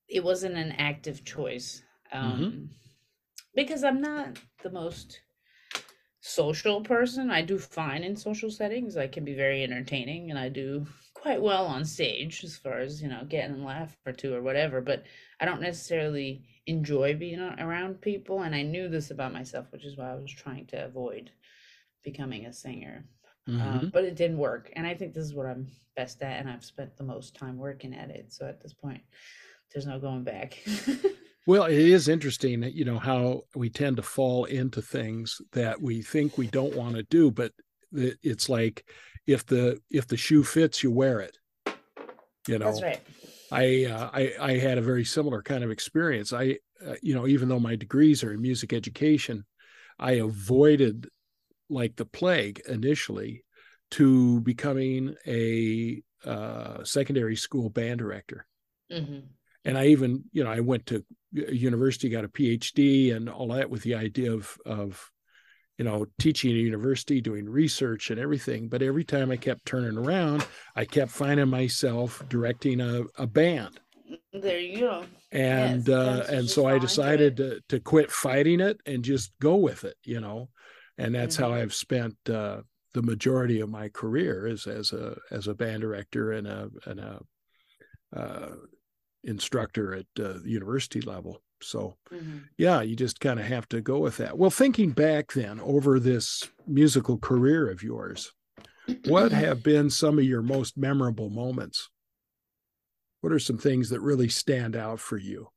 it 0.08 0.22
wasn't 0.22 0.56
an 0.56 0.72
active 0.72 1.24
choice 1.24 1.82
mm-hmm. 2.14 2.26
um, 2.26 2.40
mm-hmm. 2.40 2.64
because 3.54 3.84
I'm 3.84 4.00
not 4.00 4.38
the 4.62 4.70
most 4.70 5.20
social 6.20 6.80
person. 6.82 7.30
I 7.30 7.42
do 7.42 7.58
fine 7.58 8.02
in 8.02 8.16
social 8.16 8.50
settings. 8.50 8.96
I 8.96 9.08
can 9.08 9.24
be 9.24 9.34
very 9.34 9.62
entertaining, 9.62 10.30
and 10.30 10.38
I 10.38 10.48
do 10.48 10.86
quite 11.24 11.40
well 11.40 11.64
on 11.64 11.86
stage 11.86 12.44
as 12.44 12.54
far 12.54 12.80
as 12.80 13.00
you 13.00 13.08
know 13.08 13.24
getting 13.26 13.58
a 13.58 13.64
laugh 13.64 13.96
or 14.04 14.12
two 14.12 14.34
or 14.34 14.42
whatever. 14.42 14.82
But 14.82 15.04
I 15.40 15.46
don't 15.46 15.62
necessarily 15.62 16.44
enjoy 16.66 17.16
being 17.16 17.40
around 17.40 18.02
people, 18.02 18.42
and 18.42 18.54
I 18.54 18.60
knew 18.60 18.88
this 18.88 19.10
about 19.10 19.32
myself, 19.32 19.64
which 19.70 19.86
is 19.86 19.96
why 19.96 20.12
I 20.12 20.16
was 20.16 20.30
trying 20.30 20.66
to 20.66 20.84
avoid 20.84 21.30
becoming 22.02 22.44
a 22.44 22.52
singer. 22.52 23.06
Mm-hmm. 23.48 23.62
Um, 23.62 23.90
but 23.90 24.04
it 24.04 24.16
didn't 24.16 24.36
work, 24.36 24.70
and 24.76 24.86
I 24.86 24.94
think 24.94 25.14
this 25.14 25.24
is 25.24 25.34
what 25.34 25.46
I'm 25.46 25.66
best 25.96 26.20
at, 26.20 26.40
and 26.40 26.50
I've 26.50 26.64
spent 26.64 26.94
the 26.98 27.04
most 27.04 27.34
time 27.34 27.56
working 27.56 27.94
at 27.94 28.10
it. 28.10 28.30
So 28.30 28.46
at 28.46 28.60
this 28.60 28.74
point, 28.74 29.00
there's 29.72 29.86
no 29.86 29.98
going 29.98 30.24
back. 30.24 30.62
well, 31.46 31.64
it 31.64 31.78
is 31.78 32.06
interesting, 32.06 32.62
you 32.64 32.84
know, 32.84 32.98
how 32.98 33.44
we 33.54 33.70
tend 33.70 33.96
to 33.96 34.02
fall 34.02 34.44
into 34.44 34.82
things 34.82 35.40
that 35.52 35.80
we 35.80 36.02
think 36.02 36.36
we 36.36 36.48
don't 36.48 36.76
want 36.76 36.96
to 36.96 37.02
do, 37.04 37.30
but 37.30 37.52
it's 37.92 38.50
like 38.50 38.84
if 39.26 39.46
the 39.46 39.80
if 39.90 40.06
the 40.06 40.16
shoe 40.16 40.44
fits, 40.44 40.82
you 40.82 40.90
wear 40.90 41.20
it. 41.20 41.38
You 42.46 42.58
know. 42.58 42.66
That's 42.66 42.82
right. 42.82 43.00
I, 43.52 43.84
uh, 43.84 44.10
I 44.12 44.32
I 44.40 44.58
had 44.58 44.78
a 44.78 44.82
very 44.82 45.04
similar 45.04 45.42
kind 45.42 45.62
of 45.62 45.70
experience. 45.70 46.32
I 46.32 46.58
uh, 46.84 46.94
you 47.02 47.14
know 47.14 47.26
even 47.26 47.48
though 47.48 47.60
my 47.60 47.76
degrees 47.76 48.24
are 48.24 48.32
in 48.32 48.40
music 48.40 48.72
education, 48.72 49.44
I 49.98 50.12
avoided 50.12 51.08
like 51.70 51.96
the 51.96 52.04
plague 52.04 52.60
initially 52.68 53.44
to 53.92 54.40
becoming 54.40 55.14
a 55.26 56.02
uh, 56.24 56.82
secondary 56.84 57.36
school 57.36 57.70
band 57.70 57.98
director. 57.98 58.46
Mm-hmm. 58.90 59.20
And 59.64 59.78
I 59.78 59.86
even, 59.86 60.24
you 60.32 60.44
know, 60.44 60.50
I 60.50 60.60
went 60.60 60.86
to 60.86 61.04
university, 61.32 62.08
got 62.08 62.24
a 62.24 62.28
PhD 62.28 63.14
and 63.14 63.28
all 63.28 63.48
that 63.48 63.70
with 63.70 63.82
the 63.82 63.94
idea 63.94 64.32
of, 64.32 64.58
of, 64.66 65.10
you 65.78 65.84
know, 65.84 66.06
teaching 66.18 66.52
at 66.52 66.56
a 66.56 66.60
university, 66.60 67.20
doing 67.20 67.48
research 67.48 68.10
and 68.10 68.20
everything. 68.20 68.68
But 68.68 68.82
every 68.82 69.04
time 69.04 69.30
I 69.30 69.36
kept 69.36 69.66
turning 69.66 69.98
around, 69.98 70.46
I 70.76 70.84
kept 70.84 71.10
finding 71.10 71.48
myself 71.48 72.22
directing 72.28 72.80
a, 72.80 73.02
a 73.18 73.26
band. 73.26 73.80
There 74.32 74.60
you 74.60 74.80
go. 74.80 75.04
And 75.32 75.88
yes, 75.88 75.96
uh, 75.96 76.26
and 76.30 76.48
so 76.48 76.66
I 76.66 76.78
decided 76.78 77.36
to, 77.38 77.60
to 77.68 77.80
quit 77.80 78.12
fighting 78.12 78.60
it 78.60 78.80
and 78.86 79.04
just 79.04 79.32
go 79.40 79.56
with 79.56 79.84
it, 79.84 79.96
you 80.04 80.20
know. 80.20 80.48
And 80.98 81.14
that's 81.14 81.36
mm-hmm. 81.36 81.44
how 81.44 81.52
I've 81.52 81.74
spent 81.74 82.16
uh, 82.28 82.60
the 82.92 83.02
majority 83.02 83.60
of 83.60 83.68
my 83.68 83.88
career 83.88 84.46
is 84.46 84.66
as 84.66 84.92
a 84.92 85.16
as 85.32 85.48
a 85.48 85.54
band 85.54 85.82
director 85.82 86.32
and 86.32 86.46
a 86.46 86.70
and 86.86 87.00
a 87.00 87.20
uh, 88.14 88.54
instructor 89.24 89.94
at 89.94 90.06
uh, 90.20 90.40
university 90.44 91.00
level. 91.00 91.42
So, 91.64 91.96
mm-hmm. 92.12 92.38
yeah, 92.58 92.82
you 92.82 92.96
just 92.96 93.20
kind 93.20 93.40
of 93.40 93.46
have 93.46 93.68
to 93.70 93.80
go 93.80 93.98
with 93.98 94.16
that. 94.18 94.38
Well, 94.38 94.50
thinking 94.50 94.90
back 94.90 95.32
then 95.32 95.60
over 95.60 95.98
this 95.98 96.48
musical 96.66 97.18
career 97.18 97.70
of 97.70 97.82
yours, 97.82 98.32
what 99.06 99.32
have 99.32 99.62
been 99.62 99.90
some 99.90 100.18
of 100.18 100.24
your 100.24 100.42
most 100.42 100.76
memorable 100.76 101.30
moments? 101.30 101.90
What 103.20 103.32
are 103.32 103.38
some 103.38 103.58
things 103.58 103.88
that 103.90 104.00
really 104.00 104.28
stand 104.28 104.76
out 104.76 105.00
for 105.00 105.16
you? 105.16 105.48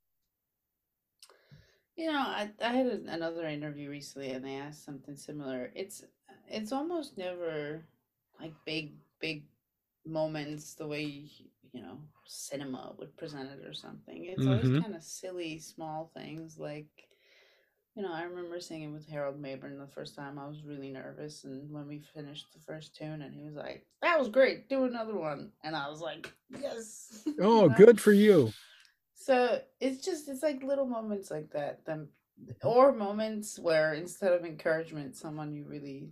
You 1.98 2.12
know, 2.12 2.20
I, 2.20 2.50
I 2.64 2.74
had 2.74 2.88
another 3.08 3.48
interview 3.48 3.90
recently 3.90 4.32
and 4.32 4.46
they 4.46 4.56
asked 4.56 4.86
something 4.86 5.18
similar. 5.18 5.72
It's 5.76 6.04
it's 6.48 6.72
almost 6.72 7.18
never 7.18 7.84
like 8.40 8.54
big 8.66 8.94
big 9.20 9.44
moments 10.06 10.76
the 10.76 10.88
way 10.88 11.04
you 11.74 11.82
know 11.82 11.98
cinema 12.28 12.94
would 12.98 13.16
present 13.18 13.50
it 13.52 13.66
or 13.68 13.74
something 13.74 14.26
it's 14.26 14.42
mm-hmm. 14.42 14.68
always 14.68 14.84
kind 14.84 14.96
of 14.96 15.04
silly 15.04 15.60
small 15.60 16.12
things 16.16 16.58
like 16.58 16.88
you 17.96 18.04
know 18.04 18.12
i 18.12 18.24
remember 18.24 18.60
singing 18.60 18.94
with 18.94 19.08
harold 19.08 19.42
mabern 19.42 19.80
the 19.80 19.88
first 19.94 20.16
time 20.16 20.38
i 20.38 20.48
was 20.48 20.64
really 20.64 20.92
nervous 20.92 21.44
and 21.44 21.72
when 21.72 21.88
we 21.88 22.02
finished 22.14 22.54
the 22.54 22.60
first 22.60 22.96
tune 22.96 23.22
and 23.22 23.34
he 23.34 23.44
was 23.44 23.56
like 23.56 23.86
that 24.02 24.20
was 24.20 24.30
great 24.30 24.70
do 24.70 24.84
another 24.86 25.16
one 25.16 25.52
and 25.64 25.76
i 25.76 25.90
was 25.90 26.02
like 26.02 26.32
yes 26.62 27.24
oh 27.42 27.64
you 27.64 27.70
know? 27.70 27.76
good 27.76 28.00
for 28.00 28.12
you 28.12 28.52
so 29.16 29.60
it's 29.80 30.04
just 30.04 30.30
it's 30.30 30.44
like 30.44 30.64
little 30.64 30.86
moments 30.86 31.32
like 31.32 31.50
that 31.52 31.86
then 31.86 32.08
or 32.64 32.92
moments 32.92 33.58
where 33.58 33.94
instead 33.94 34.32
of 34.32 34.46
encouragement 34.46 35.16
someone 35.16 35.52
you 35.52 35.66
really 35.66 36.12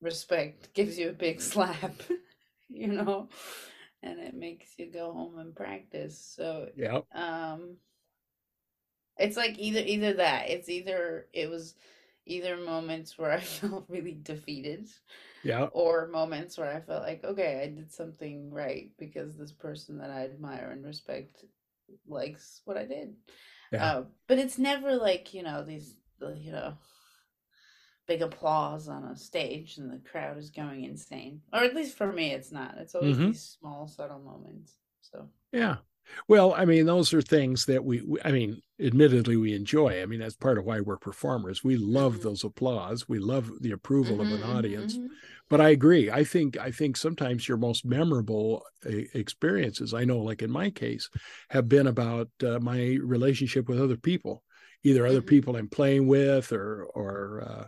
respect 0.00 0.72
gives 0.74 0.98
you 0.98 1.08
a 1.08 1.12
big 1.12 1.40
slap, 1.52 1.94
you 2.68 2.88
know, 2.88 3.28
and 4.02 4.18
it 4.18 4.34
makes 4.34 4.78
you 4.78 4.86
go 4.86 5.12
home 5.12 5.38
and 5.38 5.54
practice. 5.54 6.18
So 6.36 6.68
yeah, 6.76 7.00
um, 7.14 7.76
it's 9.18 9.36
like 9.36 9.58
either 9.58 9.80
either 9.80 10.14
that. 10.14 10.50
It's 10.50 10.68
either 10.68 11.26
it 11.32 11.48
was 11.50 11.74
either 12.26 12.56
moments 12.56 13.18
where 13.18 13.30
I 13.30 13.40
felt 13.40 13.86
really 13.88 14.18
defeated, 14.22 14.88
yeah, 15.42 15.64
or 15.72 16.08
moments 16.08 16.58
where 16.58 16.74
I 16.74 16.80
felt 16.80 17.02
like 17.02 17.24
okay, 17.24 17.62
I 17.62 17.74
did 17.74 17.92
something 17.92 18.50
right 18.50 18.90
because 18.98 19.36
this 19.36 19.52
person 19.52 19.98
that 19.98 20.10
I 20.10 20.24
admire 20.24 20.70
and 20.70 20.84
respect 20.84 21.44
likes 22.08 22.60
what 22.64 22.76
I 22.76 22.84
did. 22.84 23.14
Yeah. 23.72 23.84
Uh, 23.84 24.04
but 24.28 24.38
it's 24.38 24.58
never 24.58 24.92
like 24.94 25.34
you 25.34 25.42
know 25.42 25.64
these 25.64 25.94
you 26.20 26.52
know 26.52 26.74
big 28.06 28.22
applause 28.22 28.88
on 28.88 29.04
a 29.04 29.16
stage 29.16 29.78
and 29.78 29.90
the 29.90 30.00
crowd 30.10 30.38
is 30.38 30.50
going 30.50 30.84
insane. 30.84 31.40
Or 31.52 31.60
at 31.60 31.74
least 31.74 31.96
for 31.96 32.12
me, 32.12 32.32
it's 32.32 32.52
not. 32.52 32.76
It's 32.78 32.94
always 32.94 33.16
mm-hmm. 33.16 33.26
these 33.26 33.56
small, 33.60 33.88
subtle 33.88 34.20
moments. 34.20 34.74
So, 35.02 35.28
yeah. 35.52 35.76
Well, 36.28 36.54
I 36.54 36.66
mean, 36.66 36.86
those 36.86 37.12
are 37.12 37.22
things 37.22 37.66
that 37.66 37.84
we, 37.84 38.00
we, 38.02 38.20
I 38.24 38.30
mean, 38.30 38.62
admittedly, 38.80 39.36
we 39.36 39.54
enjoy. 39.54 40.00
I 40.00 40.06
mean, 40.06 40.20
that's 40.20 40.36
part 40.36 40.56
of 40.56 40.64
why 40.64 40.80
we're 40.80 40.98
performers. 40.98 41.64
We 41.64 41.76
love 41.76 42.14
mm-hmm. 42.14 42.22
those 42.22 42.44
applause. 42.44 43.08
We 43.08 43.18
love 43.18 43.50
the 43.60 43.72
approval 43.72 44.18
mm-hmm, 44.18 44.32
of 44.32 44.40
an 44.40 44.46
mm-hmm, 44.46 44.56
audience. 44.56 44.96
Mm-hmm. 44.96 45.06
But 45.48 45.60
I 45.60 45.70
agree. 45.70 46.10
I 46.10 46.22
think, 46.22 46.56
I 46.58 46.70
think 46.70 46.96
sometimes 46.96 47.48
your 47.48 47.56
most 47.56 47.84
memorable 47.84 48.64
uh, 48.84 48.90
experiences, 49.14 49.94
I 49.94 50.04
know, 50.04 50.18
like 50.18 50.42
in 50.42 50.50
my 50.50 50.70
case, 50.70 51.10
have 51.50 51.68
been 51.68 51.88
about 51.88 52.28
uh, 52.42 52.60
my 52.60 52.98
relationship 53.02 53.68
with 53.68 53.80
other 53.80 53.96
people, 53.96 54.44
either 54.84 55.06
other 55.06 55.18
mm-hmm. 55.18 55.26
people 55.26 55.56
I'm 55.56 55.68
playing 55.68 56.06
with 56.06 56.52
or, 56.52 56.84
or, 56.84 57.42
uh, 57.48 57.66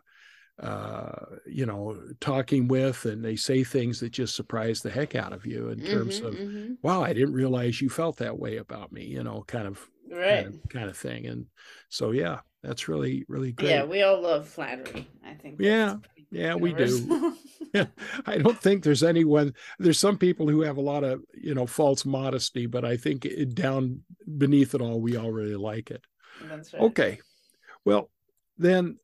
uh, 0.61 1.37
you 1.47 1.67
know, 1.67 1.97
talking 2.21 2.67
with, 2.67 3.05
and 3.05 3.25
they 3.25 3.37
say 3.37 3.63
things 3.63 4.01
that 4.01 4.11
just 4.11 4.35
surprise 4.35 4.81
the 4.81 4.91
heck 4.91 5.15
out 5.15 5.33
of 5.33 5.47
you 5.47 5.69
in 5.69 5.81
terms 5.81 6.19
mm-hmm, 6.19 6.27
of, 6.27 6.35
mm-hmm. 6.35 6.73
wow, 6.83 7.03
I 7.03 7.13
didn't 7.13 7.35
realize 7.35 7.81
you 7.81 7.89
felt 7.89 8.17
that 8.17 8.39
way 8.39 8.57
about 8.57 8.91
me, 8.93 9.05
you 9.05 9.23
know, 9.23 9.45
kind 9.47 9.69
of, 9.69 9.87
right. 10.11 10.45
kind 10.45 10.47
of, 10.47 10.69
kind 10.69 10.91
of 10.91 10.97
thing. 10.97 11.27
And 11.27 11.47
so, 11.89 12.11
yeah, 12.11 12.41
that's 12.63 12.89
really, 12.89 13.25
really 13.29 13.53
great. 13.53 13.71
Yeah, 13.71 13.85
we 13.85 14.03
all 14.03 14.21
love 14.21 14.49
flattery. 14.49 15.09
I 15.25 15.35
think. 15.35 15.61
Yeah, 15.61 15.97
yeah, 16.31 16.57
we 16.57 16.73
do. 16.73 17.37
yeah, 17.75 17.87
I 18.27 18.39
don't 18.39 18.59
think 18.59 18.83
there's 18.83 19.05
anyone. 19.05 19.55
There's 19.79 19.99
some 19.99 20.19
people 20.19 20.49
who 20.49 20.63
have 20.63 20.77
a 20.77 20.83
lot 20.83 21.05
of, 21.05 21.23
you 21.35 21.55
know, 21.55 21.67
false 21.67 22.05
modesty, 22.05 22.67
but 22.67 22.85
I 22.85 22.97
think 22.97 23.25
it, 23.25 23.55
down 23.55 24.01
beneath 24.37 24.75
it 24.75 24.81
all, 24.81 25.01
we 25.01 25.17
all 25.17 25.31
really 25.31 25.57
like 25.57 25.93
it. 25.93 26.05
That's 26.49 26.73
right. 26.75 26.83
Okay, 26.83 27.21
well, 27.85 28.11
then 28.59 28.99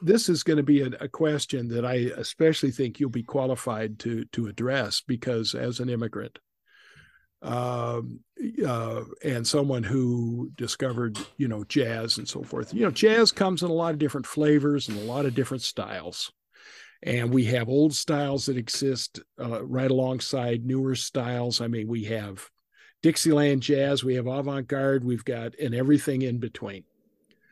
this 0.00 0.28
is 0.28 0.42
going 0.42 0.58
to 0.58 0.62
be 0.62 0.82
a, 0.82 0.90
a, 1.00 1.08
question 1.08 1.68
that 1.68 1.84
I 1.84 1.94
especially 2.16 2.70
think 2.70 3.00
you'll 3.00 3.10
be 3.10 3.22
qualified 3.22 3.98
to 4.00 4.24
to 4.26 4.46
address 4.46 5.00
because 5.00 5.54
as 5.54 5.80
an 5.80 5.88
immigrant 5.88 6.38
um, 7.42 8.20
uh, 8.66 9.02
and 9.24 9.46
someone 9.46 9.82
who 9.82 10.50
discovered 10.56 11.18
you 11.36 11.48
know 11.48 11.64
jazz 11.64 12.18
and 12.18 12.28
so 12.28 12.42
forth, 12.42 12.74
you 12.74 12.82
know 12.82 12.90
jazz 12.90 13.32
comes 13.32 13.62
in 13.62 13.70
a 13.70 13.74
lot 13.74 13.92
of 13.92 13.98
different 13.98 14.26
flavors 14.26 14.88
and 14.88 14.98
a 14.98 15.04
lot 15.04 15.26
of 15.26 15.34
different 15.34 15.62
styles, 15.62 16.32
and 17.02 17.32
we 17.32 17.44
have 17.46 17.68
old 17.68 17.94
styles 17.94 18.46
that 18.46 18.56
exist 18.56 19.20
uh, 19.40 19.64
right 19.64 19.90
alongside 19.90 20.64
newer 20.64 20.94
styles. 20.94 21.60
I 21.60 21.68
mean, 21.68 21.86
we 21.88 22.04
have 22.04 22.48
Dixieland 23.02 23.62
jazz, 23.62 24.02
we 24.02 24.16
have 24.16 24.26
avant 24.26 24.66
garde, 24.66 25.04
we've 25.04 25.24
got, 25.24 25.54
and 25.58 25.74
everything 25.74 26.22
in 26.22 26.38
between. 26.38 26.84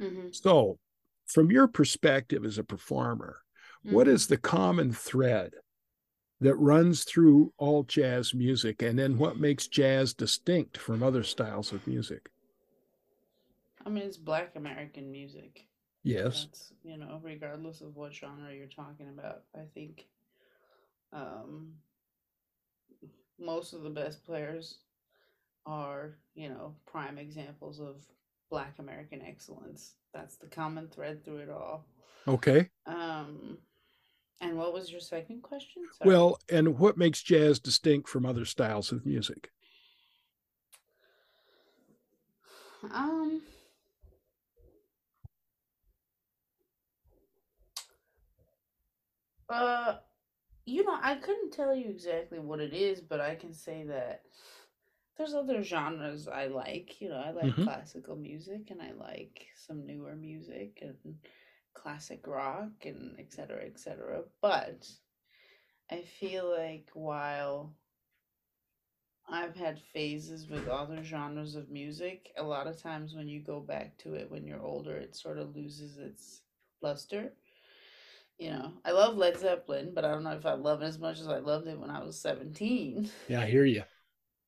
Mm-hmm. 0.00 0.28
So, 0.32 0.78
from 1.26 1.50
your 1.50 1.68
perspective 1.68 2.44
as 2.44 2.58
a 2.58 2.64
performer, 2.64 3.40
Mm-hmm. 3.84 3.94
what 3.94 4.08
is 4.08 4.26
the 4.26 4.36
common 4.38 4.90
thread 4.92 5.52
that 6.40 6.56
runs 6.56 7.04
through 7.04 7.52
all 7.56 7.84
jazz 7.84 8.34
music? 8.34 8.82
And 8.82 8.98
then 8.98 9.16
what 9.16 9.38
makes 9.38 9.68
jazz 9.68 10.12
distinct 10.12 10.76
from 10.76 11.04
other 11.04 11.22
styles 11.22 11.72
of 11.72 11.86
music? 11.86 12.28
I 13.84 13.90
mean, 13.90 14.02
it's 14.02 14.16
Black 14.16 14.56
American 14.56 15.12
music. 15.12 15.66
Yes. 16.02 16.46
That's 16.46 16.72
you 16.82 16.96
know, 16.96 17.20
regardless 17.22 17.80
of 17.80 17.94
what 17.94 18.12
genre 18.12 18.52
you're 18.52 18.66
talking 18.66 19.08
about. 19.08 19.42
I 19.54 19.66
think 19.72 20.06
um, 21.12 21.74
most 23.38 23.72
of 23.72 23.82
the 23.82 23.90
best 23.90 24.24
players 24.24 24.78
are 25.64 26.16
you 26.34 26.48
know 26.48 26.74
prime 26.86 27.18
examples 27.18 27.78
of 27.78 28.04
Black 28.50 28.74
American 28.78 29.22
excellence. 29.22 29.94
That's 30.14 30.36
the 30.36 30.46
common 30.46 30.88
thread 30.88 31.24
through 31.24 31.38
it 31.38 31.50
all. 31.50 31.84
Okay. 32.28 32.70
Um, 32.86 33.58
and 34.40 34.56
what 34.56 34.72
was 34.72 34.90
your 34.90 35.00
second 35.00 35.42
question? 35.42 35.84
Sorry. 35.98 36.08
Well, 36.08 36.38
and 36.48 36.78
what 36.78 36.98
makes 36.98 37.22
jazz 37.22 37.58
distinct 37.58 38.08
from 38.08 38.26
other 38.26 38.44
styles 38.44 38.92
of 38.92 39.06
music? 39.06 39.50
Um. 42.90 43.42
Uh, 49.48 49.94
you 50.66 50.84
know, 50.84 50.98
I 51.00 51.14
couldn't 51.14 51.52
tell 51.52 51.74
you 51.74 51.88
exactly 51.88 52.40
what 52.40 52.60
it 52.60 52.74
is, 52.74 53.00
but 53.00 53.20
I 53.20 53.36
can 53.36 53.54
say 53.54 53.84
that 53.84 54.22
there's 55.16 55.34
other 55.34 55.62
genres 55.62 56.28
I 56.28 56.46
like. 56.46 57.00
You 57.00 57.10
know, 57.10 57.20
I 57.20 57.30
like 57.30 57.52
Mhm. 57.52 57.64
classical 57.64 58.16
music 58.16 58.70
and 58.70 58.80
I 58.82 58.92
like 58.92 59.46
some 59.56 59.86
newer 59.86 60.14
music 60.14 60.78
and 60.82 61.18
classic 61.74 62.26
rock 62.26 62.84
and 62.84 63.16
et 63.18 63.32
cetera, 63.32 63.64
et 63.64 63.78
cetera. 63.78 64.22
But 64.40 64.90
I 65.90 66.02
feel 66.02 66.50
like 66.50 66.90
while 66.94 67.74
I've 69.28 69.56
had 69.56 69.80
phases 69.80 70.48
with 70.48 70.68
other 70.68 71.02
genres 71.02 71.56
of 71.56 71.68
music. 71.68 72.32
A 72.36 72.42
lot 72.42 72.66
of 72.66 72.80
times 72.80 73.14
when 73.14 73.28
you 73.28 73.40
go 73.40 73.60
back 73.60 73.96
to 73.98 74.14
it 74.14 74.30
when 74.30 74.46
you're 74.46 74.62
older, 74.62 74.96
it 74.96 75.16
sort 75.16 75.38
of 75.38 75.56
loses 75.56 75.98
its 75.98 76.42
luster. 76.80 77.32
You 78.38 78.50
know, 78.50 78.72
I 78.84 78.92
love 78.92 79.16
Led 79.16 79.38
Zeppelin, 79.38 79.92
but 79.94 80.04
I 80.04 80.10
don't 80.10 80.22
know 80.22 80.32
if 80.32 80.46
I 80.46 80.52
love 80.54 80.82
it 80.82 80.86
as 80.86 80.98
much 80.98 81.18
as 81.20 81.28
I 81.28 81.38
loved 81.38 81.66
it 81.66 81.78
when 81.78 81.90
I 81.90 82.04
was 82.04 82.20
17. 82.20 83.10
Yeah, 83.28 83.40
I 83.40 83.46
hear 83.46 83.64
you. 83.64 83.82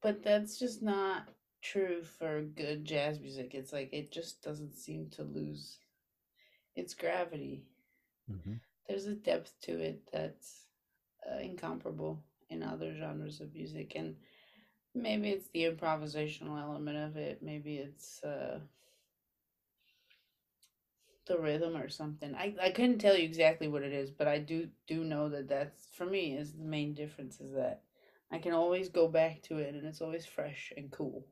But 0.03 0.23
that's 0.23 0.59
just 0.59 0.83
not 0.83 1.29
true 1.63 2.03
for 2.03 2.43
good 2.43 2.85
jazz 2.85 3.21
music. 3.21 3.55
It's 3.55 3.73
like 3.73 3.93
it 3.93 4.11
just 4.11 4.43
doesn't 4.43 4.73
seem 4.75 5.11
to 5.11 5.23
lose 5.23 5.79
its 6.77 6.95
gravity. 6.95 7.65
Mhm. 8.29 8.61
There's 8.89 9.07
a 9.07 9.15
depth 9.15 9.61
to 9.63 9.73
it 9.81 10.09
that's 10.13 10.67
uh, 11.31 11.39
incomparable 11.39 12.25
in 12.51 12.63
other 12.63 12.95
genres 12.95 13.41
of 13.41 13.55
music. 13.55 13.95
And 13.97 14.17
maybe 14.95 15.31
it's 15.31 15.49
the 15.49 15.65
improvisational 15.65 16.61
element 16.61 16.99
of 16.99 17.17
it. 17.17 17.43
Maybe 17.43 17.79
it's 17.79 18.23
uh, 18.25 18.61
the 21.27 21.39
rhythm 21.39 21.77
or 21.77 21.89
something. 21.89 22.35
I, 22.35 22.55
I 22.61 22.71
couldn't 22.71 22.99
tell 22.99 23.17
you 23.17 23.25
exactly 23.25 23.69
what 23.69 23.83
it 23.83 23.93
is, 23.93 24.11
but 24.11 24.27
I 24.29 24.39
do 24.39 24.69
do 24.87 25.05
know 25.05 25.29
that 25.29 25.49
that's 25.49 25.89
for 25.93 26.07
me 26.07 26.37
is 26.37 26.55
the 26.55 26.65
main 26.65 26.95
difference 26.95 27.41
is 27.41 27.53
that 27.53 27.83
I 28.31 28.39
can 28.39 28.53
always 28.53 28.89
go 28.89 29.09
back 29.09 29.43
to 29.45 29.59
it 29.59 29.75
and 29.75 29.87
it's 29.87 30.01
always 30.03 30.27
fresh 30.27 30.73
and 30.77 30.91
cool, 30.91 31.27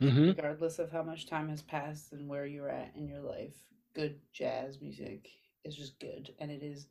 Mhm. 0.00 0.28
regardless 0.28 0.78
of 0.78 0.90
how 0.90 1.02
much 1.02 1.26
time 1.26 1.48
has 1.48 1.62
passed 1.62 2.12
and 2.12 2.28
where 2.28 2.46
you're 2.46 2.70
at 2.70 2.94
in 2.96 3.06
your 3.08 3.20
life. 3.20 3.56
Good 3.94 4.20
jazz 4.32 4.80
music 4.80 5.28
is 5.64 5.76
just 5.76 5.98
good, 6.00 6.34
and 6.38 6.50
it 6.50 6.62
is 6.62 6.88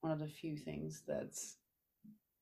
one 0.00 0.12
of 0.12 0.18
the 0.18 0.28
few 0.28 0.56
things 0.56 1.02
that's 1.06 1.58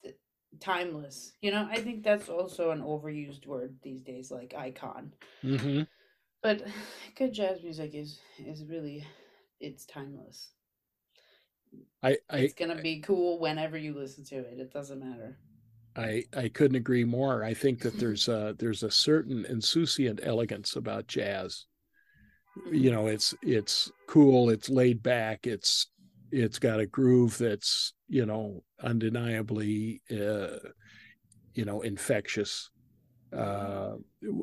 th- 0.03 0.17
timeless. 0.61 1.37
You 1.41 1.53
know, 1.53 1.69
I 1.71 1.81
think 1.81 2.03
that's 2.03 2.29
also 2.29 2.71
an 2.71 2.83
overused 2.83 3.47
word 3.47 3.77
these 3.83 4.03
days, 4.03 4.31
like 4.31 4.55
icon. 4.55 5.15
Mhm. 5.43 5.87
But 6.43 6.63
good 7.17 7.33
jazz 7.33 7.63
music 7.63 7.95
is 7.95 8.21
is 8.39 8.65
really 8.65 9.05
it's 9.61 9.87
timeless. 9.87 10.53
I 12.03 12.19
I 12.31 12.39
It's 12.39 12.55
gonna 12.55 12.81
be 12.81 13.01
cool 13.01 13.39
whenever 13.39 13.77
you 13.77 13.95
listen 13.95 14.25
to 14.27 14.37
it. 14.37 14.59
It 14.59 14.73
doesn't 14.73 15.01
matter. 15.01 15.39
I 15.97 16.25
I 16.37 16.49
couldn't 16.49 16.77
agree 16.77 17.05
more. 17.05 17.43
I 17.45 17.55
think 17.55 17.81
that 17.81 17.99
there's 17.99 18.29
a 18.29 18.55
there's 18.59 18.83
a 18.83 18.91
certain 18.91 19.45
insouciant 19.49 20.21
elegance 20.23 20.77
about 20.77 21.07
jazz. 21.07 21.67
You 22.71 22.91
know, 22.91 23.07
it's 23.07 23.35
it's 23.43 23.91
cool, 24.09 24.51
it's 24.51 24.69
laid 24.71 25.03
back, 25.03 25.47
it's 25.47 25.89
it's 26.33 26.59
got 26.59 26.81
a 26.81 26.87
groove 26.87 27.39
that's, 27.39 27.93
you 28.09 28.27
know, 28.27 28.63
undeniably 28.83 30.03
uh 30.11 30.59
you 31.55 31.65
know, 31.65 31.81
infectious. 31.81 32.71
Uh, 33.37 33.97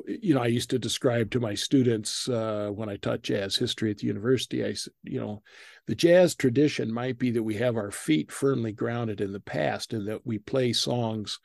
you 0.06 0.34
know, 0.34 0.42
I 0.42 0.46
used 0.46 0.70
to 0.70 0.78
describe 0.78 1.30
to 1.32 1.40
my 1.40 1.54
students 1.54 2.28
uh, 2.28 2.70
when 2.72 2.88
I 2.88 2.96
taught 2.96 3.22
jazz 3.22 3.56
history 3.56 3.90
at 3.90 3.98
the 3.98 4.06
university, 4.06 4.64
I 4.64 4.74
said, 4.74 4.92
you 5.02 5.20
know, 5.20 5.42
the 5.86 5.94
jazz 5.94 6.34
tradition 6.34 6.92
might 6.92 7.18
be 7.18 7.30
that 7.32 7.42
we 7.42 7.54
have 7.56 7.76
our 7.76 7.90
feet 7.90 8.30
firmly 8.30 8.72
grounded 8.72 9.20
in 9.20 9.32
the 9.32 9.40
past 9.40 9.92
and 9.92 10.06
that 10.06 10.24
we 10.24 10.38
play 10.38 10.72
songs 10.72 11.40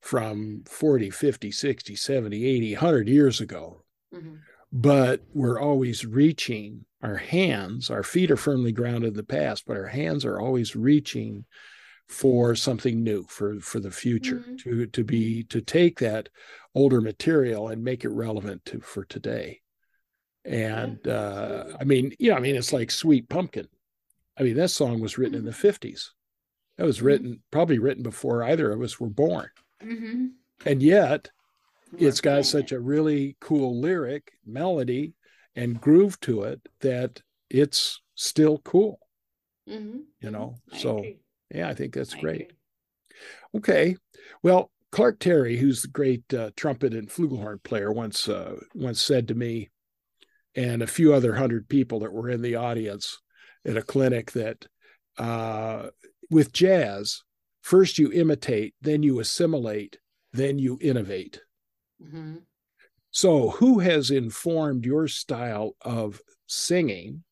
from 0.00 0.62
40, 0.66 1.10
50, 1.10 1.50
60, 1.50 1.94
70, 1.94 2.44
80, 2.44 2.72
100 2.74 3.08
years 3.08 3.40
ago. 3.40 3.84
Mhm. 4.12 4.38
But 4.72 5.22
we're 5.32 5.60
always 5.60 6.04
reaching 6.04 6.84
our 7.02 7.16
hands, 7.16 7.90
our 7.90 8.02
feet 8.02 8.30
are 8.30 8.36
firmly 8.36 8.72
grounded 8.72 9.08
in 9.08 9.16
the 9.16 9.22
past, 9.22 9.64
but 9.66 9.76
our 9.76 9.86
hands 9.86 10.24
are 10.24 10.40
always 10.40 10.74
reaching 10.74 11.44
for 12.08 12.54
something 12.54 13.02
new 13.02 13.24
for 13.24 13.58
for 13.60 13.80
the 13.80 13.90
future 13.90 14.44
Mhm. 14.46 14.58
to 14.62 14.86
to 14.86 15.04
be 15.04 15.42
to 15.44 15.60
take 15.60 15.98
that 16.00 16.28
older 16.74 17.00
material 17.00 17.68
and 17.68 17.82
make 17.82 18.04
it 18.04 18.10
relevant 18.10 18.64
to 18.66 18.80
for 18.80 19.04
today 19.04 19.60
and 20.44 21.06
uh 21.08 21.64
i 21.80 21.84
mean 21.84 22.12
yeah 22.18 22.34
i 22.34 22.40
mean 22.40 22.56
it's 22.56 22.72
like 22.72 22.90
sweet 22.90 23.28
pumpkin 23.30 23.66
i 24.38 24.42
mean 24.42 24.54
that 24.56 24.68
song 24.70 25.00
was 25.00 25.16
written 25.16 25.34
in 25.38 25.44
the 25.46 25.50
50s 25.52 26.10
that 26.76 26.84
was 26.84 26.98
Mhm. 26.98 27.04
written 27.04 27.42
probably 27.50 27.78
written 27.78 28.02
before 28.02 28.42
either 28.44 28.70
of 28.70 28.82
us 28.82 29.00
were 29.00 29.08
born 29.10 29.48
Mm-hmm. 29.82 30.26
and 30.66 30.82
yet 30.82 31.30
it's 31.98 32.20
got 32.20 32.44
such 32.44 32.72
it. 32.72 32.76
a 32.76 32.80
really 32.80 33.36
cool 33.40 33.80
lyric 33.80 34.32
melody 34.44 35.14
and 35.56 35.80
groove 35.80 36.18
to 36.20 36.42
it 36.42 36.60
that 36.80 37.22
it's 37.48 38.02
still 38.14 38.58
cool 38.58 38.98
Mm-hmm. 39.68 40.00
you 40.20 40.30
know 40.30 40.56
I 40.70 40.78
so 40.78 40.98
agree. 40.98 41.20
Yeah 41.54 41.68
i 41.68 41.74
think 41.74 41.94
that's 41.94 42.14
I 42.14 42.20
great 42.20 42.42
agree. 42.42 42.48
Okay. 43.54 43.96
Well, 44.42 44.70
Clark 44.90 45.18
Terry, 45.18 45.56
who's 45.56 45.82
the 45.82 45.88
great 45.88 46.32
uh, 46.32 46.50
trumpet 46.56 46.94
and 46.94 47.08
flugelhorn 47.08 47.62
player, 47.62 47.92
once 47.92 48.28
uh, 48.28 48.56
once 48.74 49.00
said 49.00 49.28
to 49.28 49.34
me 49.34 49.70
and 50.54 50.82
a 50.82 50.86
few 50.86 51.12
other 51.12 51.34
hundred 51.34 51.68
people 51.68 52.00
that 52.00 52.12
were 52.12 52.30
in 52.30 52.42
the 52.42 52.54
audience 52.54 53.18
at 53.64 53.76
a 53.76 53.82
clinic 53.82 54.32
that 54.32 54.66
uh, 55.18 55.88
with 56.30 56.52
jazz, 56.52 57.22
first 57.62 57.98
you 57.98 58.12
imitate, 58.12 58.74
then 58.80 59.02
you 59.02 59.18
assimilate, 59.18 59.98
then 60.32 60.58
you 60.58 60.78
innovate. 60.80 61.40
Mm-hmm. 62.02 62.36
So, 63.10 63.50
who 63.50 63.80
has 63.80 64.10
informed 64.10 64.84
your 64.84 65.08
style 65.08 65.76
of 65.80 66.20
singing? 66.46 67.23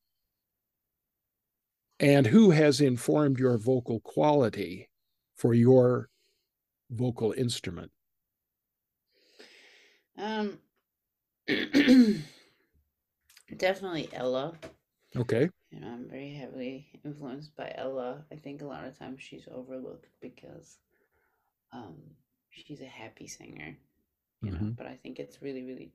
And 2.03 2.27
who 2.27 2.51
has 2.51 2.83
informed 2.83 3.39
your 3.39 3.57
vocal 3.57 4.01
quality 4.01 4.91
for 5.35 5.55
your 5.55 6.11
vocal 6.91 7.33
instrument? 7.33 7.93
Um, 10.17 10.59
definitely 13.57 14.09
Ella. 14.13 14.59
Okay. 15.17 15.49
You 15.71 15.81
know, 15.81 15.89
I'm 15.89 16.09
very 16.09 16.33
heavily 16.35 16.87
influenced 17.05 17.57
by 17.57 17.73
Ella. 17.77 18.25
I 18.31 18.37
think 18.37 18.61
a 18.63 18.67
lot 18.67 18.85
of 18.85 18.99
times 18.99 19.23
she's 19.23 19.49
overlooked 19.51 20.09
because 20.21 20.79
um, 21.73 21.97
she's 22.51 22.81
a 22.83 22.87
happy 22.87 23.27
singer, 23.27 23.77
you 24.43 24.53
know, 24.53 24.59
Mhm. 24.59 24.77
but 24.77 24.87
I 24.87 24.97
think 24.97 25.19
it's 25.19 25.43
really, 25.43 25.65
really 25.65 25.93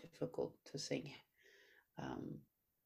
difficult 0.00 0.54
to 0.66 0.78
sing 0.78 1.12
um, 1.98 2.40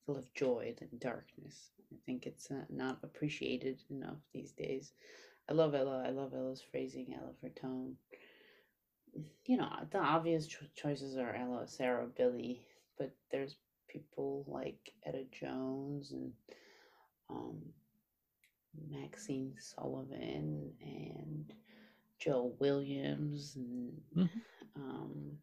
full 0.07 0.17
of 0.17 0.33
joy 0.35 0.75
than 0.79 0.89
darkness. 0.99 1.71
I 1.93 1.97
think 2.07 2.27
it's 2.27 2.51
uh, 2.51 2.65
not 2.69 2.99
appreciated 3.03 3.83
enough 3.91 4.19
these 4.33 4.53
days. 4.53 4.93
I 5.49 5.53
love 5.53 5.75
Ella. 5.75 6.05
I 6.07 6.11
love 6.11 6.33
Ella's 6.35 6.63
phrasing. 6.71 7.15
I 7.19 7.25
love 7.25 7.37
her 7.43 7.49
tone. 7.51 7.97
You 9.47 9.57
know, 9.57 9.69
the 9.91 9.99
obvious 9.99 10.47
cho- 10.47 10.67
choices 10.75 11.17
are 11.17 11.35
Ella, 11.35 11.67
Sarah, 11.67 12.07
Billie, 12.07 12.61
but 12.99 13.11
there's 13.33 13.57
people 13.89 14.45
like 14.47 14.93
Etta 15.05 15.25
Jones 15.33 16.13
and 16.13 16.33
um, 17.29 17.59
Maxine 18.89 19.55
Sullivan 19.59 20.73
and 20.81 21.53
Joe 22.19 22.55
Williams 22.61 23.57
and 23.57 24.01
Mhm. 24.17 24.31
um, 24.77 25.39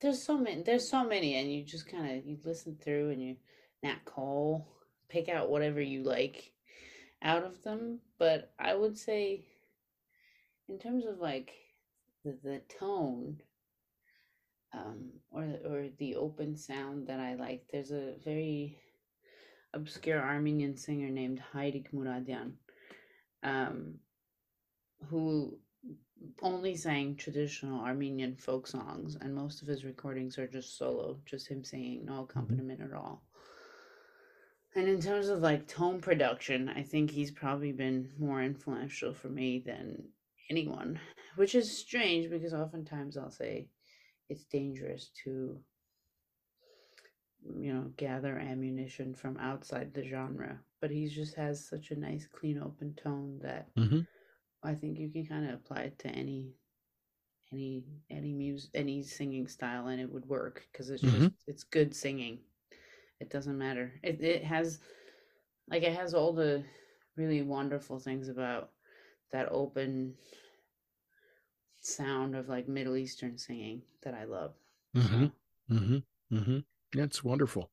there's 0.00 0.22
so 0.22 0.38
many 0.38 0.62
there's 0.62 0.88
so 0.88 1.04
many 1.04 1.34
and 1.36 1.52
you 1.52 1.64
just 1.64 1.90
kind 1.90 2.18
of 2.18 2.26
you 2.26 2.38
listen 2.44 2.76
through 2.82 3.10
and 3.10 3.22
you 3.22 3.36
Nat 3.82 4.04
call 4.04 4.68
pick 5.08 5.28
out 5.28 5.50
whatever 5.50 5.80
you 5.80 6.02
like 6.02 6.52
out 7.22 7.44
of 7.44 7.62
them 7.62 8.00
but 8.18 8.52
I 8.58 8.74
would 8.74 8.96
say 8.96 9.44
in 10.68 10.78
terms 10.78 11.06
of 11.06 11.18
like 11.18 11.52
the, 12.24 12.36
the 12.42 12.60
tone 12.78 13.40
um 14.72 15.10
or 15.30 15.42
or 15.64 15.86
the 15.98 16.16
open 16.16 16.56
sound 16.56 17.06
that 17.08 17.20
I 17.20 17.34
like 17.34 17.64
there's 17.72 17.90
a 17.90 18.14
very 18.24 18.78
obscure 19.74 20.20
Armenian 20.20 20.76
singer 20.76 21.08
named 21.08 21.42
Hayrik 21.54 21.92
Muradian 21.92 22.52
um 23.42 23.94
who 25.08 25.58
only 26.42 26.74
sang 26.76 27.16
traditional 27.16 27.80
Armenian 27.80 28.36
folk 28.36 28.66
songs, 28.66 29.16
and 29.16 29.34
most 29.34 29.62
of 29.62 29.68
his 29.68 29.84
recordings 29.84 30.38
are 30.38 30.46
just 30.46 30.76
solo, 30.76 31.20
just 31.24 31.48
him 31.48 31.64
singing, 31.64 32.04
no 32.04 32.22
Mm-hmm. 32.38 32.58
accompaniment 32.58 32.80
at 32.80 32.92
all. 32.92 33.22
And 34.74 34.88
in 34.88 35.00
terms 35.00 35.28
of 35.28 35.40
like 35.40 35.66
tone 35.66 36.00
production, 36.00 36.68
I 36.68 36.82
think 36.82 37.10
he's 37.10 37.30
probably 37.30 37.72
been 37.72 38.12
more 38.18 38.42
influential 38.42 39.12
for 39.14 39.28
me 39.28 39.58
than 39.58 40.08
anyone, 40.50 41.00
which 41.36 41.54
is 41.54 41.76
strange 41.76 42.30
because 42.30 42.52
oftentimes 42.54 43.16
I'll 43.16 43.30
say 43.30 43.68
it's 44.28 44.44
dangerous 44.44 45.10
to, 45.24 45.60
you 47.58 47.72
know, 47.72 47.92
gather 47.96 48.38
ammunition 48.38 49.14
from 49.14 49.36
outside 49.38 49.94
the 49.94 50.04
genre. 50.04 50.60
But 50.80 50.90
he 50.90 51.08
just 51.08 51.34
has 51.34 51.64
such 51.64 51.90
a 51.90 51.96
nice, 51.98 52.26
clean, 52.26 52.58
open 52.58 52.94
tone 52.94 53.38
that 53.42 53.68
Mhm. 53.76 54.06
I 54.64 54.74
think 54.74 54.98
you 54.98 55.08
can 55.10 55.26
kind 55.26 55.48
of 55.48 55.54
apply 55.54 55.80
it 55.82 55.98
to 56.00 56.08
any 56.08 56.54
any 57.52 57.84
any 58.10 58.32
music 58.32 58.70
any 58.74 59.02
singing 59.02 59.46
style 59.46 59.86
and 59.88 60.00
it 60.00 60.10
would 60.10 60.26
work 60.26 60.66
because 60.72 60.90
it's 60.90 61.02
Mhm. 61.02 61.10
just 61.10 61.30
it's 61.46 61.64
good 61.64 61.94
singing 61.94 62.38
it 63.20 63.30
doesn't 63.30 63.58
matter 63.58 63.92
it, 64.02 64.20
it 64.22 64.44
has 64.44 64.80
like 65.70 65.82
it 65.82 65.94
has 65.94 66.14
all 66.14 66.32
the 66.32 66.62
really 67.16 67.42
wonderful 67.42 67.98
things 67.98 68.28
about 68.28 68.70
that 69.32 69.48
open 69.50 70.14
sound 71.80 72.34
of 72.36 72.48
like 72.48 72.68
middle 72.68 72.96
eastern 72.96 73.36
singing 73.38 73.82
that 74.02 74.14
i 74.14 74.24
love 74.24 74.54
Mm-hmm. 74.96 75.24
so 75.24 75.30
Mm-hmm. 75.70 76.36
Mm-hmm. 76.36 76.58
That's 76.94 77.22
wonderful. 77.24 77.70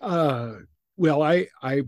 Uh, 0.00 0.54
well, 0.96 1.22
I, 1.22 1.48
I, 1.62 1.82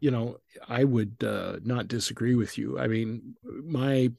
you 0.00 0.10
know, 0.10 0.38
I 0.68 0.84
would 0.84 1.16
uh, 1.24 1.58
not 1.64 1.88
disagree 1.88 2.34
with 2.34 2.58
you. 2.58 2.78
I 2.78 2.86
mean, 2.88 3.36
my 3.64 4.10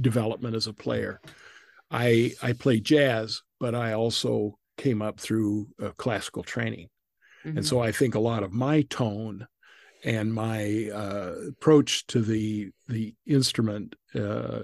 development 0.00 0.56
as 0.56 0.66
a 0.66 0.72
player, 0.72 1.20
I 1.90 2.34
I 2.42 2.52
play 2.54 2.80
jazz, 2.80 3.42
but 3.60 3.74
I 3.74 3.92
also 3.94 4.58
came 4.78 5.02
up 5.02 5.20
through 5.20 5.68
uh, 5.82 5.90
classical 5.98 6.42
training, 6.42 6.88
and 7.56 7.64
mhm, 7.64 7.66
so 7.66 7.80
I 7.80 7.92
think 7.92 8.14
a 8.14 8.20
lot 8.20 8.42
of 8.42 8.52
my 8.52 8.82
tone 8.82 9.46
and 10.04 10.34
my 10.34 10.90
uh, 10.94 11.34
approach 11.50 12.06
to 12.08 12.22
the 12.22 12.70
the 12.88 13.14
instrument, 13.26 13.96
uh, 14.14 14.62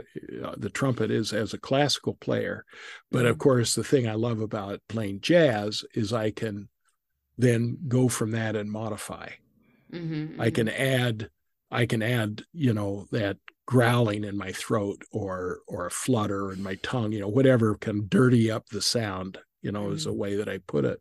the 0.58 0.70
trumpet, 0.72 1.10
is 1.10 1.32
as 1.32 1.54
a 1.54 1.58
classical 1.58 2.14
player. 2.14 2.64
But 3.12 3.26
of 3.26 3.38
mhm, 3.38 3.38
course, 3.38 3.74
the 3.74 3.84
thing 3.84 4.08
I 4.08 4.14
love 4.14 4.40
about 4.40 4.80
playing 4.88 5.20
jazz 5.22 5.84
is 5.94 6.12
I 6.12 6.30
can 6.32 6.68
then 7.38 7.78
go 7.88 8.08
from 8.08 8.32
that 8.32 8.56
and 8.56 8.70
modify. 8.70 9.30
Mhm, 9.92 10.34
I 10.38 10.50
can 10.50 10.68
mhm, 10.68 10.70
add, 10.70 11.30
I 11.70 11.86
can 11.86 12.02
add, 12.02 12.42
you 12.52 12.74
know, 12.74 13.06
that 13.12 13.38
growling 13.66 14.24
in 14.24 14.36
my 14.36 14.52
throat 14.52 15.02
or 15.12 15.60
or 15.68 15.86
a 15.86 15.90
flutter 15.90 16.52
in 16.52 16.62
my 16.62 16.76
tongue, 16.76 17.12
you 17.12 17.20
know, 17.20 17.28
whatever 17.28 17.76
can 17.76 18.06
dirty 18.08 18.50
up 18.50 18.68
the 18.68 18.82
sound, 18.82 19.38
you 19.62 19.72
know, 19.72 19.90
is 19.90 20.06
a 20.06 20.12
mhm. 20.12 20.14
way 20.14 20.36
that 20.36 20.48
I 20.48 20.58
put 20.66 20.84
it. 20.84 21.00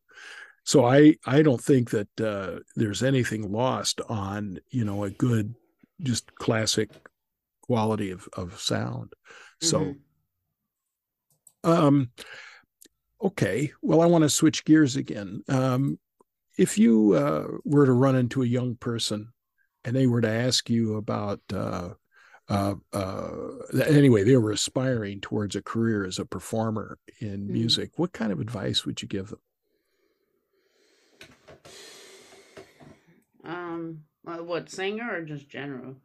So 0.66 0.86
I 0.86 1.16
I 1.26 1.42
don't 1.42 1.62
think 1.62 1.92
that 1.92 2.22
uh, 2.22 2.60
there's 2.76 3.04
anything 3.04 3.52
lost 3.52 4.02
on 4.10 4.60
you 4.72 4.86
know 4.86 5.04
a 5.06 5.12
good 5.12 5.56
just 6.02 6.36
classic 6.36 6.90
quality 7.64 8.12
of 8.12 8.28
of 8.34 8.60
sound. 8.60 9.14
So 9.62 9.96
Mhm. 9.96 10.02
um, 11.64 12.12
okay, 13.22 13.72
well 13.82 14.02
I 14.02 14.06
want 14.06 14.24
to 14.24 14.30
switch 14.30 14.66
gears 14.66 14.96
again. 14.96 15.44
Um, 15.48 16.00
if 16.62 16.78
you 16.78 17.14
uh, 17.14 17.48
were 17.66 17.88
to 17.88 17.94
run 17.94 18.16
into 18.16 18.44
a 18.44 18.46
young 18.46 18.76
person 18.76 19.34
and 19.84 19.96
they 19.96 20.06
were 20.06 20.22
to 20.22 20.30
ask 20.30 20.70
you 20.70 20.96
about 20.98 21.40
uh, 21.52 21.90
uh, 22.50 22.76
uh, 22.94 23.48
anyway, 23.88 24.24
they 24.24 24.38
were 24.38 24.52
aspiring 24.52 25.22
towards 25.22 25.56
a 25.56 25.62
career 25.62 26.06
as 26.06 26.20
a 26.20 26.26
performer 26.26 27.00
in 27.20 27.48
Mm. 27.48 27.50
music. 27.50 27.92
What 27.96 28.12
kind 28.14 28.32
of 28.32 28.40
advice 28.40 28.86
would 28.86 29.02
you 29.02 29.08
give 29.08 29.30
them? 29.30 29.40
um 33.44 34.04
uh, 34.28 34.38
what 34.38 34.70
singer 34.70 35.10
or 35.16 35.22
just 35.22 35.50
general 35.50 35.96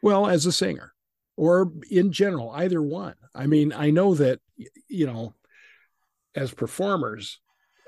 Well, 0.00 0.26
as 0.26 0.46
a 0.46 0.52
singer 0.52 0.94
or 1.36 1.72
in 1.90 2.10
general, 2.10 2.50
either 2.52 2.80
one. 2.80 3.16
I 3.34 3.46
mean, 3.46 3.72
I 3.74 3.90
know 3.90 4.14
that, 4.14 4.40
you 4.88 5.06
know, 5.06 5.34
as 6.34 6.54
performers, 6.54 7.40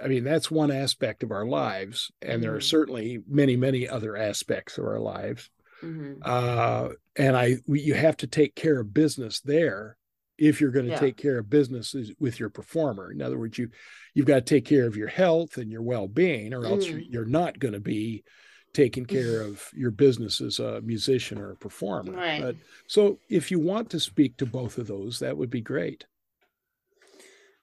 I 0.03 0.09
mean, 0.09 0.25
that's 0.25 0.51
one 0.51 0.71
aspect 0.71 1.23
of 1.23 1.31
our 1.31 1.47
lives. 1.47 2.11
And 2.21 2.43
there 2.43 2.55
are 2.55 2.59
Mhm. 2.59 2.63
certainly 2.63 3.19
many, 3.29 3.57
many 3.57 3.89
other 3.89 4.17
aspects 4.17 4.79
of 4.79 4.85
our 4.85 5.01
lives. 5.01 5.51
hmm 5.81 6.15
Uh, 6.23 6.91
and 7.17 7.37
I, 7.37 7.57
we, 7.67 7.81
you 7.81 7.95
have 7.95 8.17
to 8.19 8.27
take 8.27 8.55
care 8.55 8.81
of 8.81 8.95
business 8.95 9.41
there 9.41 9.97
if 10.39 10.61
you're 10.61 10.71
going 10.71 10.87
to 10.87 10.93
Yeah. 10.93 10.99
take 11.01 11.17
care 11.17 11.39
of 11.39 11.51
business 11.51 11.95
with 12.19 12.41
your 12.41 12.51
performer. 12.51 13.13
In 13.13 13.21
other 13.23 13.39
words, 13.39 13.59
you, 13.59 13.69
you've 14.15 14.27
got 14.27 14.47
to 14.47 14.55
take 14.55 14.65
care 14.65 14.87
of 14.87 14.97
your 14.97 15.09
health 15.09 15.59
and 15.59 15.71
your 15.71 15.83
well-being, 15.83 16.55
or 16.55 16.67
else 16.67 16.91
you're, 16.91 17.01
Mhm. 17.01 17.13
you're 17.13 17.25
not 17.25 17.59
going 17.59 17.75
to 17.75 17.81
be 17.81 18.25
taking 18.73 19.05
care 19.05 19.41
of 19.49 19.69
your 19.75 19.91
business 19.91 20.41
as 20.41 20.59
a 20.59 20.81
musician 20.81 21.39
or 21.39 21.51
a 21.53 21.57
performer. 21.57 22.13
Right. 22.13 22.41
But 22.41 22.57
so 22.87 23.19
if 23.29 23.51
you 23.51 23.59
want 23.59 23.91
to 23.91 24.01
speak 24.01 24.37
to 24.39 24.47
both 24.47 24.79
of 24.79 24.87
those, 24.87 25.19
that 25.19 25.37
would 25.37 25.51
be 25.51 25.61
great. 25.61 26.07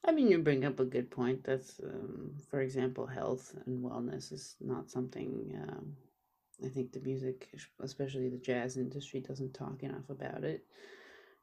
I 0.05 0.11
mean, 0.11 0.29
you 0.29 0.39
bring 0.39 0.65
up 0.65 0.79
a 0.79 0.85
good 0.85 1.11
point. 1.11 1.43
That's, 1.43 1.79
um, 1.83 2.31
for 2.49 2.61
example, 2.61 3.05
health 3.05 3.53
and 3.65 3.83
wellness 3.83 4.31
is 4.31 4.55
not 4.61 4.89
something 4.89 5.53
um, 5.67 5.95
I 6.63 6.67
think 6.67 6.91
the 6.91 6.99
music, 6.99 7.49
especially 7.79 8.29
the 8.29 8.37
jazz 8.37 8.77
industry, 8.77 9.21
doesn't 9.21 9.53
talk 9.53 9.81
enough 9.83 10.09
about 10.09 10.43
it. 10.43 10.65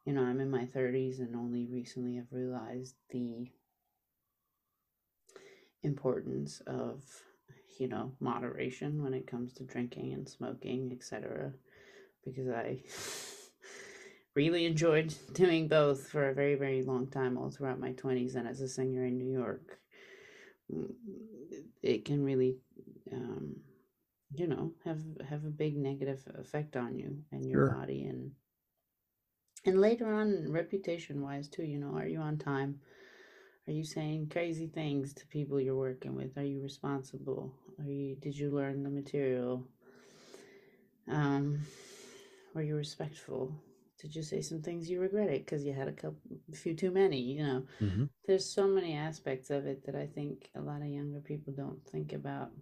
You 0.05 0.13
know, 0.13 0.23
I'm 0.23 0.41
in 0.41 0.51
my 0.51 0.67
30s 0.67 1.21
and 1.21 1.35
only 1.35 1.67
recently 1.67 2.19
I've 2.19 2.33
realized 2.33 2.95
the 3.11 3.51
importance 5.83 6.61
of, 6.67 7.03
you 7.79 7.89
know, 7.89 8.13
moderation 8.21 9.03
when 9.03 9.15
it 9.15 9.27
comes 9.27 9.53
to 9.55 9.65
drinking 9.65 10.13
and 10.13 10.29
smoking, 10.29 10.93
etc. 10.93 11.53
Because 12.25 12.49
I 12.49 12.81
really 14.37 14.67
enjoyed 14.67 15.13
doing 15.33 15.67
both 15.67 16.09
for 16.09 16.29
a 16.29 16.35
very, 16.35 16.55
very 16.55 16.83
long 16.83 17.09
time, 17.09 17.37
all 17.37 17.51
throughout 17.51 17.81
my 17.81 17.93
20s 17.93 18.37
and 18.37 18.47
as 18.47 18.61
a 18.61 18.69
singer 18.69 19.05
in 19.05 19.19
New 19.19 19.33
York. 19.33 19.81
Mm, 20.73 20.95
It 21.83 22.05
can 22.05 22.23
really, 22.25 22.59
um, 23.13 23.57
you 24.35 24.47
know, 24.47 24.73
have 24.85 25.01
have 25.29 25.45
a 25.45 25.51
big 25.51 25.77
negative 25.77 26.23
effect 26.39 26.77
on 26.77 26.97
you 26.97 27.25
and 27.33 27.45
your 27.49 27.61
Sure. 27.61 27.75
body 27.75 28.05
and 28.05 28.33
and 29.65 29.81
later 29.81 30.13
on 30.13 30.53
reputation 30.53 31.23
wise 31.23 31.49
too, 31.49 31.65
you 31.65 31.79
know, 31.79 31.95
are 31.97 32.07
you 32.07 32.21
on 32.21 32.39
time? 32.39 32.81
Are 33.67 33.73
you 33.73 33.85
saying 33.85 34.29
crazy 34.29 34.69
things 34.69 35.13
to 35.15 35.27
people 35.27 35.61
you're 35.61 35.75
working 35.89 36.15
with? 36.15 36.37
Are 36.39 36.45
you 36.45 36.63
responsible? 36.63 37.53
Are 37.81 37.91
you 37.91 38.17
did 38.17 38.37
you 38.37 38.51
learn 38.51 38.83
the 38.83 38.91
material? 38.91 39.65
Um, 41.09 41.61
were 42.55 42.63
you 42.63 42.77
respectful? 42.77 43.53
Did 43.99 44.15
you 44.15 44.23
say 44.23 44.43
some 44.43 44.61
things 44.63 44.91
you 44.91 45.01
regretted 45.01 45.45
because 45.45 45.65
you 45.65 45.73
had 45.73 45.89
a 45.89 45.93
couple, 45.93 46.21
a 46.53 46.57
few 46.57 46.75
too 46.75 46.91
many? 46.91 47.21
You 47.21 47.43
know, 47.43 47.67
Mhm. 47.81 48.11
there's 48.27 48.45
so 48.45 48.67
many 48.69 48.95
aspects 48.95 49.51
of 49.51 49.67
it 49.67 49.85
that 49.85 49.95
I 49.95 50.07
think 50.07 50.51
a 50.55 50.61
lot 50.61 50.83
of 50.83 50.89
younger 50.89 51.21
people 51.21 51.53
don't 51.53 51.85
think 51.87 52.13
about 52.13 52.53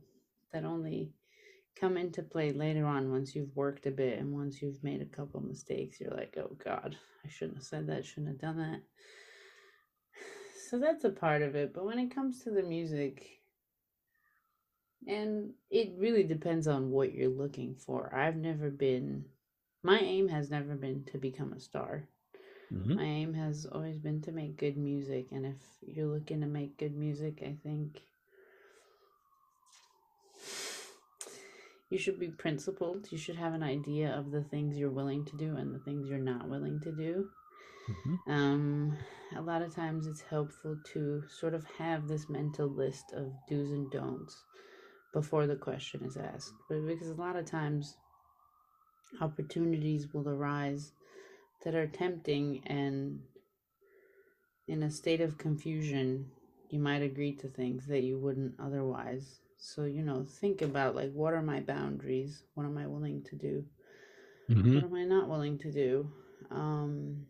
that 0.53 0.65
only 0.65 1.13
come 1.75 1.97
into 1.97 2.23
play 2.23 2.53
later 2.53 2.87
on 2.87 3.11
once 3.11 3.35
you've 3.35 3.57
worked 3.57 3.87
a 3.87 3.91
bit 3.91 4.19
and 4.19 4.33
once 4.33 4.63
you've 4.63 4.83
made 4.85 5.03
a 5.03 5.07
couple 5.07 5.41
mistakes. 5.41 6.01
You're 6.01 6.13
like, 6.15 6.37
oh 6.39 6.57
God, 6.63 6.97
I 7.25 7.29
shouldn't 7.29 7.59
have 7.59 7.67
said 7.67 7.87
that, 7.89 8.05
shouldn't 8.05 8.29
have 8.29 8.41
done 8.41 8.59
that. 8.59 8.83
So 10.71 10.79
that's 10.79 11.05
a 11.05 11.11
part 11.11 11.43
of 11.43 11.55
it. 11.55 11.75
But 11.75 11.85
when 11.85 11.99
it 11.99 12.15
comes 12.15 12.43
to 12.43 12.51
the 12.51 12.63
music, 12.63 13.43
and 15.07 15.53
it 15.71 15.93
really 15.99 16.23
depends 16.23 16.67
on 16.67 16.91
what 16.91 17.13
you're 17.13 17.29
looking 17.29 17.75
for. 17.75 18.13
I've 18.15 18.37
never 18.37 18.71
been, 18.71 19.27
my 19.85 19.99
aim 19.99 20.29
has 20.29 20.51
never 20.51 20.75
been 20.75 21.05
to 21.05 21.19
become 21.19 21.53
a 21.53 21.61
star. 21.61 22.09
Mhm. 22.73 22.97
My 22.97 23.05
aim 23.05 23.35
has 23.35 23.67
always 23.67 23.99
been 23.99 24.21
to 24.23 24.33
make 24.33 24.57
good 24.57 24.77
music. 24.77 25.31
And 25.31 25.47
if 25.47 25.59
you're 25.87 26.09
looking 26.09 26.41
to 26.41 26.47
make 26.47 26.79
good 26.79 26.97
music, 26.97 27.43
I 27.43 27.55
think 27.63 28.03
you 31.91 31.99
should 31.99 32.19
be 32.19 32.29
principled. 32.29 33.13
You 33.13 33.19
should 33.19 33.37
have 33.37 33.53
an 33.53 33.63
idea 33.63 34.11
of 34.11 34.31
the 34.31 34.43
things 34.43 34.79
you're 34.79 34.91
willing 34.91 35.25
to 35.27 35.37
do 35.37 35.57
and 35.57 35.75
the 35.75 35.79
things 35.79 36.09
you're 36.09 36.19
not 36.19 36.49
willing 36.49 36.81
to 36.81 36.91
do. 36.91 37.31
Mhm. 37.87 38.19
Um, 38.27 38.99
a 39.37 39.43
lot 39.43 39.61
of 39.61 39.75
times 39.75 40.07
it's 40.07 40.23
helpful 40.23 40.77
to 40.93 41.23
sort 41.29 41.53
of 41.53 41.65
have 41.65 42.09
this 42.09 42.31
mental 42.31 42.67
list 42.67 43.13
of 43.13 43.33
do's 43.47 43.71
and 43.71 43.91
don'ts 43.91 44.45
before 45.13 45.47
the 45.47 45.57
question 45.57 46.03
is 46.03 46.17
asked. 46.17 46.55
But 46.69 46.87
because 46.87 47.11
a 47.11 47.15
lot 47.15 47.37
of 47.37 47.45
times 47.45 47.99
opportunities 49.21 50.13
will 50.13 50.29
arise 50.29 50.93
that 51.65 51.75
are 51.75 51.87
tempting 51.87 52.63
and 52.67 53.21
in 54.67 54.83
a 54.83 54.91
state 54.91 55.21
of 55.21 55.39
confusion, 55.39 56.31
you 56.71 56.79
might 56.79 57.03
agree 57.03 57.33
to 57.33 57.49
things 57.49 57.87
that 57.87 58.03
you 58.03 58.19
wouldn't 58.19 58.55
otherwise. 58.59 59.41
So, 59.59 59.85
you 59.85 60.03
know, 60.03 60.25
think 60.25 60.63
about 60.63 60.95
like, 60.95 61.13
what 61.13 61.35
are 61.35 61.43
my 61.43 61.61
boundaries? 61.61 62.45
What 62.55 62.65
am 62.65 62.79
I 62.79 62.87
willing 62.87 63.23
to 63.25 63.37
do? 63.37 63.65
Mhm. 64.49 64.75
What 64.75 64.85
am 64.85 64.95
I 64.95 65.05
not 65.05 65.29
willing 65.29 65.59
to 65.59 65.71
do? 65.71 66.11
Um, 66.51 67.27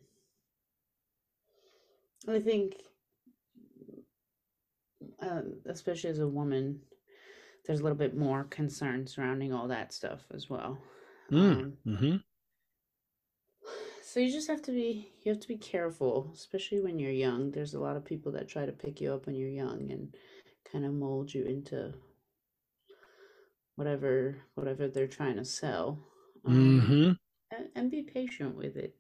I 2.27 2.41
think, 2.41 2.77
um, 5.21 5.61
especially 5.67 6.11
as 6.11 6.19
a 6.19 6.29
woman, 6.29 6.81
there's 7.67 7.81
a 7.81 7.83
little 7.83 7.99
bit 7.99 8.17
more 8.17 8.45
concern 8.45 9.07
surrounding 9.07 9.53
all 9.53 9.69
that 9.69 9.93
stuff 9.93 10.27
as 10.33 10.49
well. 10.51 10.79
Mm. 11.31 11.65
Um, 11.65 11.79
Mhm. 11.87 12.25
so 14.03 14.21
you 14.21 14.31
just 14.31 14.49
have 14.49 14.63
to 14.63 14.73
be 14.73 15.11
you 15.23 15.33
have 15.33 15.41
to 15.41 15.49
be 15.49 15.57
careful, 15.57 16.31
especially 16.35 16.81
when 16.81 16.99
you're 16.99 17.11
young. 17.11 17.51
There's 17.51 17.75
a 17.75 17.81
lot 17.81 17.97
of 17.97 18.05
people 18.05 18.33
that 18.33 18.49
try 18.49 18.67
to 18.67 18.73
pick 18.73 19.01
you 19.01 19.13
up 19.13 19.27
when 19.27 19.35
you're 19.37 19.49
young 19.49 19.91
and 19.91 20.15
kind 20.71 20.85
of 20.85 20.93
mold 20.93 21.33
you 21.33 21.45
into 21.45 21.95
whatever 23.77 24.37
whatever 24.55 24.89
they're 24.89 25.07
trying 25.07 25.37
to 25.37 25.45
sell. 25.45 25.99
Um, 26.45 26.55
Mhm. 26.55 27.17
and, 27.51 27.69
and 27.75 27.91
be 27.91 28.03
patient 28.03 28.57
with 28.57 28.77
it. 28.77 28.97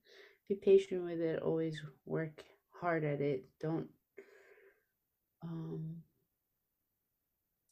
Be 0.48 0.54
patient 0.54 1.04
with 1.04 1.20
it. 1.20 1.42
Always 1.42 1.80
work 2.06 2.44
hard 2.70 3.04
at 3.04 3.20
it. 3.20 3.46
Don't 3.60 3.88
um 5.42 6.02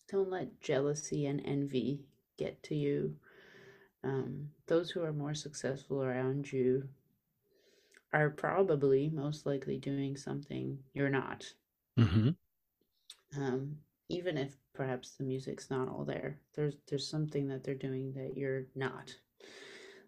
don't 0.09 0.31
let 0.31 0.61
jealousy 0.61 1.27
and 1.27 1.41
envy 1.45 2.05
get 2.37 2.63
to 2.65 2.75
you. 2.75 3.17
Um, 4.05 4.51
those 4.67 4.91
who 4.91 5.03
are 5.03 5.13
more 5.13 5.35
successful 5.35 6.03
around 6.03 6.53
you 6.53 6.89
are 8.13 8.31
probably 8.31 9.11
most 9.11 9.45
likely 9.45 9.77
doing 9.77 10.17
something 10.17 10.85
you're 10.95 11.11
not. 11.11 11.53
Mhm. 11.97 12.35
Um, 13.37 13.79
even 14.09 14.37
if 14.39 14.57
perhaps 14.75 15.13
the 15.17 15.25
music's 15.25 15.71
not 15.71 15.89
all 15.89 16.05
there, 16.05 16.39
there's 16.55 16.75
there's 16.89 17.09
something 17.09 17.49
that 17.49 17.65
they're 17.65 17.75
doing 17.75 18.13
that 18.15 18.37
you're 18.37 18.67
not. 18.75 19.15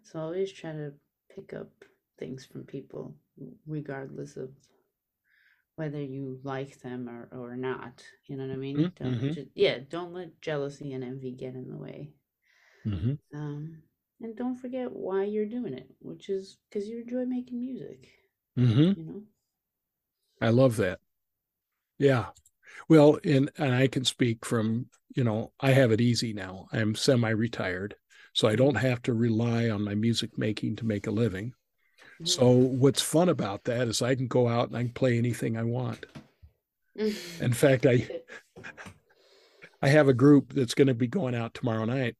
So 0.03 0.19
always 0.19 0.51
try 0.51 0.71
to 0.73 0.93
pick 1.29 1.53
up 1.53 1.71
things 2.17 2.45
from 2.45 2.63
people, 2.65 3.15
regardless 3.67 4.37
of 4.37 4.51
whether 5.75 6.01
you 6.01 6.39
like 6.43 6.79
them 6.81 7.09
or, 7.09 7.29
or 7.31 7.55
not. 7.55 8.03
You 8.25 8.37
know 8.37 8.47
what 8.47 8.53
I 8.53 8.57
mean? 8.57 8.85
Mm, 8.85 8.91
Don't 8.95 9.17
mhm. 9.17 9.29
just 9.29 9.49
yeah, 9.55 9.79
don't 9.89 10.13
let 10.13 10.41
jealousy 10.41 10.93
and 10.93 11.03
envy 11.03 11.31
get 11.31 11.55
in 11.55 11.69
the 11.69 11.77
way. 11.77 12.09
Mhm. 12.85 13.19
Um, 13.33 13.81
and 14.21 14.35
don't 14.35 14.55
forget 14.55 14.91
why 14.91 15.23
you're 15.23 15.45
doing 15.45 15.73
it, 15.73 15.89
which 15.99 16.29
is 16.29 16.57
because 16.69 16.87
you 16.87 17.01
enjoy 17.01 17.25
making 17.25 17.59
music. 17.59 18.09
Mhm. 18.57 18.97
You 18.97 19.03
know. 19.03 19.23
I 20.41 20.49
love 20.49 20.77
that. 20.77 20.99
Yeah. 21.97 22.31
Well, 22.87 23.19
and 23.23 23.49
and 23.57 23.73
I 23.73 23.87
can 23.87 24.05
speak 24.05 24.45
from, 24.45 24.89
you 25.15 25.23
know, 25.23 25.53
I 25.59 25.71
have 25.71 25.91
it 25.91 26.01
easy 26.01 26.33
now. 26.33 26.67
I'm 26.71 26.93
semi-retired, 26.95 27.95
so 28.33 28.47
I 28.47 28.55
don't 28.55 28.75
have 28.75 29.01
to 29.03 29.13
rely 29.13 29.69
on 29.69 29.83
my 29.83 29.95
music 29.95 30.37
making 30.37 30.75
to 30.77 30.85
make 30.85 31.07
a 31.07 31.11
living. 31.11 31.53
Mhm. 32.19 32.27
So 32.27 32.51
what's 32.51 33.01
fun 33.01 33.29
about 33.29 33.63
that 33.65 33.87
is 33.87 34.01
I 34.01 34.15
can 34.15 34.27
go 34.27 34.47
out 34.47 34.67
and 34.67 34.77
I 34.77 34.83
can 34.83 34.93
play 34.93 35.17
anything 35.17 35.57
I 35.57 35.63
want. 35.63 36.05
In 37.41 37.53
fact, 37.53 37.85
I 37.85 38.07
I 39.81 39.87
have 39.89 40.07
a 40.07 40.13
group 40.13 40.53
that's 40.53 40.73
going 40.73 40.87
to 40.87 40.93
be 40.93 41.07
going 41.07 41.35
out 41.35 41.53
tomorrow 41.53 41.85
night, 41.85 42.15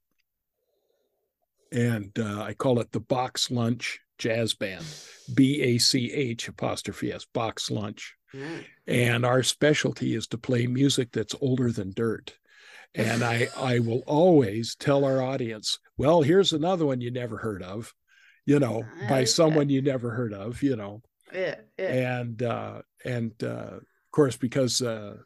and 1.72 2.12
uh, 2.20 2.44
I 2.44 2.54
call 2.54 2.80
it 2.80 2.92
the 2.92 3.00
Bach's 3.00 3.52
Lunch 3.52 4.00
Jazz 4.18 4.54
Band, 4.54 4.86
B 5.34 5.62
A 5.62 5.78
C 5.78 6.12
H 6.12 6.48
apostrophe 6.48 7.12
S, 7.12 7.26
Bach's 7.34 7.70
Lunch. 7.70 8.16
Yeah. 8.34 8.60
And 8.88 9.26
our 9.26 9.44
specialty 9.44 10.16
is 10.16 10.28
to 10.28 10.38
play 10.38 10.68
music 10.68 11.12
that's 11.12 11.36
older 11.42 11.72
than 11.72 11.92
dirt. 11.94 12.34
And 12.94 13.24
I 13.24 13.48
I 13.58 13.80
will 13.80 14.04
always 14.06 14.76
tell 14.76 15.04
our 15.04 15.22
audience, 15.22 15.80
well, 15.98 16.22
here's 16.22 16.54
another 16.54 16.86
one 16.86 17.02
you 17.02 17.12
never 17.12 17.38
heard 17.38 17.62
of, 17.62 17.94
you 18.46 18.60
know, 18.60 18.86
I 19.04 19.10
by 19.10 19.20
like 19.20 19.28
someone 19.28 19.68
that. 19.68 19.74
you 19.74 19.82
never 19.82 20.12
heard 20.12 20.34
of, 20.34 20.62
you 20.64 20.76
know. 20.76 21.02
Yeah, 21.34 21.56
yeah. 21.78 22.20
And 22.20 22.44
uh 22.44 22.82
and 23.04 23.32
uh 23.44 23.78
of 23.78 24.12
course 24.12 24.38
because 24.38 24.82
uh 24.82 25.18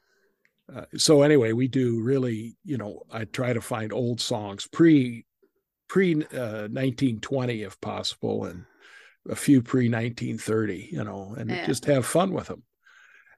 uh, 0.73 0.85
so 0.97 1.23
anyway, 1.23 1.51
we 1.51 1.67
do 1.67 2.01
really, 2.01 2.55
you 2.63 2.77
know, 2.77 3.01
I 3.11 3.25
try 3.25 3.53
to 3.53 3.61
find 3.61 3.91
old 3.91 4.21
songs 4.21 4.67
pre 4.67 5.25
pre 5.89 6.13
uh, 6.13 6.69
1920 6.69 7.63
if 7.63 7.79
possible, 7.81 8.45
and 8.45 8.63
a 9.29 9.35
few 9.35 9.61
pre 9.61 9.89
1930, 9.89 10.89
you 10.91 11.03
know, 11.03 11.35
and 11.37 11.49
Yeah. 11.49 11.65
just 11.65 11.83
have 11.85 12.05
fun 12.05 12.31
with 12.31 12.47
them. 12.47 12.63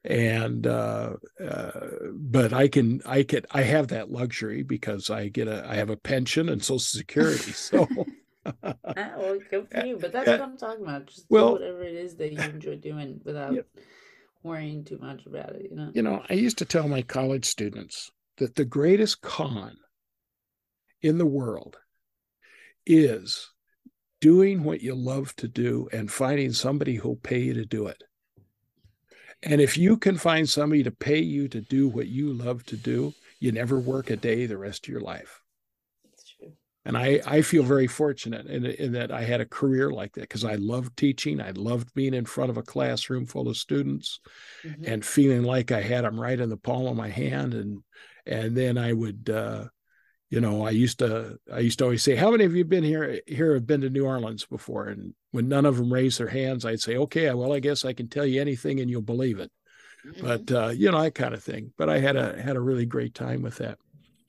And 0.04 0.66
uh, 0.68 1.14
uh, 1.44 1.72
but 2.14 2.54
I 2.54 2.68
can 2.68 3.02
I 3.06 3.24
can 3.24 3.44
I 3.52 3.62
have 3.64 3.88
that 3.90 4.12
luxury 4.12 4.64
because 4.64 5.10
I 5.10 5.28
get 5.30 5.48
a 5.48 5.66
I 5.68 5.76
have 5.76 5.90
a 5.92 5.98
pension 5.98 6.50
and 6.50 6.64
Social 6.64 6.80
Security, 6.80 7.52
so 7.70 7.88
Ah, 8.46 9.14
well, 9.18 9.38
good 9.52 9.70
for 9.70 9.86
you. 9.86 9.98
But 10.00 10.12
that's 10.12 10.28
what 10.28 10.42
I'm 10.42 10.58
talking 10.58 10.84
about. 10.84 11.06
Just 11.06 11.28
Well- 11.30 11.50
do 11.56 11.62
whatever 11.62 11.84
it 11.84 11.94
is 11.96 12.16
that 12.16 12.32
you 12.34 12.40
enjoy 12.40 12.78
doing 12.78 13.22
without 13.24 13.54
Yeah. 13.54 13.62
worrying 14.42 14.84
too 14.84 14.98
much 14.98 15.28
about 15.28 15.56
it, 15.56 15.68
you 15.70 15.76
know? 15.76 15.92
you 15.94 16.02
know, 16.02 16.24
I 16.28 16.34
used 16.34 16.58
to 16.58 16.66
tell 16.66 16.88
my 16.88 17.04
college 17.04 17.46
students 17.46 18.12
that 18.38 18.56
the 18.56 18.66
greatest 18.66 19.22
con 19.22 19.78
in 21.04 21.20
the 21.20 21.28
world 21.28 21.78
is 22.86 23.52
doing 24.20 24.64
what 24.64 24.82
you 24.82 24.94
love 24.96 25.36
to 25.38 25.48
do 25.48 25.90
and 25.92 26.12
finding 26.12 26.54
somebody 26.54 26.96
who'll 26.96 27.16
pay 27.16 27.40
you 27.40 27.54
to 27.56 27.66
do 27.66 27.88
it. 27.88 28.04
And 29.44 29.60
if 29.60 29.78
you 29.78 29.98
can 29.98 30.18
find 30.18 30.48
somebody 30.48 30.84
to 30.84 30.92
pay 30.92 31.20
you 31.20 31.48
to 31.48 31.62
do 31.62 31.88
what 31.88 32.08
you 32.08 32.32
love 32.32 32.64
to 32.66 32.78
do, 32.78 33.14
you 33.40 33.52
never 33.52 33.80
work 33.80 34.12
a 34.12 34.16
day 34.16 34.46
the 34.46 34.58
rest 34.58 34.86
of 34.86 34.92
your 34.92 35.02
life. 35.02 35.42
It's 36.14 36.30
true. 36.30 36.54
And 36.86 36.96
I, 36.96 37.22
I 37.26 37.42
feel 37.42 37.64
very 37.64 37.88
fortunate 37.88 38.46
in, 38.46 38.66
in 38.66 38.92
that 38.94 39.12
I 39.12 39.24
had 39.24 39.42
a 39.42 39.46
career 39.46 39.90
like 39.90 40.14
that 40.14 40.22
because 40.22 40.46
I 40.46 40.56
loved 40.56 40.96
teaching. 40.96 41.42
I 41.42 41.52
loved 41.52 41.92
being 41.96 42.14
in 42.14 42.26
front 42.26 42.52
of 42.52 42.58
a 42.58 42.64
classroom 42.64 43.26
full 43.26 43.48
of 43.48 43.58
students 43.58 44.20
Mhm. 44.64 44.88
and 44.88 45.06
feeling 45.06 45.42
like 45.44 45.72
I 45.72 45.82
had 45.82 46.04
them 46.04 46.20
right 46.20 46.40
in 46.40 46.50
the 46.50 46.58
palm 46.58 46.86
of 46.86 46.96
my 46.96 47.10
hand. 47.10 47.56
And 47.56 47.84
and 48.28 48.56
then 48.56 48.78
I 48.78 48.94
would, 48.94 49.32
uh, 49.32 49.66
you 50.32 50.42
know, 50.42 50.66
I 50.66 50.72
used 50.72 50.98
to 51.00 51.38
I 51.54 51.60
used 51.60 51.78
to 51.80 51.84
always 51.86 52.02
say, 52.04 52.16
"How 52.16 52.32
many 52.32 52.46
of 52.46 52.56
you 52.56 52.66
been 52.66 52.84
here 52.84 53.22
here 53.28 53.54
have 53.54 53.68
been 53.68 53.82
to 53.82 53.90
New 53.90 54.06
Orleans 54.06 54.46
before?" 54.46 54.88
And 54.88 55.14
when 55.32 55.48
none 55.48 55.66
of 55.68 55.78
them 55.78 55.94
raised 55.94 56.20
their 56.20 56.30
hands, 56.30 56.66
I'd 56.66 56.82
say, 56.82 56.96
"Okay, 56.98 57.32
well, 57.34 57.54
I 57.54 57.60
guess 57.60 57.86
I 57.86 57.94
can 57.94 58.08
tell 58.08 58.26
you 58.26 58.42
anything 58.42 58.80
and 58.80 58.90
you'll 58.90 59.02
believe 59.04 59.40
it." 59.40 59.52
Mhm. 60.08 60.22
But 60.22 60.52
uh, 60.52 60.70
you 60.70 60.90
know, 60.90 61.02
that 61.04 61.14
kind 61.16 61.34
of 61.36 61.44
thing. 61.44 61.74
But 61.78 61.90
I 61.90 62.00
had 62.00 62.16
a 62.16 62.42
had 62.42 62.56
a 62.56 62.62
really 62.62 62.86
great 62.88 63.14
time 63.14 63.42
with 63.44 63.58
that. 63.58 63.78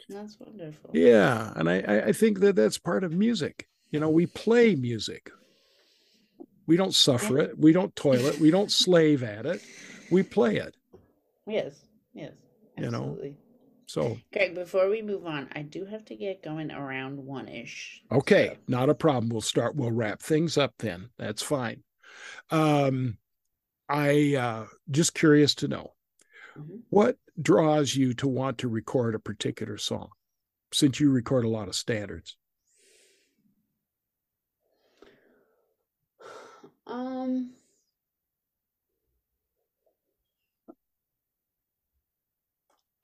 That's 0.09 0.37
wonderful. 0.39 0.91
Yeah, 0.93 1.53
and 1.57 1.71
I 1.71 2.09
I- 2.09 2.13
think 2.13 2.41
that 2.41 2.57
that's 2.57 2.77
part 2.79 3.05
of 3.05 3.13
music. 3.15 3.67
You 3.93 4.01
know, 4.01 4.11
we 4.11 4.27
play 4.27 4.75
music. 4.75 5.31
We 6.67 6.77
don't 6.77 6.95
suffer 6.95 7.39
it. 7.39 7.59
We 7.59 7.73
don't 7.73 7.95
toil 7.97 8.27
it. 8.27 8.39
We 8.39 8.51
don't 8.51 8.71
slave 8.85 9.23
at 9.23 9.47
it. 9.47 9.63
We 10.11 10.23
play 10.23 10.57
it. 10.57 10.75
Yes, 11.47 11.75
yes, 12.13 12.33
absolutely. 12.77 12.85
You 12.85 12.91
know, 12.91 12.99
absolutely. 12.99 13.37
So 13.93 14.17
Greg, 14.33 14.55
before 14.55 14.89
we 14.89 15.03
move 15.03 15.27
on, 15.27 15.51
I 15.55 15.61
do 15.61 15.85
have 15.85 16.03
to 16.07 16.17
get 16.17 16.43
going 16.43 16.73
around 16.73 17.19
one 17.19 17.47
ish. 17.47 18.03
Okay, 18.11 18.57
not 18.67 18.89
a 18.89 18.95
problem. 18.95 19.29
We'll 19.29 19.43
start. 19.43 19.77
We'll 19.77 19.91
wrap 19.91 20.23
things 20.23 20.57
up 20.57 20.73
then. 20.79 21.11
That's 21.19 21.43
fine. 21.43 21.83
Um, 22.49 23.19
I 23.91 24.35
uh, 24.35 24.67
just 24.91 25.13
curious 25.13 25.55
to 25.57 25.69
know 25.69 25.93
Mhm. 26.57 26.85
what 26.89 27.19
draws 27.39 27.95
you 27.95 28.15
to 28.15 28.29
want 28.29 28.57
to 28.59 28.69
record 28.69 29.15
a 29.15 29.19
particular 29.19 29.77
song, 29.77 30.09
since 30.73 30.99
you 30.99 31.11
record 31.11 31.45
a 31.45 31.51
lot 31.51 31.69
of 31.69 31.75
standards. 31.75 32.39
Um, 36.87 37.53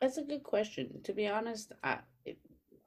that's 0.00 0.18
a 0.18 0.22
good 0.22 0.42
question. 0.42 1.00
To 1.04 1.12
be 1.12 1.26
honest, 1.26 1.72
I 1.82 1.98
it, 2.24 2.38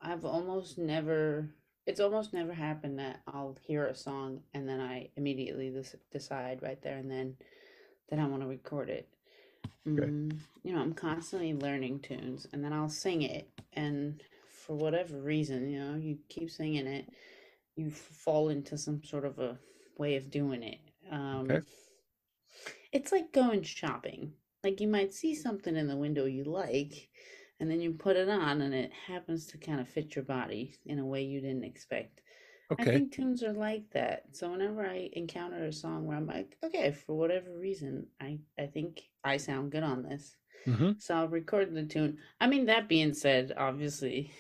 I've 0.02 0.26
almost 0.26 0.78
never. 0.78 1.50
It's 1.88 2.00
almost 2.00 2.34
never 2.34 2.54
happened 2.54 3.00
that 3.00 3.22
I'll 3.28 3.58
hear 3.62 3.88
a 3.88 3.96
song 3.96 4.42
and 4.54 4.70
then 4.70 4.80
I 4.80 5.10
immediately 5.16 5.72
des- 5.72 5.98
decide 6.12 6.62
right 6.62 6.80
there 6.84 6.98
and 6.98 7.10
then 7.10 7.36
that 8.10 8.20
I 8.20 8.26
want 8.28 8.44
to 8.44 8.48
record 8.48 8.90
it. 8.90 9.10
Okay. 9.88 10.06
Mm, 10.08 10.38
you 10.64 10.74
know, 10.74 10.80
I'm 10.80 10.94
constantly 10.94 11.54
learning 11.56 12.02
tunes 12.02 12.48
and 12.54 12.64
then 12.64 12.72
I'll 12.72 12.88
sing 12.90 13.24
it, 13.24 13.50
and 13.74 14.22
for 14.52 14.76
whatever 14.76 15.18
reason, 15.18 15.70
you 15.72 15.80
know, 15.80 15.98
you 15.98 16.20
keep 16.30 16.52
singing 16.52 16.86
it, 16.86 17.10
you 17.76 17.90
fall 17.90 18.50
into 18.50 18.78
some 18.78 19.04
sort 19.04 19.26
of 19.26 19.40
a 19.40 19.58
way 19.98 20.16
of 20.18 20.30
doing 20.30 20.62
it. 20.64 20.80
Um, 21.12 21.48
Okay. 21.50 21.62
It's 22.92 23.12
like 23.12 23.32
going 23.32 23.64
shopping. 23.64 24.34
Like 24.64 24.80
you 24.82 24.88
might 24.88 25.14
see 25.14 25.34
something 25.36 25.76
in 25.76 25.88
the 25.88 25.98
window 25.98 26.26
you 26.26 26.44
like, 26.44 27.10
and 27.60 27.70
then 27.70 27.82
you 27.82 27.94
put 27.94 28.16
it 28.18 28.30
on, 28.30 28.62
and 28.62 28.74
it 28.74 28.92
happens 28.94 29.48
to 29.48 29.58
kind 29.58 29.80
of 29.80 29.88
fit 29.90 30.16
your 30.16 30.26
body 30.26 30.76
in 30.86 31.00
a 31.00 31.06
way 31.06 31.24
you 31.24 31.42
didn't 31.42 31.64
expect. 31.64 32.22
I 32.78 32.86
think 32.86 33.12
tunes 33.12 33.44
are 33.44 33.54
like 33.54 33.92
that. 33.92 34.36
So 34.36 34.52
whenever 34.52 34.86
I 34.86 35.10
encounter 35.14 35.64
a 35.66 35.74
song 35.74 36.06
where 36.08 36.18
I'm 36.18 36.28
like, 36.28 36.58
okay, 36.64 36.92
for 36.92 37.18
whatever 37.18 37.58
reason, 37.58 38.08
I 38.20 38.40
I 38.58 38.68
think 38.68 39.10
I 39.24 39.38
sound 39.38 39.72
good 39.72 39.84
on 39.84 40.04
this. 40.04 40.38
hmm 40.66 40.92
So 40.98 41.16
I'll 41.16 41.30
record 41.30 41.74
the 41.74 41.86
tune. 41.86 42.20
I 42.40 42.48
mean, 42.48 42.66
that 42.68 42.90
being 42.90 43.14
said, 43.14 43.54
obviously, 43.58 44.32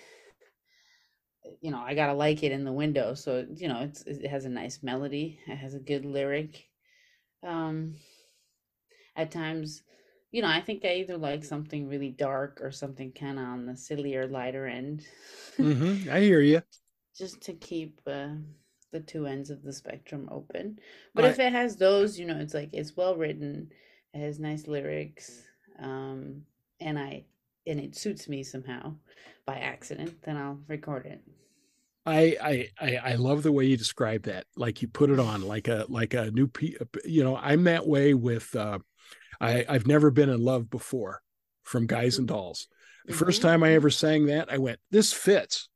you 1.62 1.72
know, 1.72 1.80
I 1.82 1.94
gotta 1.96 2.14
like 2.14 2.44
it 2.44 2.52
in 2.52 2.64
the 2.64 2.72
window. 2.74 3.14
So, 3.14 3.46
you 3.54 3.68
know, 3.68 3.82
it's 3.82 4.04
it 4.04 4.28
has 4.28 4.46
a 4.46 4.50
nice 4.50 4.84
melody. 4.84 5.40
It 5.48 5.56
has 5.58 5.74
a 5.74 5.80
good 5.80 6.06
lyric. 6.06 6.70
Um, 7.44 7.96
at 9.16 9.32
times, 9.32 9.84
you 10.32 10.42
know, 10.42 10.48
I 10.50 10.62
think 10.62 10.86
I 10.86 10.96
either 10.96 11.18
like 11.18 11.44
something 11.44 11.90
really 11.90 12.10
dark 12.10 12.60
or 12.62 12.72
something 12.72 13.12
kind 13.12 13.40
of 13.40 13.46
on 13.46 13.66
the 13.66 13.76
sillier, 13.78 14.28
lighter 14.28 14.66
end, 14.68 15.06
hmm 15.60 16.10
I 16.10 16.20
hear 16.22 16.42
you. 16.42 16.62
just 17.18 17.42
to 17.42 17.54
keep 17.54 18.02
uh, 18.08 18.30
the 18.92 19.00
two 19.00 19.26
ends 19.26 19.50
of 19.50 19.64
the 19.64 19.74
spectrum 19.74 20.28
open. 20.32 20.80
But 21.16 21.26
I 21.26 21.26
if 21.26 21.40
it 21.40 21.54
has 21.54 21.78
those, 21.78 22.20
you 22.20 22.26
know, 22.26 22.38
it's 22.38 22.54
like 22.54 22.70
it's 22.74 22.96
well 22.98 23.16
written, 23.16 23.72
it 24.14 24.20
has 24.20 24.40
nice 24.40 24.68
lyrics, 24.68 25.44
um, 25.80 26.44
and 26.80 26.98
I 27.00 27.26
and 27.68 27.80
it 27.80 27.96
suits 27.96 28.28
me 28.28 28.44
somehow 28.44 28.96
by 29.46 29.56
accident, 29.58 30.22
then 30.24 30.38
I'll 30.38 30.60
record 30.68 31.06
it. 31.06 31.22
I 32.06 32.68
I 32.80 32.96
I 32.98 33.16
love 33.16 33.44
the 33.44 33.52
way 33.52 33.66
you 33.66 33.78
describe 33.78 34.24
that. 34.24 34.46
Like 34.56 34.82
you 34.82 34.88
put 34.88 35.10
it 35.12 35.20
on 35.20 35.42
like 35.44 35.68
a 35.68 35.86
like 35.88 36.14
a 36.14 36.32
new 36.32 36.48
pe- 36.48 36.74
you 37.06 37.24
know, 37.24 37.38
I'm 37.38 37.64
that 37.66 37.86
way 37.88 38.14
with 38.14 38.56
uh 38.56 38.80
I 39.42 39.66
I've 39.68 39.88
never 39.88 40.12
been 40.12 40.30
in 40.30 40.44
love 40.44 40.70
before 40.70 41.22
from 41.64 41.88
Guys 41.88 42.18
and 42.18 42.28
Dolls. 42.28 42.68
The 43.06 43.14
first 43.14 43.42
Mm-hmm. 43.42 43.48
time 43.50 43.64
I 43.64 43.74
ever 43.74 43.90
sang 43.90 44.28
that, 44.28 44.52
I 44.52 44.58
went, 44.60 44.80
this 44.92 45.12
fits, 45.12 45.68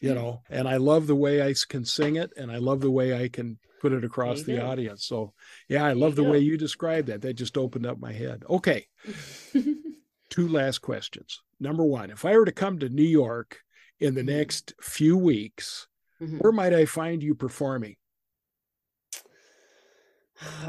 you 0.00 0.12
know, 0.14 0.42
and 0.50 0.66
I 0.68 0.76
love 0.78 1.06
the 1.06 1.14
way 1.14 1.40
I 1.42 1.54
can 1.68 1.84
sing 1.84 2.16
it 2.16 2.32
and 2.36 2.50
I 2.50 2.56
love 2.58 2.80
the 2.80 2.90
way 2.90 3.14
I 3.22 3.28
can 3.28 3.58
put 3.80 3.92
it 3.92 4.04
across 4.04 4.42
the 4.42 4.56
go. 4.56 4.66
audience. 4.66 5.04
So, 5.04 5.32
yeah, 5.68 5.84
I 5.84 5.92
love 5.92 6.16
the 6.16 6.24
way 6.24 6.38
you 6.40 6.56
described 6.58 7.08
that. 7.08 7.20
That 7.22 7.34
just 7.34 7.56
opened 7.56 7.86
up 7.86 7.98
my 8.00 8.12
head. 8.12 8.42
Okay, 8.50 8.86
two 10.30 10.48
last 10.48 10.78
questions. 10.78 11.40
Number 11.60 11.84
1, 11.84 12.10
if 12.10 12.24
I 12.24 12.36
were 12.36 12.44
to 12.44 12.52
come 12.52 12.78
to 12.80 12.88
New 12.88 13.02
York 13.04 13.60
in 14.00 14.14
the 14.14 14.22
Mhm. 14.22 14.26
next 14.38 14.74
few 14.80 15.16
weeks, 15.16 15.86
Mhm. 16.20 16.40
where 16.40 16.52
might 16.52 16.72
I 16.74 16.84
find 16.86 17.22
you 17.22 17.34
performing? 17.34 17.96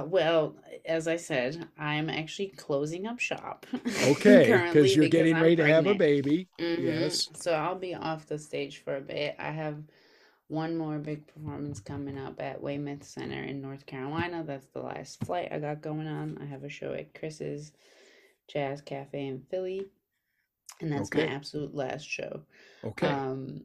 Well, 0.06 0.56
as 0.86 1.08
I 1.08 1.16
said, 1.18 1.68
I'm 1.78 2.10
actually 2.10 2.48
closing 2.50 3.08
up 3.08 3.20
shop 3.20 3.66
Okay, 3.74 4.46
because 4.64 4.96
you're 4.96 5.06
because 5.06 5.12
getting 5.12 5.36
I'm 5.36 5.42
ready 5.44 5.56
to 5.58 5.66
have 5.66 5.86
a 5.88 5.96
pregnant. 5.96 6.00
baby. 6.00 6.48
hmm 6.60 6.86
Yes. 6.86 7.30
So 7.36 7.54
I'll 7.54 7.76
be 7.76 7.96
off 7.96 8.28
the 8.28 8.38
stage 8.40 8.84
for 8.84 8.96
a 8.98 9.02
bit. 9.02 9.36
I 9.40 9.52
have 9.52 9.78
one 10.48 10.78
more 10.78 11.00
big 11.00 11.26
performance 11.28 11.80
coming 11.80 12.18
up 12.18 12.40
at 12.42 12.62
Weymouth 12.62 13.04
Center 13.04 13.42
in 13.44 13.62
North 13.62 13.86
Carolina. 13.86 14.44
That's 14.46 14.68
the 14.68 14.82
last 14.82 15.24
flight 15.26 15.50
I 15.52 15.60
got 15.60 15.82
going 15.82 16.08
on. 16.08 16.38
I 16.42 16.46
have 16.46 16.64
a 16.64 16.70
show 16.70 16.94
at 16.94 17.14
Chris's 17.20 17.72
Jazz 18.48 18.82
Cafe 18.82 19.26
in 19.28 19.42
Philly, 19.50 19.88
and 20.82 20.92
that's 20.92 21.14
my 21.14 21.26
absolute 21.26 21.74
last 21.76 22.08
show. 22.08 22.42
Okay. 22.84 23.08
Um, 23.08 23.64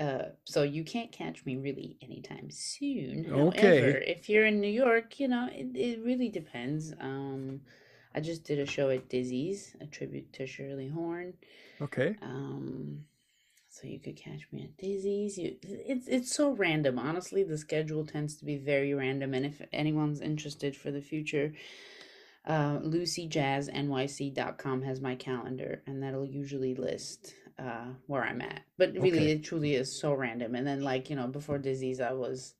uh, 0.00 0.22
so 0.44 0.62
you 0.62 0.84
can't 0.84 1.12
catch 1.12 1.46
me 1.46 1.56
really 1.56 1.96
anytime 2.02 2.50
soon. 2.50 3.32
Okay. 3.32 3.80
However, 3.80 3.98
if 3.98 4.28
you're 4.28 4.46
in 4.46 4.60
New 4.60 4.66
York, 4.66 5.20
you 5.20 5.28
know, 5.28 5.48
it, 5.52 5.76
it 5.76 6.02
really 6.04 6.28
depends. 6.28 6.92
Um, 7.00 7.60
I 8.14 8.20
just 8.20 8.44
did 8.44 8.58
a 8.58 8.66
show 8.66 8.90
at 8.90 9.08
Dizzy's, 9.08 9.74
a 9.80 9.86
tribute 9.86 10.32
to 10.34 10.46
Shirley 10.46 10.88
Horn. 10.88 11.32
Okay. 11.80 12.16
Um, 12.22 13.04
so 13.68 13.86
you 13.86 13.98
could 13.98 14.16
catch 14.16 14.46
me 14.52 14.64
at 14.64 14.76
Dizzy's. 14.78 15.38
You, 15.38 15.56
it's 15.62 16.06
it's 16.06 16.34
so 16.34 16.52
random. 16.52 16.98
Honestly, 16.98 17.42
the 17.42 17.58
schedule 17.58 18.06
tends 18.06 18.36
to 18.36 18.44
be 18.44 18.56
very 18.56 18.94
random. 18.94 19.34
And 19.34 19.46
if 19.46 19.60
anyone's 19.72 20.20
interested 20.20 20.76
for 20.76 20.92
the 20.92 21.00
future, 21.00 21.52
uh, 22.46 22.78
LucyJazzNYC.com 22.78 24.82
has 24.82 25.00
my 25.00 25.16
calendar, 25.16 25.82
and 25.86 26.02
that'll 26.02 26.26
usually 26.26 26.74
list 26.74 27.34
uh 27.58 27.86
where 28.06 28.24
I'm 28.24 28.40
at. 28.40 28.62
But 28.78 28.94
really, 28.94 29.08
Okay. 29.10 29.32
it 29.32 29.44
truly 29.44 29.74
is 29.74 30.00
so 30.00 30.12
random. 30.14 30.54
And 30.54 30.66
then, 30.66 30.82
like 30.82 31.10
you 31.10 31.16
know, 31.16 31.26
before 31.26 31.58
Dizzy's, 31.58 32.00
I 32.00 32.12
was 32.12 32.54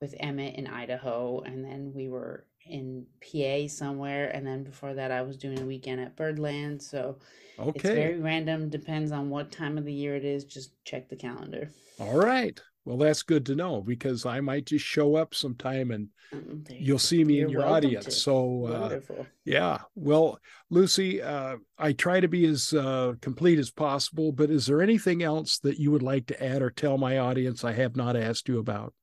with 0.00 0.14
Emmett 0.20 0.56
in 0.56 0.66
Idaho, 0.66 1.40
and 1.40 1.64
then 1.64 1.92
we 1.94 2.08
were 2.08 2.46
in 2.66 3.06
PA 3.20 3.68
somewhere, 3.68 4.28
and 4.30 4.46
then 4.46 4.64
before 4.64 4.94
that, 4.94 5.10
I 5.10 5.22
was 5.22 5.36
doing 5.36 5.58
a 5.60 5.66
weekend 5.66 6.00
at 6.00 6.16
Birdland. 6.16 6.82
So 6.82 7.18
it's 7.74 7.90
very 7.90 8.18
random, 8.18 8.68
depends 8.68 9.12
on 9.12 9.30
what 9.30 9.50
time 9.52 9.78
of 9.78 9.84
the 9.84 9.92
year 9.92 10.16
it 10.16 10.24
is. 10.24 10.44
Just 10.44 10.72
check 10.84 11.08
the 11.08 11.16
calendar. 11.16 11.70
All 11.98 12.16
right. 12.16 12.60
Well, 12.84 12.96
that's 12.96 13.22
good 13.22 13.46
to 13.46 13.54
know 13.54 13.82
because 13.82 14.24
I 14.24 14.40
might 14.40 14.66
just 14.66 14.84
show 14.84 15.16
up 15.16 15.34
sometime 15.34 15.90
and 15.90 16.08
you 16.32 16.62
you'll 16.68 16.98
see 16.98 17.24
me 17.24 17.40
in 17.40 17.50
You're 17.50 17.62
your 17.62 17.68
audience. 17.68 18.06
to. 18.06 18.10
So, 18.12 18.66
uh, 18.66 19.24
yeah. 19.44 19.78
Well, 19.94 20.38
Lucy, 20.70 21.20
uh, 21.20 21.56
I 21.78 21.92
try 21.92 22.20
to 22.20 22.28
be 22.28 22.46
as 22.46 22.72
uh, 22.72 23.14
complete 23.20 23.58
as 23.58 23.70
possible, 23.70 24.32
but 24.32 24.50
is 24.50 24.66
there 24.66 24.80
anything 24.80 25.22
else 25.22 25.58
that 25.58 25.78
you 25.78 25.90
would 25.90 26.02
like 26.02 26.26
to 26.26 26.42
add 26.42 26.62
or 26.62 26.70
tell 26.70 26.96
my 26.96 27.18
audience 27.18 27.64
I 27.64 27.72
have 27.72 27.96
not 27.96 28.16
asked 28.16 28.48
you 28.48 28.58
about? 28.58 28.94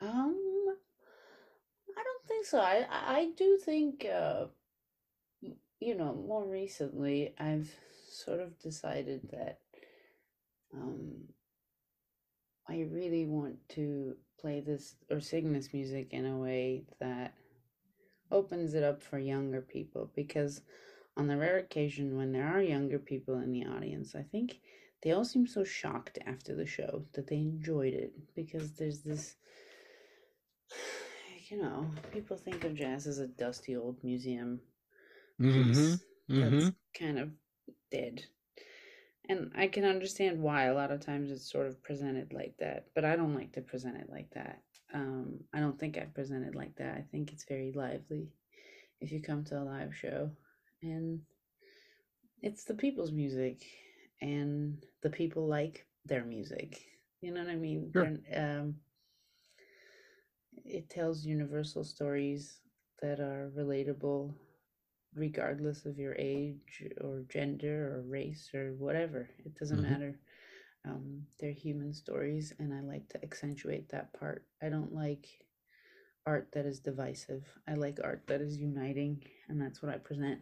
Um, 0.00 0.36
I 1.96 2.02
don't 2.02 2.26
think 2.28 2.44
so. 2.44 2.60
I 2.60 2.86
I 2.90 3.16
I 3.16 3.28
do 3.36 3.58
think 3.62 4.04
uh 4.04 4.46
you 5.80 5.94
know, 5.94 6.14
more 6.14 6.44
recently 6.44 7.34
I've 7.38 7.70
sort 8.08 8.40
of 8.40 8.58
decided 8.60 9.28
that 9.30 9.60
um 10.76 11.24
I 12.68 12.86
really 12.90 13.26
want 13.26 13.56
to 13.70 14.16
play 14.40 14.60
this 14.60 14.96
or 15.10 15.20
sing 15.20 15.52
this 15.52 15.72
music 15.72 16.08
in 16.12 16.26
a 16.26 16.36
way 16.36 16.84
that 17.00 17.34
opens 18.30 18.74
it 18.74 18.82
up 18.82 19.02
for 19.02 19.18
younger 19.18 19.60
people 19.62 20.10
because 20.14 20.62
on 21.16 21.28
the 21.28 21.36
rare 21.36 21.58
occasion 21.58 22.16
when 22.16 22.32
there 22.32 22.46
are 22.48 22.60
younger 22.62 22.98
people 22.98 23.38
in 23.40 23.52
the 23.52 23.64
audience, 23.66 24.14
I 24.14 24.22
think 24.22 24.60
they 25.02 25.12
all 25.12 25.24
seem 25.24 25.46
so 25.46 25.64
shocked 25.64 26.18
after 26.26 26.54
the 26.54 26.66
show 26.66 27.04
that 27.14 27.28
they 27.28 27.36
enjoyed 27.36 27.94
it 27.94 28.12
because 28.34 28.72
there's 28.72 29.00
this 29.02 29.36
you 31.50 31.62
know, 31.62 31.86
people 32.12 32.36
think 32.36 32.64
of 32.64 32.74
jazz 32.74 33.06
as 33.06 33.18
a 33.18 33.28
dusty 33.28 33.76
old 33.76 34.02
museum 34.02 34.60
Mm-hmm. 35.40 35.54
piece 35.54 36.04
Mm-hmm. 36.30 36.40
that's 36.40 36.72
kind 36.98 37.18
of 37.18 37.30
dead. 37.90 38.24
And 39.28 39.50
I 39.56 39.66
can 39.66 39.84
understand 39.84 40.40
why 40.40 40.64
a 40.64 40.74
lot 40.74 40.92
of 40.92 41.00
times 41.00 41.30
it's 41.30 41.50
sort 41.50 41.66
of 41.66 41.82
presented 41.82 42.32
like 42.32 42.54
that, 42.58 42.86
but 42.94 43.04
I 43.04 43.16
don't 43.16 43.34
like 43.34 43.52
to 43.52 43.60
present 43.60 43.96
it 43.96 44.08
like 44.08 44.30
that. 44.34 44.62
Um, 44.94 45.40
I 45.52 45.60
don't 45.60 45.78
think 45.78 45.98
I 45.98 46.02
present 46.02 46.44
it 46.44 46.54
like 46.54 46.76
that. 46.76 46.94
I 46.96 47.04
think 47.10 47.32
it's 47.32 47.44
very 47.44 47.72
lively 47.74 48.28
if 49.00 49.10
you 49.10 49.20
come 49.20 49.44
to 49.44 49.58
a 49.58 49.64
live 49.64 49.94
show. 49.94 50.30
And 50.82 51.20
it's 52.42 52.64
the 52.64 52.74
people's 52.74 53.12
music, 53.12 53.64
and 54.20 54.82
the 55.02 55.10
people 55.10 55.46
like 55.46 55.86
their 56.04 56.24
music. 56.24 56.80
You 57.20 57.32
know 57.32 57.40
what 57.40 57.50
I 57.50 57.56
mean? 57.56 57.90
Sure. 57.92 58.16
Um, 58.34 58.76
it 60.64 60.88
tells 60.88 61.24
universal 61.24 61.84
stories 61.84 62.60
that 63.02 63.20
are 63.20 63.50
relatable 63.56 64.34
regardless 65.16 65.86
of 65.86 65.98
your 65.98 66.14
age 66.18 66.84
or 67.02 67.24
gender 67.28 67.96
or 67.96 68.02
race 68.02 68.50
or 68.54 68.74
whatever. 68.74 69.30
It 69.46 69.54
doesn't 69.58 69.80
Mhm. 69.80 69.82
matter. 69.82 70.20
Um, 70.86 71.26
they're 71.40 71.52
human 71.52 71.94
stories, 71.94 72.54
and 72.58 72.74
I 72.74 72.80
like 72.80 73.08
to 73.10 73.22
accentuate 73.24 73.90
that 73.90 74.12
part. 74.14 74.44
I 74.62 74.68
don't 74.70 74.94
like 74.94 75.26
art 76.26 76.48
that 76.52 76.66
is 76.66 76.80
divisive. 76.80 77.44
I 77.68 77.74
like 77.74 77.98
art 78.04 78.24
that 78.28 78.40
is 78.40 78.58
uniting, 78.58 79.22
and 79.48 79.60
that's 79.60 79.82
what 79.82 79.92
I 79.94 79.98
present. 79.98 80.40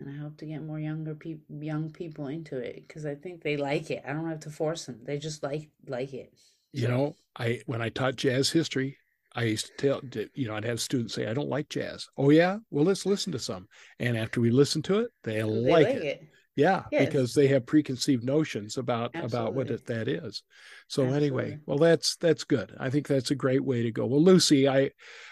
And 0.00 0.08
I 0.10 0.14
hope 0.16 0.36
to 0.38 0.46
get 0.46 0.62
more 0.62 0.80
younger 0.80 1.14
people, 1.14 1.62
young 1.62 1.90
people 1.90 2.28
into 2.28 2.58
it, 2.58 2.86
because 2.88 3.06
I 3.06 3.14
think 3.14 3.42
they 3.42 3.56
like 3.56 3.90
it. 3.90 4.02
I 4.06 4.12
don't 4.12 4.28
have 4.28 4.40
to 4.40 4.50
force 4.50 4.86
them; 4.86 5.00
they 5.04 5.18
just 5.18 5.42
like 5.42 5.70
like 5.86 6.14
it. 6.14 6.32
You 6.72 6.88
know, 6.88 7.16
I 7.36 7.62
when 7.66 7.80
I 7.82 7.88
taught 7.88 8.16
jazz 8.16 8.50
history, 8.50 8.98
I 9.34 9.44
used 9.44 9.66
to 9.66 9.72
tell 9.76 10.28
you 10.34 10.48
know 10.48 10.54
I'd 10.54 10.64
have 10.64 10.80
students 10.80 11.14
say 11.14 11.26
I 11.26 11.34
don't 11.34 11.48
like 11.48 11.68
jazz. 11.68 12.08
Oh 12.16 12.30
yeah, 12.30 12.58
well 12.70 12.84
let's 12.84 13.06
listen 13.06 13.32
to 13.32 13.38
some. 13.38 13.66
And 13.98 14.16
after 14.16 14.40
we 14.40 14.50
listen 14.50 14.82
to 14.82 15.00
it, 15.00 15.10
they 15.22 15.34
they 15.34 15.42
like 15.42 15.86
like 15.86 15.96
it. 15.96 16.02
it. 16.04 16.28
Yeah, 16.56 16.84
Yes, 16.92 17.06
because 17.06 17.34
they 17.34 17.48
have 17.48 17.66
preconceived 17.66 18.22
notions 18.22 18.78
about 18.78 19.10
about 19.16 19.54
what 19.54 19.70
it, 19.70 19.86
that 19.86 20.06
is. 20.06 20.44
So 20.86 21.02
anyway, 21.04 21.58
well 21.66 21.78
that's 21.78 22.14
that's 22.16 22.44
good. 22.44 22.72
I 22.78 22.90
think 22.90 23.08
that's 23.08 23.32
a 23.32 23.34
great 23.34 23.64
way 23.64 23.82
to 23.82 23.90
go. 23.90 24.06
Well, 24.06 24.22
Lucy, 24.22 24.68
I 24.68 24.90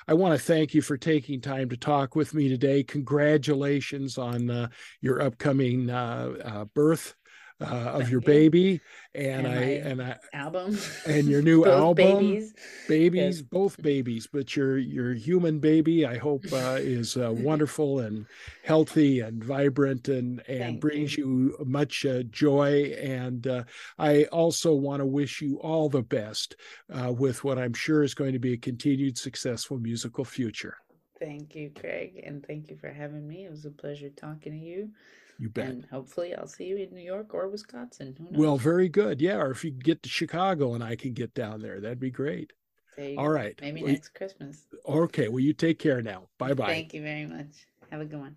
I 0.09 0.14
want 0.14 0.36
to 0.36 0.44
thank 0.44 0.74
you 0.74 0.82
for 0.82 0.96
taking 0.96 1.40
time 1.40 1.68
to 1.68 1.76
talk 1.76 2.16
with 2.16 2.34
me 2.34 2.48
today. 2.48 2.82
Congratulations 2.82 4.18
on 4.18 4.50
uh, 4.50 4.68
your 5.00 5.22
upcoming 5.22 5.90
uh, 5.90 6.32
uh, 6.44 6.64
birth 6.74 7.14
uh, 7.62 7.92
of 7.98 8.10
your 8.10 8.20
baby, 8.20 8.80
and, 9.14 9.46
And 9.46 9.46
I 9.46 9.62
and 9.90 10.02
I 10.02 10.16
album. 10.32 10.76
and 11.06 11.28
your 11.28 11.42
new 11.50 11.64
album, 11.66 11.94
babies. 11.94 12.54
babies, 12.88 13.38
Yes. 13.38 13.42
both 13.42 13.80
babies, 13.82 14.28
but 14.32 14.56
your 14.56 14.78
your 14.78 15.14
human 15.14 15.58
baby, 15.60 16.04
I 16.06 16.18
hope 16.18 16.44
uh, 16.52 16.78
is 16.80 17.16
uh, 17.16 17.32
wonderful 17.34 18.00
and 18.00 18.26
healthy 18.62 19.20
and 19.20 19.42
vibrant 19.44 20.08
and 20.08 20.40
and 20.48 20.58
Thank 20.58 20.80
brings 20.80 21.16
you 21.16 21.56
much 21.64 22.04
uh, 22.06 22.22
joy. 22.24 22.94
And 23.00 23.46
uh, 23.46 23.64
I 23.98 24.24
also 24.24 24.74
want 24.74 25.00
to 25.00 25.06
wish 25.06 25.40
you 25.40 25.58
all 25.60 25.88
the 25.88 26.02
best 26.02 26.56
uh, 26.92 27.12
with 27.12 27.44
what 27.44 27.58
I'm 27.58 27.74
sure 27.74 28.02
is 28.02 28.14
going 28.14 28.32
to 28.32 28.38
be 28.38 28.52
a 28.54 28.58
continued 28.58 29.18
successful 29.18 29.78
musical 29.78 30.24
future. 30.24 30.76
Thank 31.18 31.54
you, 31.54 31.70
Craig, 31.78 32.20
and 32.24 32.44
thank 32.44 32.68
you 32.70 32.76
for 32.76 32.88
having 32.88 33.26
me. 33.28 33.44
It 33.44 33.50
was 33.50 33.64
a 33.64 33.70
pleasure 33.70 34.10
talking 34.10 34.52
to 34.52 34.58
you. 34.58 34.90
You 35.38 35.48
bet. 35.48 35.68
And 35.68 35.84
hopefully, 35.86 36.34
I'll 36.34 36.46
see 36.46 36.64
you 36.66 36.76
in 36.76 36.94
New 36.94 37.02
York 37.02 37.34
or 37.34 37.48
Wisconsin. 37.48 38.14
Who 38.18 38.24
knows? 38.24 38.38
Well, 38.38 38.56
very 38.58 38.88
good. 38.88 39.20
Yeah, 39.20 39.36
or 39.36 39.50
if 39.50 39.64
you 39.64 39.70
get 39.70 40.02
to 40.04 40.08
Chicago 40.08 40.74
and 40.74 40.84
I 40.84 40.94
can 40.96 41.12
get 41.14 41.34
down 41.34 41.60
there, 41.60 41.80
that'd 41.80 41.98
be 42.00 42.10
great. 42.10 42.52
there 42.96 43.10
you 43.10 43.18
All 43.18 43.26
go. 43.26 43.30
right. 43.32 43.58
Maybe 43.60 43.82
Well, 43.82 43.92
next 43.92 44.10
Christmas. 44.14 44.66
Okay. 44.86 45.28
Well, 45.28 45.40
you 45.40 45.52
take 45.52 45.78
care 45.78 46.00
now. 46.02 46.28
Bye 46.38 46.54
bye. 46.54 46.66
Thank 46.66 46.94
you 46.94 47.02
very 47.02 47.26
much. 47.26 47.66
Have 47.90 48.00
a 48.00 48.04
good 48.04 48.20
one. 48.20 48.36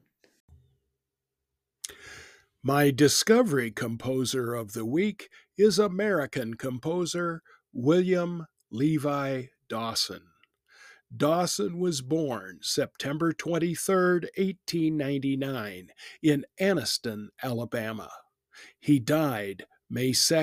My 2.64 2.90
discovery 2.90 3.70
composer 3.70 4.56
of 4.56 4.74
the 4.74 4.86
week 4.86 5.30
is 5.58 5.78
American 5.78 6.56
composer 6.56 7.44
William 7.74 8.48
Levi 8.72 9.46
Dawson. 9.70 10.22
Dawson 11.16 11.80
was 11.80 12.02
born 12.02 12.60
September 12.62 13.32
23, 13.32 13.96
1899, 14.38 15.90
in 16.22 16.46
Anniston, 16.60 17.28
Alabama. 17.44 18.10
He 18.80 19.00
died 19.00 19.66
May 19.90 20.14
2, 20.14 20.36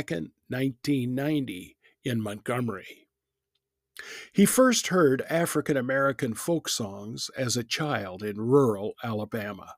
1990, 0.49 1.77
in 2.05 2.21
Montgomery. 2.21 3.09
He 4.33 4.47
first 4.47 4.89
heard 4.89 5.23
African 5.29 5.77
American 5.77 6.35
folk 6.35 6.69
songs 6.69 7.31
as 7.37 7.57
a 7.57 7.65
child 7.65 8.23
in 8.23 8.41
rural 8.41 8.95
Alabama. 9.05 9.75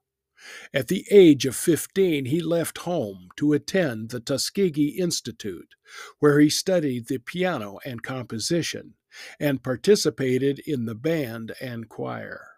At 0.72 0.88
the 0.88 1.06
age 1.10 1.46
of 1.46 1.56
15, 1.56 2.26
he 2.26 2.40
left 2.40 2.78
home 2.78 3.28
to 3.36 3.54
attend 3.54 4.10
the 4.10 4.20
Tuskegee 4.20 4.96
Institute, 4.98 5.74
where 6.18 6.38
he 6.38 6.50
studied 6.50 7.08
the 7.08 7.18
piano 7.18 7.78
and 7.84 8.02
composition 8.02 8.94
and 9.38 9.62
participated 9.62 10.58
in 10.60 10.86
the 10.86 10.94
band 10.94 11.52
and 11.60 11.88
choir. 11.88 12.48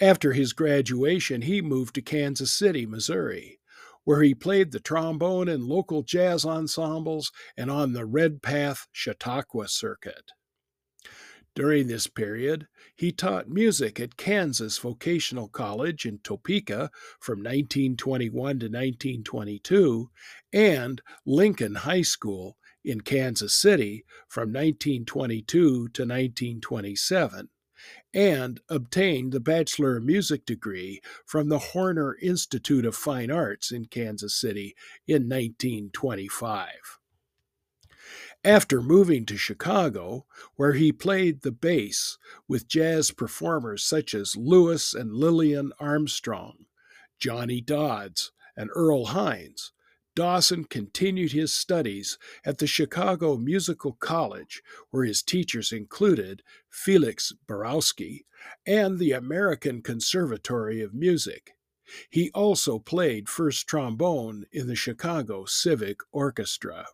After 0.00 0.32
his 0.32 0.52
graduation, 0.52 1.42
he 1.42 1.60
moved 1.60 1.94
to 1.96 2.02
Kansas 2.02 2.50
City, 2.50 2.86
Missouri, 2.86 3.60
where 4.04 4.22
he 4.22 4.34
played 4.34 4.72
the 4.72 4.80
trombone 4.80 5.48
in 5.48 5.68
local 5.68 6.02
jazz 6.02 6.44
ensembles 6.44 7.30
and 7.56 7.70
on 7.70 7.92
the 7.92 8.06
Redpath 8.06 8.86
Chautauqua 8.92 9.68
circuit. 9.68 10.32
During 11.54 11.88
this 11.88 12.06
period, 12.06 12.68
he 12.94 13.12
taught 13.12 13.48
music 13.48 13.98
at 13.98 14.16
Kansas 14.16 14.78
Vocational 14.78 15.48
College 15.48 16.06
in 16.06 16.20
Topeka 16.20 16.90
from 17.18 17.40
1921 17.40 18.32
to 18.32 18.66
1922 18.66 20.10
and 20.52 21.02
Lincoln 21.26 21.74
High 21.74 22.02
School 22.02 22.56
in 22.84 23.00
Kansas 23.00 23.54
City 23.54 24.04
from 24.28 24.48
1922 24.48 25.44
to 25.54 25.82
1927 25.84 27.48
and 28.12 28.60
obtained 28.68 29.32
the 29.32 29.40
Bachelor 29.40 29.96
of 29.96 30.04
Music 30.04 30.44
degree 30.44 31.00
from 31.24 31.48
the 31.48 31.58
Horner 31.58 32.16
Institute 32.20 32.84
of 32.84 32.96
Fine 32.96 33.30
Arts 33.30 33.70
in 33.70 33.86
Kansas 33.86 34.38
City 34.38 34.74
in 35.06 35.28
1925. 35.28 36.68
After 38.42 38.80
moving 38.80 39.26
to 39.26 39.36
Chicago, 39.36 40.24
where 40.56 40.72
he 40.72 40.92
played 40.92 41.42
the 41.42 41.52
bass 41.52 42.16
with 42.48 42.66
jazz 42.66 43.10
performers 43.10 43.84
such 43.84 44.14
as 44.14 44.36
Louis 44.36 44.94
and 44.94 45.12
Lillian 45.12 45.72
Armstrong, 45.78 46.64
Johnny 47.18 47.60
Dodds, 47.60 48.32
and 48.56 48.70
Earl 48.74 49.06
Hines, 49.06 49.72
Dawson 50.16 50.64
continued 50.64 51.32
his 51.32 51.52
studies 51.52 52.18
at 52.44 52.58
the 52.58 52.66
Chicago 52.66 53.36
Musical 53.36 53.92
College, 53.92 54.62
where 54.90 55.04
his 55.04 55.22
teachers 55.22 55.72
included 55.72 56.42
Felix 56.68 57.32
Borowski 57.46 58.26
and 58.66 58.98
the 58.98 59.12
American 59.12 59.82
Conservatory 59.82 60.82
of 60.82 60.94
Music. 60.94 61.52
He 62.08 62.30
also 62.32 62.78
played 62.78 63.28
first 63.28 63.66
trombone 63.66 64.46
in 64.52 64.66
the 64.66 64.76
Chicago 64.76 65.44
Civic 65.44 66.00
Orchestra. 66.12 66.86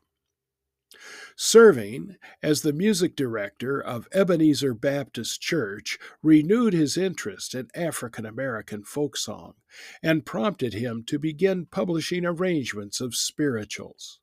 Serving 1.37 2.17
as 2.43 2.63
the 2.63 2.73
music 2.73 3.17
director 3.17 3.81
of 3.81 4.09
Ebenezer 4.13 4.75
Baptist 4.75 5.41
Church 5.41 5.99
renewed 6.23 6.73
his 6.73 6.97
interest 6.97 7.55
in 7.55 7.69
African 7.75 8.25
American 8.25 8.85
folk 8.85 9.17
song 9.17 9.55
and 10.03 10.27
prompted 10.27 10.75
him 10.75 11.05
to 11.05 11.19
begin 11.19 11.67
publishing 11.67 12.25
arrangements 12.25 13.01
of 13.01 13.15
spirituals. 13.15 14.21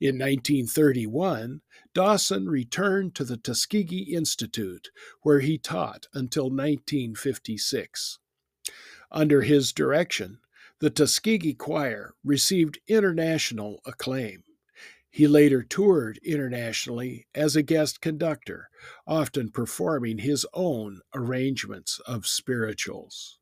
In 0.00 0.18
1931, 0.18 1.60
Dawson 1.94 2.48
returned 2.48 3.14
to 3.14 3.24
the 3.24 3.36
Tuskegee 3.36 4.12
Institute, 4.14 4.90
where 5.22 5.40
he 5.40 5.58
taught 5.58 6.08
until 6.12 6.50
1956. 6.50 8.18
Under 9.12 9.42
his 9.42 9.72
direction, 9.72 10.38
the 10.80 10.90
Tuskegee 10.90 11.54
Choir 11.54 12.14
received 12.24 12.80
international 12.88 13.80
acclaim. 13.86 14.42
He 15.10 15.26
later 15.26 15.62
toured 15.62 16.18
internationally 16.22 17.26
as 17.34 17.56
a 17.56 17.62
guest 17.62 18.00
conductor, 18.00 18.70
often 19.06 19.50
performing 19.50 20.18
his 20.18 20.46
own 20.54 21.00
arrangements 21.14 22.00
of 22.06 22.26
spirituals. 22.26 23.38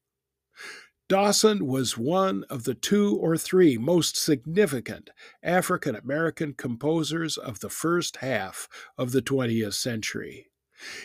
Dawson 1.08 1.66
was 1.66 1.96
one 1.96 2.44
of 2.50 2.64
the 2.64 2.74
two 2.74 3.16
or 3.16 3.36
three 3.38 3.78
most 3.78 4.16
significant 4.16 5.08
African 5.42 5.94
American 5.94 6.52
composers 6.52 7.38
of 7.38 7.60
the 7.60 7.70
first 7.70 8.16
half 8.16 8.68
of 8.98 9.12
the 9.12 9.22
20th 9.22 9.74
century. 9.74 10.50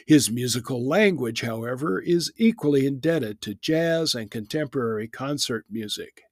His 0.06 0.30
musical 0.30 0.86
language, 0.86 1.42
however, 1.42 2.00
is 2.00 2.34
equally 2.38 2.86
indebted 2.86 3.42
to 3.42 3.56
jazz 3.56 4.14
and 4.14 4.30
contemporary 4.30 5.08
concert 5.08 5.66
music. 5.70 6.24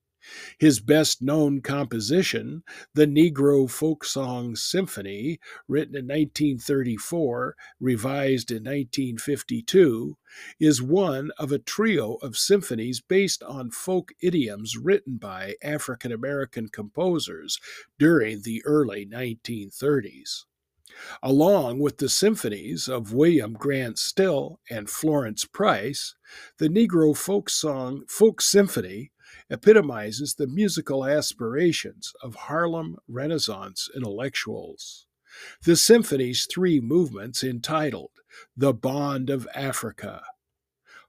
His 0.59 0.79
best 0.79 1.21
known 1.21 1.61
composition, 1.61 2.63
the 2.93 3.07
Negro 3.07 3.69
Folk 3.69 4.03
Song 4.03 4.55
Symphony, 4.55 5.39
written 5.67 5.95
in 5.95 6.05
1934, 6.05 7.55
revised 7.79 8.51
in 8.51 8.63
1952, 8.63 10.17
is 10.59 10.81
one 10.81 11.31
of 11.37 11.51
a 11.51 11.59
trio 11.59 12.15
of 12.15 12.37
symphonies 12.37 13.01
based 13.01 13.43
on 13.43 13.71
folk 13.71 14.13
idioms 14.21 14.77
written 14.77 15.17
by 15.17 15.55
African 15.63 16.11
American 16.11 16.69
composers 16.69 17.59
during 17.97 18.41
the 18.41 18.63
early 18.65 19.05
1930s. 19.05 20.45
Along 21.23 21.79
with 21.79 21.97
the 21.97 22.09
symphonies 22.09 22.87
of 22.89 23.13
William 23.13 23.53
Grant 23.53 23.97
Still 23.97 24.59
and 24.69 24.89
Florence 24.89 25.45
Price, 25.45 26.15
the 26.57 26.67
Negro 26.67 27.15
Folk 27.15 27.49
Song 27.49 28.03
Folk 28.07 28.41
Symphony 28.41 29.11
epitomizes 29.51 30.33
the 30.33 30.47
musical 30.47 31.05
aspirations 31.05 32.13
of 32.23 32.33
Harlem 32.35 32.97
Renaissance 33.07 33.89
intellectuals. 33.93 35.07
The 35.63 35.75
symphony's 35.75 36.47
three 36.49 36.79
movements, 36.79 37.43
entitled 37.43 38.11
The 38.55 38.73
Bond 38.73 39.29
of 39.29 39.47
Africa, 39.53 40.23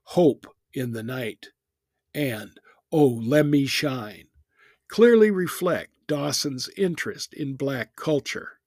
Hope 0.03 0.45
in 0.73 0.91
the 0.91 1.03
Night, 1.03 1.47
and 2.13 2.59
Oh, 2.91 3.07
Let 3.07 3.45
Me 3.45 3.65
Shine, 3.65 4.27
clearly 4.89 5.31
reflect 5.31 5.91
Dawson's 6.07 6.69
interest 6.77 7.33
in 7.33 7.55
black 7.55 7.95
culture. 7.95 8.59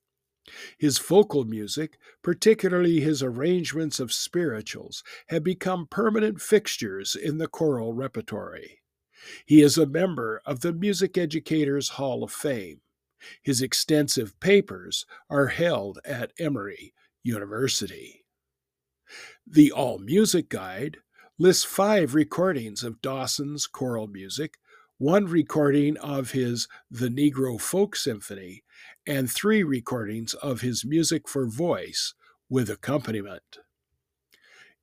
His 0.79 0.99
vocal 0.99 1.45
music, 1.45 1.99
particularly 2.22 3.01
his 3.01 3.22
arrangements 3.22 4.01
of 4.01 4.12
spirituals, 4.12 5.03
have 5.29 5.45
become 5.45 5.87
permanent 5.87 6.41
fixtures 6.41 7.14
in 7.14 7.39
the 7.39 7.49
choral 7.49 7.93
repertory. 7.93 8.81
He 9.45 9.62
is 9.62 9.79
a 9.79 9.87
member 9.87 10.41
of 10.45 10.61
the 10.61 10.72
Music 10.72 11.16
Educators 11.18 11.91
Hall 11.91 12.22
of 12.22 12.33
Fame. 12.33 12.81
His 13.43 13.62
extensive 13.62 14.39
papers 14.41 15.07
are 15.31 15.49
held 15.49 15.99
at 16.05 16.33
Emory 16.39 16.93
University. 17.22 18.24
The 19.47 19.72
All 19.72 19.99
Music 19.99 20.49
Guide 20.49 20.99
lists 21.39 21.64
five 21.64 22.14
recordings 22.14 22.83
of 22.83 23.03
Dawson's 23.03 23.66
choral 23.66 24.07
music, 24.07 24.59
one 24.99 25.27
recording 25.27 25.97
of 25.99 26.31
his 26.31 26.68
The 26.91 27.09
Negro 27.09 27.61
Folk 27.61 27.97
Symphony, 27.97 28.64
and 29.07 29.31
three 29.31 29.62
recordings 29.62 30.35
of 30.35 30.62
his 30.62 30.85
music 30.85 31.29
for 31.29 31.47
voice 31.47 32.14
with 32.49 32.70
accompaniment. 32.70 33.59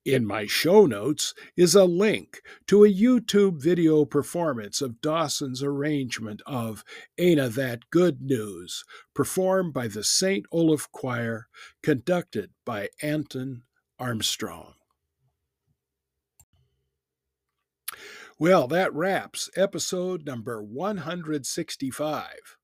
In 0.04 0.26
my 0.26 0.44
show 0.44 0.84
notes 0.84 1.32
is 1.56 1.74
a 1.74 1.86
link 1.86 2.42
to 2.66 2.84
a 2.84 2.92
YouTube 2.92 3.62
video 3.62 4.04
performance 4.04 4.82
of 4.82 5.00
Dawson's 5.00 5.62
arrangement 5.62 6.42
of 6.44 6.84
Ain't 7.16 7.54
That 7.54 7.88
Good 7.90 8.20
News, 8.20 8.84
performed 9.14 9.72
by 9.72 9.88
the 9.88 10.04
St. 10.04 10.44
Olaf 10.52 10.92
Choir, 10.92 11.48
conducted 11.82 12.50
by 12.66 12.90
Anton 13.00 13.62
Armstrong. 13.98 14.74
Well, 18.38 18.66
that 18.68 18.92
wraps 18.92 19.48
episode 19.56 20.26
number 20.26 20.62
165. 20.62 22.58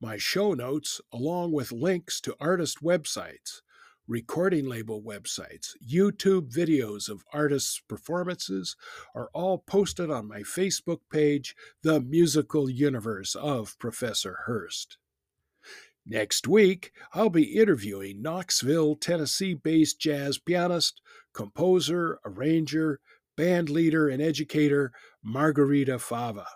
My 0.00 0.18
show 0.18 0.52
notes, 0.54 1.00
along 1.12 1.50
with 1.50 1.72
links 1.72 2.20
to 2.20 2.36
artist 2.38 2.80
websites, 2.80 3.62
recording 4.08 4.66
label 4.66 5.02
websites, 5.02 5.70
YouTube 5.84 6.52
videos 6.52 7.08
of 7.08 7.24
artists' 7.32 7.80
performances 7.88 8.76
are 9.14 9.30
all 9.34 9.58
posted 9.58 10.10
on 10.10 10.28
my 10.28 10.40
Facebook 10.40 11.00
page, 11.10 11.56
The 11.82 12.00
Musical 12.00 12.70
Universe 12.70 13.34
of 13.34 13.76
Professor 13.78 14.38
Hurst. 14.46 14.98
Next 16.06 16.46
week, 16.46 16.92
I'll 17.14 17.30
be 17.30 17.58
interviewing 17.58 18.22
Knoxville, 18.22 18.94
Tennessee 18.94 19.54
based 19.54 19.98
jazz 20.00 20.38
pianist, 20.38 21.00
composer, 21.34 22.20
arranger, 22.24 23.00
band 23.36 23.68
leader, 23.68 24.08
and 24.08 24.22
educator 24.22 24.92
Margarita 25.22 25.98
Fava. 25.98 26.46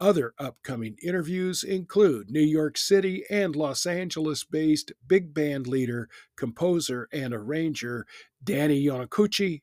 Other 0.00 0.32
upcoming 0.38 0.96
interviews 1.02 1.64
include 1.64 2.30
New 2.30 2.40
York 2.40 2.78
City 2.78 3.24
and 3.28 3.56
Los 3.56 3.84
Angeles 3.84 4.44
based 4.44 4.92
big 5.04 5.34
band 5.34 5.66
leader, 5.66 6.08
composer, 6.36 7.08
and 7.12 7.34
arranger 7.34 8.06
Danny 8.42 8.84
Jonokuchi, 8.84 9.62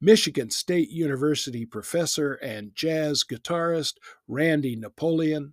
Michigan 0.00 0.48
State 0.48 0.88
University 0.88 1.66
professor 1.66 2.34
and 2.34 2.74
jazz 2.74 3.22
guitarist 3.22 3.94
Randy 4.26 4.76
Napoleon, 4.76 5.52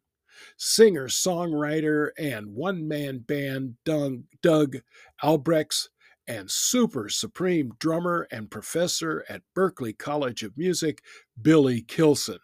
singer 0.55 1.09
songwriter 1.09 2.11
and 2.17 2.55
one 2.55 2.87
man 2.87 3.19
band 3.19 3.75
Doug, 3.83 4.23
Doug 4.41 4.77
Albrechts, 5.21 5.89
and 6.27 6.49
super 6.49 7.09
supreme 7.09 7.73
drummer 7.77 8.25
and 8.31 8.49
professor 8.49 9.25
at 9.27 9.41
Berklee 9.53 9.97
College 9.97 10.43
of 10.43 10.57
Music 10.57 11.01
Billy 11.41 11.81
Kilson 11.81 12.39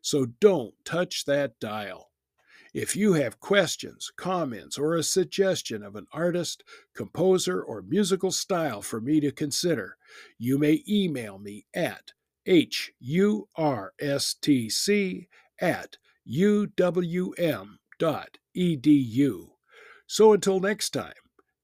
so 0.00 0.26
don't 0.40 0.74
touch 0.84 1.24
that 1.24 1.58
dial. 1.60 2.10
If 2.72 2.94
you 2.94 3.14
have 3.14 3.40
questions, 3.40 4.12
comments, 4.16 4.78
or 4.78 4.94
a 4.94 5.02
suggestion 5.02 5.82
of 5.82 5.96
an 5.96 6.06
artist, 6.12 6.62
composer, 6.94 7.60
or 7.60 7.82
musical 7.82 8.30
style 8.30 8.80
for 8.80 9.00
me 9.00 9.18
to 9.20 9.32
consider, 9.32 9.96
you 10.38 10.56
may 10.56 10.84
email 10.88 11.38
me 11.38 11.66
at 11.74 12.12
hurstc 12.46 13.48
at 15.60 15.96
uwm.edu. 16.28 17.38
So 20.06 20.32
until 20.32 20.60
next 20.60 20.90
time, 20.90 21.12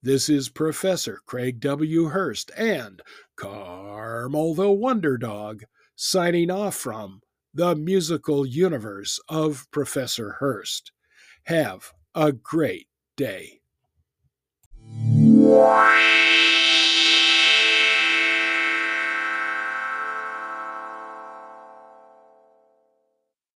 this 0.02 0.28
is 0.28 0.48
Professor 0.48 1.20
Craig 1.26 1.60
W. 1.60 2.04
Hurst 2.06 2.50
and 2.56 3.02
Carmel 3.36 4.54
the 4.54 4.70
Wonder 4.70 5.18
Dog 5.18 5.64
signing 5.96 6.50
off 6.50 6.74
from 6.74 7.22
the 7.56 7.74
musical 7.74 8.44
universe 8.44 9.18
of 9.30 9.66
Professor 9.70 10.32
Hurst. 10.40 10.92
Have 11.44 11.94
a 12.14 12.30
great 12.30 12.88
day. 13.16 13.62